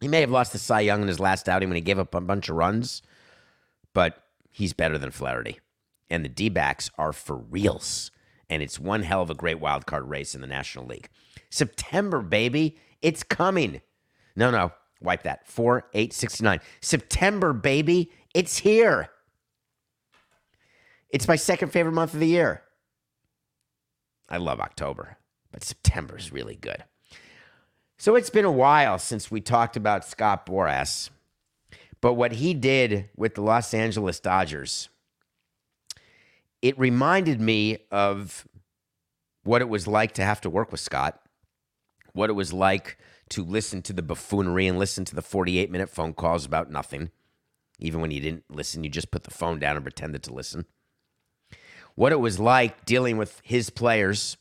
He 0.01 0.09
may 0.09 0.21
have 0.21 0.31
lost 0.31 0.53
to 0.53 0.59
Cy 0.59 0.81
Young 0.81 1.03
in 1.03 1.09
his 1.09 1.21
last 1.21 1.49
outing 1.49 1.69
when 1.69 1.77
he 1.77 1.83
gave 1.83 1.99
up 1.99 2.15
a 2.15 2.21
bunch 2.21 2.49
of 2.49 2.57
runs, 2.57 3.03
but 3.95 4.23
he's 4.51 4.73
better 4.73 4.99
than 4.99 5.11
Flaherty. 5.11 5.59
And 6.09 6.25
the 6.25 6.29
D 6.29 6.49
backs 6.49 6.91
are 6.97 7.13
for 7.13 7.37
reals 7.37 8.11
and 8.51 8.63
it's 8.63 8.79
one 8.79 9.03
hell 9.03 9.23
of 9.23 9.31
a 9.31 9.35
great 9.35 9.61
wild 9.61 9.87
card 9.87 10.09
race 10.09 10.35
in 10.35 10.41
the 10.41 10.47
National 10.47 10.87
League. 10.87 11.09
September, 11.51 12.21
baby, 12.21 12.79
it's 13.03 13.23
coming. 13.23 13.81
No, 14.37 14.51
no, 14.51 14.73
wipe 15.01 15.23
that. 15.25 15.47
4 15.47 15.89
8 15.93 16.13
69. 16.13 16.61
September, 16.81 17.53
baby, 17.53 18.11
it's 18.35 18.59
here. 18.59 19.09
It's 21.11 21.29
my 21.29 21.37
second 21.37 21.71
favorite 21.71 21.93
month 21.93 22.15
of 22.15 22.21
the 22.21 22.27
year. 22.27 22.63
I 24.29 24.37
love 24.37 24.61
October, 24.61 25.17
but 25.53 25.65
September 25.65 26.17
is 26.17 26.33
really 26.33 26.57
good. 26.57 26.85
So 27.99 28.15
it's 28.15 28.31
been 28.31 28.45
a 28.45 28.53
while 28.53 28.99
since 28.99 29.31
we 29.31 29.41
talked 29.41 29.77
about 29.77 30.05
Scott 30.05 30.47
Boras, 30.47 31.11
but 32.01 32.15
what 32.15 32.33
he 32.33 32.55
did 32.55 33.11
with 33.17 33.35
the 33.35 33.43
Los 33.43 33.75
Angeles 33.75 34.21
Dodgers 34.21 34.89
it 36.63 36.79
reminded 36.79 37.41
me 37.41 37.79
of 37.91 38.47
what 39.45 39.63
it 39.63 39.69
was 39.69 39.87
like 39.87 40.13
to 40.13 40.25
have 40.25 40.41
to 40.41 40.51
work 40.51 40.73
with 40.73 40.81
Scott, 40.81 41.21
what 42.13 42.31
it 42.31 42.35
was 42.35 42.53
like 42.53 42.99
to 43.31 43.45
listen 43.45 43.83
to 43.83 43.93
the 43.93 44.03
buffoonery 44.03 44.67
and 44.67 44.79
listen 44.79 45.05
to 45.05 45.15
the 45.15 45.23
48 45.23 45.71
minute 45.71 45.89
phone 45.89 46.13
calls 46.15 46.45
about 46.45 46.71
nothing. 46.71 47.11
Even 47.79 48.01
when 48.01 48.11
you 48.11 48.21
didn't 48.21 48.45
listen, 48.51 48.83
you 48.83 48.91
just 48.91 49.11
put 49.11 49.25
the 49.25 49.31
phone 49.31 49.61
down 49.61 49.77
and 49.77 49.85
pretended 49.85 50.23
to 50.25 50.35
listen. 50.35 50.67
What 51.95 52.13
it 52.13 52.21
was 52.21 52.41
like 52.41 52.85
dealing 52.85 53.17
with 53.17 53.41
his 53.45 53.71
players 53.71 54.37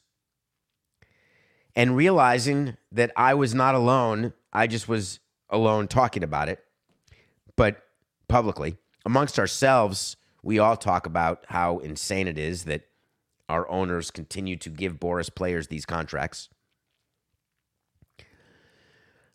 and 1.78 1.96
realizing 1.96 2.76
that 2.92 3.12
I 3.16 3.36
was 3.36 3.54
not 3.54 3.76
alone. 3.76 4.34
I 4.52 4.66
just 4.66 4.90
was 4.90 5.20
alone 5.50 5.88
talking 5.88 6.24
about 6.24 6.50
it, 6.50 6.60
but 7.56 7.84
publicly 8.28 8.76
amongst 9.06 9.40
ourselves 9.40 10.18
we 10.44 10.60
all 10.60 10.76
talk 10.76 11.06
about 11.06 11.46
how 11.48 11.78
insane 11.80 12.28
it 12.28 12.38
is 12.38 12.66
that 12.66 12.82
our 13.48 13.70
owners 13.70 14.12
continue 14.12 14.58
to 14.58 14.70
give 14.70 15.00
Boras 15.00 15.34
players 15.34 15.68
these 15.68 15.86
contracts. 15.86 16.50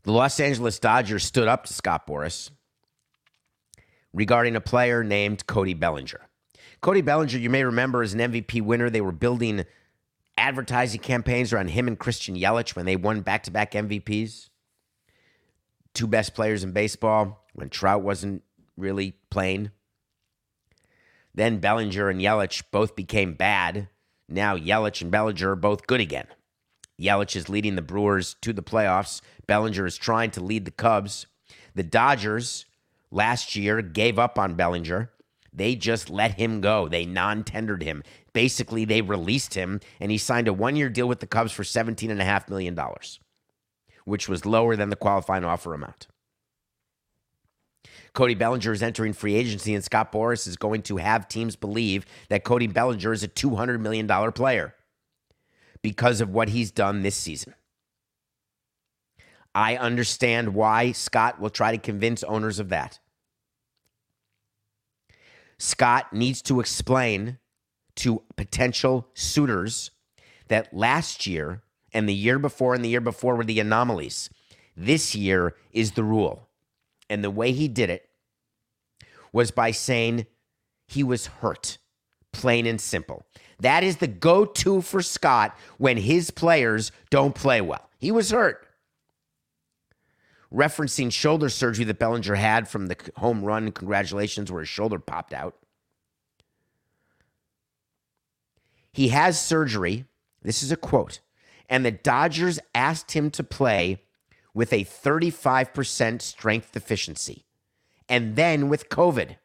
The 0.02 0.12
Los 0.12 0.40
Angeles 0.40 0.78
Dodgers 0.78 1.24
stood 1.24 1.48
up 1.48 1.66
to 1.66 1.72
Scott 1.72 2.06
Boras 2.06 2.50
regarding 4.12 4.56
a 4.56 4.60
player 4.60 5.04
named 5.04 5.46
Cody 5.46 5.74
Bellinger. 5.74 6.20
Cody 6.80 7.02
Bellinger, 7.02 7.38
you 7.38 7.48
may 7.48 7.62
remember, 7.62 8.02
is 8.02 8.14
an 8.14 8.20
MVP 8.20 8.62
winner. 8.62 8.90
They 8.90 9.00
were 9.00 9.12
building 9.12 9.64
advertising 10.36 11.00
campaigns 11.00 11.52
around 11.52 11.68
him 11.68 11.88
and 11.88 11.98
Christian 11.98 12.36
Yelich 12.36 12.74
when 12.74 12.86
they 12.86 12.96
won 12.96 13.20
back 13.20 13.42
to 13.44 13.50
back 13.50 13.72
MVPs. 13.72 14.48
Two 15.94 16.06
best 16.06 16.34
players 16.34 16.64
in 16.64 16.72
baseball 16.72 17.44
when 17.54 17.68
Trout 17.68 18.02
wasn't 18.02 18.42
really 18.76 19.16
playing. 19.30 19.70
Then 21.34 21.58
Bellinger 21.58 22.08
and 22.08 22.20
Yelich 22.20 22.62
both 22.70 22.96
became 22.96 23.34
bad. 23.34 23.88
Now 24.28 24.56
Yelich 24.56 25.02
and 25.02 25.10
Bellinger 25.10 25.52
are 25.52 25.56
both 25.56 25.86
good 25.86 26.00
again. 26.00 26.26
Yelich 27.00 27.36
is 27.36 27.48
leading 27.48 27.74
the 27.74 27.82
Brewers 27.82 28.36
to 28.42 28.52
the 28.52 28.62
playoffs. 28.62 29.20
Bellinger 29.46 29.86
is 29.86 29.96
trying 29.96 30.30
to 30.32 30.42
lead 30.42 30.64
the 30.64 30.70
Cubs. 30.70 31.26
The 31.74 31.82
Dodgers 31.82 32.66
last 33.10 33.56
year 33.56 33.82
gave 33.82 34.18
up 34.18 34.38
on 34.38 34.54
Bellinger. 34.54 35.10
They 35.52 35.74
just 35.74 36.08
let 36.08 36.38
him 36.38 36.60
go. 36.60 36.88
They 36.88 37.04
non 37.04 37.44
tendered 37.44 37.82
him. 37.82 38.02
Basically, 38.32 38.84
they 38.84 39.02
released 39.02 39.54
him 39.54 39.80
and 40.00 40.10
he 40.10 40.18
signed 40.18 40.48
a 40.48 40.52
one 40.52 40.76
year 40.76 40.88
deal 40.88 41.08
with 41.08 41.20
the 41.20 41.26
Cubs 41.26 41.52
for 41.52 41.62
$17.5 41.62 42.48
million, 42.48 42.78
which 44.04 44.28
was 44.28 44.46
lower 44.46 44.76
than 44.76 44.90
the 44.90 44.96
qualifying 44.96 45.44
offer 45.44 45.74
amount. 45.74 46.06
Cody 48.14 48.34
Bellinger 48.34 48.72
is 48.72 48.82
entering 48.82 49.14
free 49.14 49.34
agency, 49.34 49.74
and 49.74 49.82
Scott 49.82 50.12
Boras 50.12 50.46
is 50.46 50.56
going 50.56 50.82
to 50.82 50.98
have 50.98 51.28
teams 51.28 51.56
believe 51.56 52.04
that 52.28 52.44
Cody 52.44 52.66
Bellinger 52.66 53.12
is 53.12 53.22
a 53.22 53.28
$200 53.28 53.80
million 53.80 54.06
player 54.32 54.74
because 55.80 56.20
of 56.20 56.28
what 56.30 56.50
he's 56.50 56.70
done 56.70 57.02
this 57.02 57.16
season. 57.16 57.54
I 59.54 59.76
understand 59.76 60.54
why 60.54 60.92
Scott 60.92 61.40
will 61.40 61.50
try 61.50 61.72
to 61.72 61.78
convince 61.78 62.22
owners 62.22 62.58
of 62.58 62.68
that. 62.70 62.98
Scott 65.58 66.12
needs 66.12 66.42
to 66.42 66.60
explain 66.60 67.38
to 67.96 68.22
potential 68.36 69.08
suitors 69.14 69.90
that 70.48 70.72
last 70.74 71.26
year 71.26 71.62
and 71.92 72.08
the 72.08 72.14
year 72.14 72.38
before 72.38 72.74
and 72.74 72.84
the 72.84 72.88
year 72.88 73.00
before 73.00 73.36
were 73.36 73.44
the 73.44 73.60
anomalies. 73.60 74.30
This 74.76 75.14
year 75.14 75.54
is 75.72 75.92
the 75.92 76.04
rule. 76.04 76.48
And 77.10 77.22
the 77.22 77.30
way 77.30 77.52
he 77.52 77.68
did 77.68 77.90
it 77.90 78.08
was 79.32 79.50
by 79.50 79.70
saying 79.70 80.26
he 80.86 81.02
was 81.02 81.26
hurt, 81.26 81.78
plain 82.32 82.66
and 82.66 82.80
simple. 82.80 83.26
That 83.60 83.84
is 83.84 83.98
the 83.98 84.06
go 84.06 84.44
to 84.44 84.80
for 84.80 85.02
Scott 85.02 85.56
when 85.78 85.96
his 85.96 86.30
players 86.30 86.92
don't 87.10 87.34
play 87.34 87.60
well. 87.60 87.88
He 87.98 88.10
was 88.10 88.30
hurt. 88.30 88.66
Referencing 90.52 91.10
shoulder 91.12 91.48
surgery 91.48 91.84
that 91.86 91.98
Bellinger 91.98 92.34
had 92.34 92.68
from 92.68 92.88
the 92.88 92.96
home 93.16 93.42
run, 93.42 93.72
congratulations, 93.72 94.52
where 94.52 94.60
his 94.60 94.68
shoulder 94.68 94.98
popped 94.98 95.32
out. 95.32 95.56
He 98.92 99.08
has 99.08 99.40
surgery. 99.40 100.04
This 100.42 100.62
is 100.62 100.72
a 100.72 100.76
quote. 100.76 101.20
And 101.68 101.84
the 101.84 101.90
Dodgers 101.90 102.58
asked 102.74 103.12
him 103.12 103.30
to 103.30 103.42
play 103.42 104.02
with 104.54 104.72
a 104.72 104.84
35% 104.84 106.20
strength 106.20 106.72
deficiency. 106.72 107.46
And 108.08 108.36
then 108.36 108.68
with 108.68 108.90
COVID, 108.90 109.36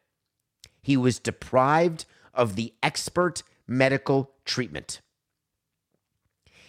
he 0.82 0.96
was 0.96 1.18
deprived 1.18 2.04
of 2.34 2.56
the 2.56 2.74
expert 2.82 3.42
medical 3.66 4.32
treatment. 4.44 5.00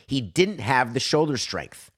He 0.07 0.21
didn't 0.21 0.59
have 0.59 0.93
the 0.93 0.99
shoulder 0.99 1.37
strength. 1.37 1.91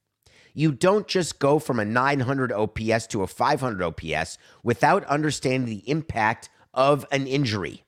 You 0.53 0.71
don't 0.71 1.07
just 1.07 1.39
go 1.39 1.59
from 1.59 1.79
a 1.79 1.86
900 1.86 2.51
OPS 2.51 3.07
to 3.07 3.21
a 3.21 3.27
500 3.27 3.82
OPS 3.82 4.38
without 4.63 5.05
understanding 5.05 5.65
the 5.65 5.89
impact 5.89 6.49
of 6.73 7.05
an 7.11 7.27
injury. 7.27 7.84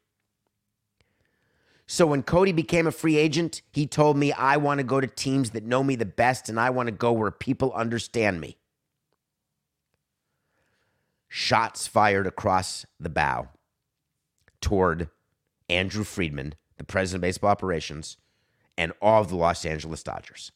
So 1.86 2.08
when 2.08 2.24
Cody 2.24 2.52
became 2.52 2.88
a 2.88 2.92
free 2.92 3.18
agent, 3.18 3.62
he 3.72 3.86
told 3.86 4.18
me, 4.18 4.32
I 4.32 4.58
want 4.58 4.80
to 4.80 4.84
go 4.84 5.02
to 5.02 5.08
teams 5.08 5.52
that 5.52 5.64
know 5.64 5.84
me 5.84 5.96
the 5.96 6.06
best 6.06 6.50
and 6.50 6.60
I 6.60 6.70
want 6.70 6.88
to 6.88 6.94
go 6.94 7.12
where 7.12 7.32
people 7.32 7.74
understand 7.74 8.40
me. 8.40 8.58
Shots 11.28 11.88
fired 11.88 12.28
across 12.28 12.86
the 13.00 13.10
bow 13.10 13.50
toward 14.62 15.10
Andrew 15.68 16.04
Friedman, 16.04 16.56
the 16.78 16.84
president 16.84 17.18
of 17.18 17.22
baseball 17.28 17.50
operations, 17.50 18.18
and 18.78 18.94
all 19.02 19.22
of 19.22 19.30
the 19.30 19.36
Los 19.36 19.66
Angeles 19.66 20.04
Dodgers. 20.04 20.52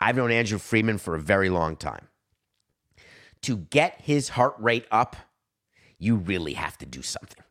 I've 0.00 0.16
known 0.16 0.32
Andrew 0.32 0.58
Friedman 0.58 0.98
for 0.98 1.14
a 1.14 1.20
very 1.20 1.48
long 1.48 1.76
time. 1.76 2.08
To 3.42 3.56
get 3.56 4.00
his 4.00 4.30
heart 4.30 4.54
rate 4.58 4.86
up, 4.90 5.16
you 5.98 6.16
really 6.16 6.54
have 6.54 6.76
to 6.78 6.86
do 6.86 7.02
something 7.02 7.42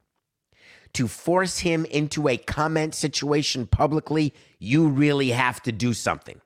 to 0.93 1.07
force 1.07 1.59
him 1.59 1.85
into 1.85 2.27
a 2.27 2.37
comment 2.37 2.95
situation 2.95 3.65
publicly, 3.65 4.33
you 4.59 4.87
really 4.87 5.29
have 5.29 5.61
to 5.63 5.71
do 5.71 5.93
something. 5.93 6.41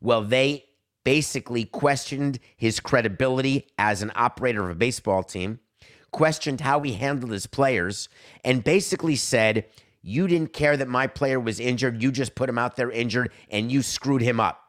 Well, 0.00 0.22
they 0.22 0.64
basically 1.04 1.64
questioned 1.64 2.38
his 2.56 2.80
credibility 2.80 3.68
as 3.78 4.02
an 4.02 4.12
operator 4.14 4.64
of 4.64 4.70
a 4.70 4.78
baseball 4.78 5.22
team, 5.22 5.60
questioned 6.10 6.60
how 6.60 6.80
he 6.80 6.94
handled 6.94 7.30
his 7.30 7.46
players, 7.46 8.08
and 8.44 8.64
basically 8.64 9.16
said, 9.16 9.66
You 10.02 10.26
didn't 10.26 10.52
care 10.52 10.76
that 10.76 10.88
my 10.88 11.06
player 11.06 11.38
was 11.38 11.60
injured. 11.60 12.02
You 12.02 12.10
just 12.10 12.34
put 12.34 12.48
him 12.48 12.58
out 12.58 12.76
there 12.76 12.90
injured 12.90 13.30
and 13.50 13.70
you 13.70 13.82
screwed 13.82 14.22
him 14.22 14.40
up. 14.40 14.60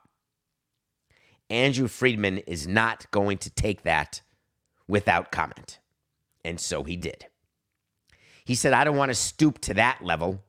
Andrew 1.50 1.88
Friedman 1.88 2.40
is 2.40 2.68
not 2.68 3.10
going 3.12 3.38
to 3.40 3.50
take 3.50 3.84
that 3.84 4.22
without 4.88 5.32
comment. 5.32 5.80
And 6.44 6.60
so 6.60 6.84
he 6.84 6.98
did. 6.98 7.26
He 8.48 8.56
said, 8.56 8.72
I 8.72 8.86
don't 8.86 8.96
want 8.96 9.10
to 9.10 9.16
stoop 9.16 9.60
to 9.60 9.74
that 9.74 10.02
level, 10.02 10.42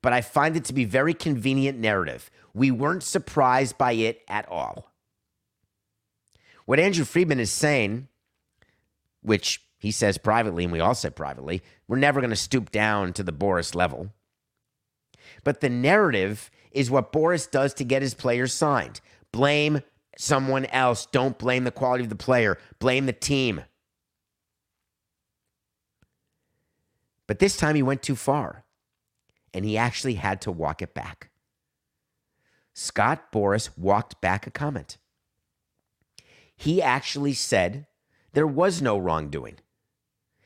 but 0.00 0.12
I 0.12 0.20
find 0.20 0.56
it 0.56 0.64
to 0.66 0.72
be 0.72 0.84
very 0.84 1.12
convenient 1.12 1.76
narrative. 1.76 2.30
We 2.54 2.70
weren't 2.70 3.02
surprised 3.02 3.76
by 3.76 3.94
it 3.94 4.22
at 4.28 4.48
all. 4.48 4.92
What 6.66 6.78
Andrew 6.78 7.04
Friedman 7.04 7.40
is 7.40 7.50
saying, 7.50 8.06
which 9.22 9.60
he 9.80 9.90
says 9.90 10.18
privately, 10.18 10.62
and 10.62 10.72
we 10.72 10.78
all 10.78 10.94
said 10.94 11.16
privately, 11.16 11.64
we're 11.88 11.96
never 11.96 12.20
going 12.20 12.30
to 12.30 12.36
stoop 12.36 12.70
down 12.70 13.12
to 13.14 13.24
the 13.24 13.32
Boras 13.32 13.74
level. 13.74 14.12
But 15.42 15.60
the 15.60 15.68
narrative 15.68 16.48
is 16.70 16.92
what 16.92 17.12
Boras 17.12 17.50
does 17.50 17.74
to 17.74 17.84
get 17.84 18.02
his 18.02 18.14
players 18.14 18.52
signed. 18.52 19.00
Blame 19.32 19.80
someone 20.16 20.66
else. 20.66 21.06
Don't 21.06 21.36
blame 21.36 21.64
the 21.64 21.72
quality 21.72 22.04
of 22.04 22.10
the 22.10 22.14
player. 22.14 22.56
Blame 22.78 23.06
the 23.06 23.12
team. 23.12 23.64
But 27.26 27.38
this 27.38 27.56
time 27.56 27.74
he 27.74 27.82
went 27.82 28.02
too 28.02 28.16
far 28.16 28.64
and 29.52 29.64
he 29.64 29.76
actually 29.76 30.14
had 30.14 30.40
to 30.42 30.52
walk 30.52 30.82
it 30.82 30.94
back. 30.94 31.30
Scott 32.74 33.32
Boras 33.32 33.70
walked 33.76 34.20
back 34.20 34.46
a 34.46 34.50
comment. 34.50 34.98
He 36.54 36.82
actually 36.82 37.32
said 37.32 37.86
there 38.32 38.46
was 38.46 38.82
no 38.82 38.98
wrongdoing. 38.98 39.58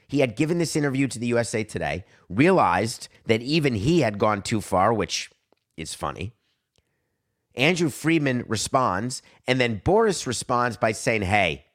He 0.07 0.21
had 0.21 0.37
given 0.37 0.59
this 0.59 0.77
interview 0.77 1.07
to 1.09 1.19
the 1.19 1.29
USA 1.29 1.63
Today, 1.63 2.05
realized 2.29 3.09
that 3.27 3.43
even 3.43 3.75
he 3.75 4.01
had 4.01 4.19
gone 4.19 4.43
too 4.43 4.61
far, 4.61 4.93
which 4.93 5.31
is 5.77 5.95
funny. 5.95 6.33
Andrew 7.55 7.91
Friedman 7.91 8.45
responds, 8.49 9.23
and 9.47 9.61
then 9.61 9.81
Boras 9.85 10.27
responds 10.27 10.77
by 10.77 10.93
saying, 10.93 11.23
Hey, 11.23 11.67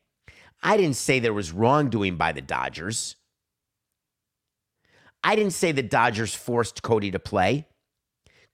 I 0.64 0.78
didn't 0.78 0.96
say 0.96 1.20
there 1.20 1.34
was 1.34 1.52
wrongdoing 1.52 2.18
by 2.18 2.32
the 2.32 2.42
Dodgers. 2.42 3.16
I 5.26 5.36
didn't 5.36 5.54
say 5.54 5.72
the 5.72 5.82
Dodgers 5.82 6.36
forced 6.36 6.84
Cody 6.84 7.10
to 7.10 7.18
play. 7.18 7.66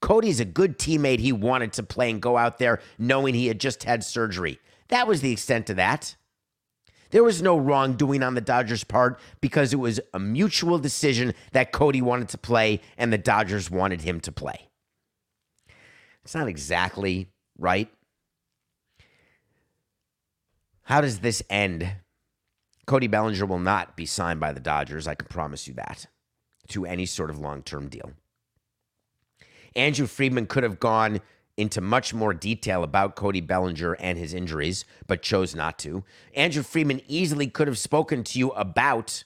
Cody's 0.01 0.39
a 0.39 0.45
good 0.45 0.79
teammate. 0.79 1.19
He 1.19 1.33
wanted 1.33 1.73
to 1.73 1.83
play 1.83 2.09
and 2.09 2.21
go 2.21 2.37
out 2.37 2.59
there 2.59 2.79
knowing 2.97 3.35
he 3.35 3.47
had 3.47 3.59
just 3.59 3.83
had 3.83 4.05
surgery. 4.05 4.57
That 4.87 5.05
was 5.05 5.19
the 5.19 5.33
extent 5.33 5.69
of 5.69 5.75
that. 5.75 6.15
There 7.09 7.25
was 7.25 7.41
no 7.41 7.57
wrongdoing 7.57 8.23
on 8.23 8.35
the 8.35 8.41
Dodgers' 8.41 8.85
part 8.85 9.19
because 9.41 9.73
it 9.73 9.79
was 9.79 9.99
a 10.13 10.19
mutual 10.19 10.79
decision 10.79 11.33
that 11.51 11.73
Cody 11.73 12.01
wanted 12.01 12.29
to 12.29 12.37
play 12.37 12.79
and 12.97 13.11
the 13.11 13.17
Dodgers 13.17 13.69
wanted 13.69 14.01
him 14.01 14.21
to 14.21 14.31
play. 14.31 14.69
It's 16.23 16.35
not 16.35 16.47
exactly 16.47 17.27
right. 17.57 17.89
How 20.83 21.01
does 21.01 21.19
this 21.19 21.43
end? 21.49 21.97
Cody 22.85 23.07
Bellinger 23.07 23.45
will 23.45 23.59
not 23.59 23.97
be 23.97 24.05
signed 24.05 24.39
by 24.39 24.53
the 24.53 24.61
Dodgers. 24.61 25.05
I 25.05 25.15
can 25.15 25.27
promise 25.27 25.67
you 25.67 25.73
that 25.73 26.07
to 26.71 26.85
any 26.85 27.05
sort 27.05 27.29
of 27.29 27.39
long 27.39 27.61
term 27.63 27.87
deal. 27.87 28.11
Andrew 29.75 30.07
Friedman 30.07 30.47
could 30.47 30.63
have 30.63 30.79
gone 30.79 31.21
into 31.57 31.81
much 31.81 32.13
more 32.13 32.33
detail 32.33 32.83
about 32.83 33.15
Cody 33.15 33.41
Bellinger 33.41 33.93
and 33.93 34.17
his 34.17 34.33
injuries, 34.33 34.85
but 35.07 35.21
chose 35.21 35.53
not 35.53 35.77
to. 35.79 36.03
Andrew 36.35 36.63
Friedman 36.63 37.01
easily 37.07 37.47
could 37.47 37.67
have 37.67 37.77
spoken 37.77 38.23
to 38.23 38.39
you 38.39 38.49
about 38.51 39.23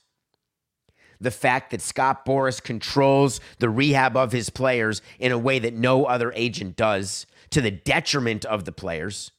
the 1.21 1.31
fact 1.31 1.71
that 1.71 1.81
Scott 1.81 2.25
Boras 2.25 2.61
controls 2.61 3.39
the 3.59 3.69
rehab 3.69 4.17
of 4.17 4.31
his 4.31 4.49
players 4.49 5.01
in 5.17 5.31
a 5.31 5.37
way 5.37 5.59
that 5.59 5.73
no 5.73 6.05
other 6.05 6.33
agent 6.35 6.75
does, 6.75 7.25
to 7.51 7.61
the 7.61 7.71
detriment 7.71 8.43
of 8.43 8.65
the 8.65 8.71
players 8.71 9.31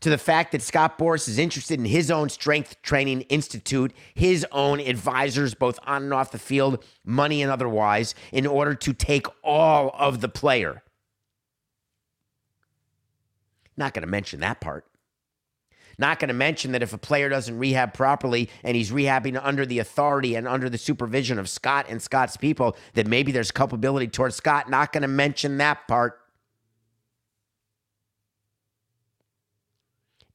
to 0.00 0.10
the 0.10 0.18
fact 0.18 0.52
that 0.52 0.62
Scott 0.62 0.98
Boras 0.98 1.28
is 1.28 1.38
interested 1.38 1.78
in 1.78 1.84
his 1.84 2.10
own 2.10 2.28
strength 2.28 2.80
training 2.82 3.22
institute, 3.22 3.92
his 4.14 4.46
own 4.52 4.80
advisors, 4.80 5.54
both 5.54 5.78
on 5.86 6.04
and 6.04 6.14
off 6.14 6.30
the 6.30 6.38
field, 6.38 6.84
money 7.04 7.42
and 7.42 7.50
otherwise, 7.50 8.14
in 8.32 8.46
order 8.46 8.74
to 8.74 8.92
take 8.92 9.26
all 9.42 9.94
of 9.98 10.20
the 10.20 10.28
player. 10.28 10.82
Not 13.76 13.94
going 13.94 14.02
to 14.02 14.10
mention 14.10 14.40
that 14.40 14.60
part. 14.60 14.84
Not 16.00 16.20
going 16.20 16.28
to 16.28 16.34
mention 16.34 16.72
that 16.72 16.82
if 16.82 16.92
a 16.92 16.98
player 16.98 17.28
doesn't 17.28 17.58
rehab 17.58 17.92
properly 17.92 18.48
and 18.62 18.76
he's 18.76 18.92
rehabbing 18.92 19.40
under 19.42 19.66
the 19.66 19.80
authority 19.80 20.36
and 20.36 20.46
under 20.46 20.70
the 20.70 20.78
supervision 20.78 21.40
of 21.40 21.48
Scott 21.48 21.86
and 21.88 22.00
Scott's 22.00 22.36
people, 22.36 22.76
that 22.94 23.08
maybe 23.08 23.32
there's 23.32 23.50
culpability 23.50 24.06
towards 24.06 24.36
Scott. 24.36 24.70
Not 24.70 24.92
going 24.92 25.02
to 25.02 25.08
mention 25.08 25.58
that 25.58 25.88
part. 25.88 26.20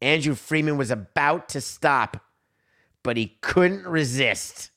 Andrew 0.03 0.35
Friedman 0.35 0.77
was 0.77 0.91
about 0.91 1.47
to 1.49 1.61
stop, 1.61 2.25
but 3.03 3.15
he 3.15 3.37
couldn't 3.39 3.87
resist. 3.87 4.69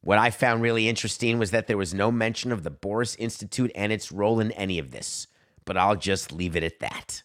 What 0.00 0.18
I 0.18 0.30
found 0.30 0.62
really 0.62 0.88
interesting 0.88 1.38
was 1.38 1.50
that 1.50 1.66
there 1.66 1.76
was 1.76 1.92
no 1.92 2.12
mention 2.12 2.52
of 2.52 2.62
the 2.62 2.70
Boras 2.70 3.16
Institute 3.18 3.72
and 3.74 3.92
its 3.92 4.12
role 4.12 4.38
in 4.38 4.52
any 4.52 4.78
of 4.78 4.92
this, 4.92 5.26
but 5.64 5.76
I'll 5.76 5.96
just 5.96 6.30
leave 6.30 6.54
it 6.54 6.62
at 6.62 6.78
that. 6.78 7.24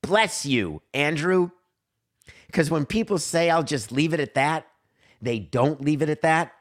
Bless 0.00 0.46
you, 0.46 0.80
Andrew. 0.94 1.50
Because 2.46 2.70
when 2.70 2.86
people 2.86 3.18
say 3.18 3.50
I'll 3.50 3.64
just 3.64 3.90
leave 3.90 4.14
it 4.14 4.20
at 4.20 4.34
that, 4.34 4.68
they 5.20 5.40
don't 5.40 5.80
leave 5.80 6.02
it 6.02 6.08
at 6.08 6.22
that. 6.22 6.52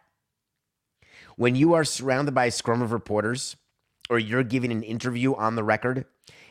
When 1.35 1.55
you 1.55 1.73
are 1.73 1.83
surrounded 1.83 2.33
by 2.33 2.45
a 2.45 2.51
scrum 2.51 2.81
of 2.81 2.91
reporters, 2.91 3.55
or 4.09 4.17
you're 4.17 4.43
giving 4.43 4.71
an 4.71 4.81
interview 4.81 5.35
on 5.35 5.55
the 5.55 5.63
record, 5.63 6.05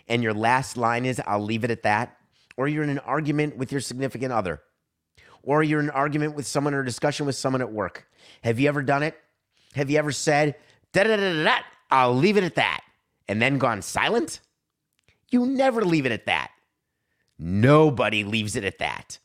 and 0.09 0.23
your 0.23 0.35
last 0.35 0.77
line 0.77 1.05
is, 1.05 1.21
I'll 1.27 1.43
leave 1.43 1.65
it 1.65 1.71
at 1.71 1.83
that, 1.83 2.17
or 2.57 2.69
you're 2.69 2.85
in 2.85 2.91
an 2.91 2.99
argument 3.01 3.57
with 3.57 3.73
your 3.73 3.81
significant 3.81 4.33
other, 4.33 4.61
or 5.43 5.63
you're 5.63 5.81
in 5.81 5.87
an 5.87 5.91
argument 5.91 6.35
with 6.35 6.47
someone 6.47 6.75
or 6.75 6.81
a 6.81 6.85
discussion 6.85 7.27
with 7.27 7.37
someone 7.37 7.63
at 7.63 7.73
work. 7.73 8.07
Have 8.43 8.61
you 8.61 8.69
ever 8.69 8.83
done 8.83 9.03
it? 9.03 9.17
Have 9.75 9.91
you 9.91 9.99
ever 9.99 10.13
said, 10.13 10.57
da 10.93 11.05
da 11.05 11.17
da 11.17 11.45
da 11.45 11.59
I'll 11.91 12.15
leave 12.15 12.37
it 12.37 12.45
at 12.45 12.57
that, 12.57 12.83
and 13.29 13.41
then 13.41 13.59
gone 13.59 13.83
silent? 13.83 14.41
You 15.31 15.47
never 15.47 15.85
leave 15.85 16.07
it 16.07 16.13
at 16.13 16.27
that. 16.27 16.51
Nobody 17.39 18.25
leaves 18.25 18.57
it 18.57 18.65
at 18.65 18.79
that. 18.79 19.19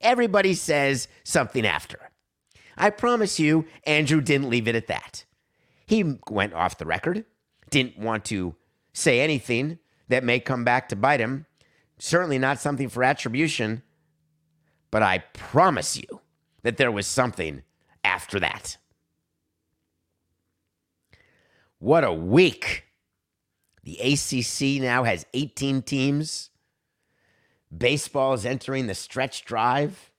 Everybody 0.00 0.54
says 0.54 1.08
something 1.24 1.66
after. 1.66 2.10
I 2.76 2.90
promise 2.90 3.40
you, 3.40 3.64
Andrew 3.84 4.20
didn't 4.20 4.50
leave 4.50 4.68
it 4.68 4.74
at 4.74 4.88
that. 4.88 5.24
He 5.86 6.18
went 6.28 6.52
off 6.52 6.78
the 6.78 6.84
record, 6.84 7.24
didn't 7.70 7.98
want 7.98 8.26
to 8.26 8.54
say 8.92 9.20
anything 9.20 9.78
that 10.08 10.24
may 10.24 10.40
come 10.40 10.64
back 10.64 10.88
to 10.88 10.96
bite 10.96 11.20
him. 11.20 11.46
Certainly 11.98 12.38
not 12.38 12.60
something 12.60 12.88
for 12.88 13.02
attribution. 13.02 13.82
But 14.90 15.02
I 15.02 15.18
promise 15.18 15.96
you 15.96 16.20
that 16.62 16.76
there 16.76 16.92
was 16.92 17.06
something 17.06 17.62
after 18.04 18.40
that. 18.40 18.76
What 21.78 22.04
a 22.04 22.12
week. 22.12 22.84
The 23.82 23.98
ACC 23.98 24.82
now 24.82 25.04
has 25.04 25.26
18 25.34 25.82
teams. 25.82 26.50
Baseball 27.76 28.32
is 28.34 28.46
entering 28.46 28.86
the 28.86 28.94
stretch 28.94 29.44
drive. 29.44 30.10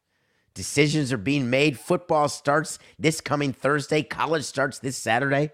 Decisions 0.53 1.11
are 1.13 1.17
being 1.17 1.49
made. 1.49 1.79
Football 1.79 2.29
starts 2.29 2.79
this 2.97 3.21
coming 3.21 3.53
Thursday. 3.53 4.03
College 4.03 4.43
starts 4.43 4.79
this 4.79 4.97
Saturday. 4.97 5.51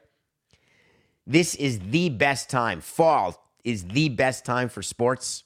This 1.26 1.56
is 1.56 1.80
the 1.80 2.10
best 2.10 2.50
time. 2.50 2.82
Fall 2.82 3.43
is 3.64 3.86
the 3.86 4.10
best 4.10 4.46
time 4.46 4.70
for 4.70 4.82
sports. 4.82 5.44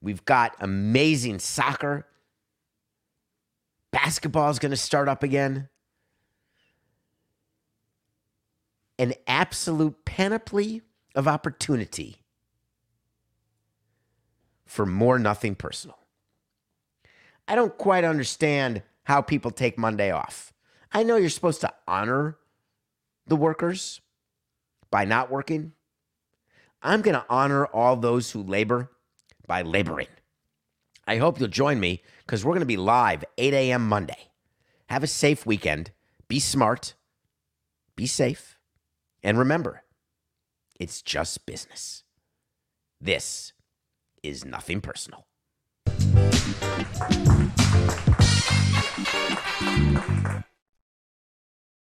We've 0.00 0.24
got 0.24 0.56
amazing 0.60 1.38
soccer. 1.40 2.06
Basketball 3.92 4.50
is 4.50 4.58
going 4.58 4.70
to 4.70 4.76
start 4.76 5.08
up 5.08 5.22
again. 5.22 5.68
An 8.98 9.14
absolute 9.26 10.04
panoply 10.04 10.82
of 11.14 11.26
opportunity 11.26 12.22
for 14.64 14.86
more 14.86 15.18
nothing 15.18 15.54
personal. 15.54 15.98
I 17.48 17.54
don't 17.54 17.76
quite 17.76 18.04
understand 18.04 18.82
how 19.04 19.22
people 19.22 19.50
take 19.50 19.78
Monday 19.78 20.10
off. 20.10 20.52
I 20.92 21.02
know 21.02 21.16
you're 21.16 21.30
supposed 21.30 21.60
to 21.60 21.72
honor 21.86 22.36
the 23.26 23.36
workers 23.36 24.00
by 24.90 25.04
not 25.04 25.30
working. 25.30 25.72
I'm 26.82 27.02
going 27.02 27.14
to 27.14 27.24
honor 27.28 27.66
all 27.66 27.96
those 27.96 28.30
who 28.30 28.42
labor 28.42 28.90
by 29.46 29.62
laboring. 29.62 30.08
I 31.06 31.16
hope 31.16 31.38
you'll 31.38 31.48
join 31.48 31.80
me 31.80 32.02
because 32.24 32.44
we're 32.44 32.52
going 32.52 32.60
to 32.60 32.66
be 32.66 32.76
live 32.76 33.24
8 33.38 33.54
a.m. 33.54 33.88
Monday. 33.88 34.30
Have 34.88 35.02
a 35.02 35.08
safe 35.08 35.46
weekend. 35.46 35.92
Be 36.28 36.40
smart. 36.40 36.94
Be 37.94 38.06
safe. 38.06 38.58
And 39.22 39.38
remember, 39.38 39.82
it's 40.78 41.02
just 41.02 41.46
business. 41.46 42.04
This 43.00 43.52
is 44.22 44.44
nothing 44.44 44.80
personal. 44.80 45.26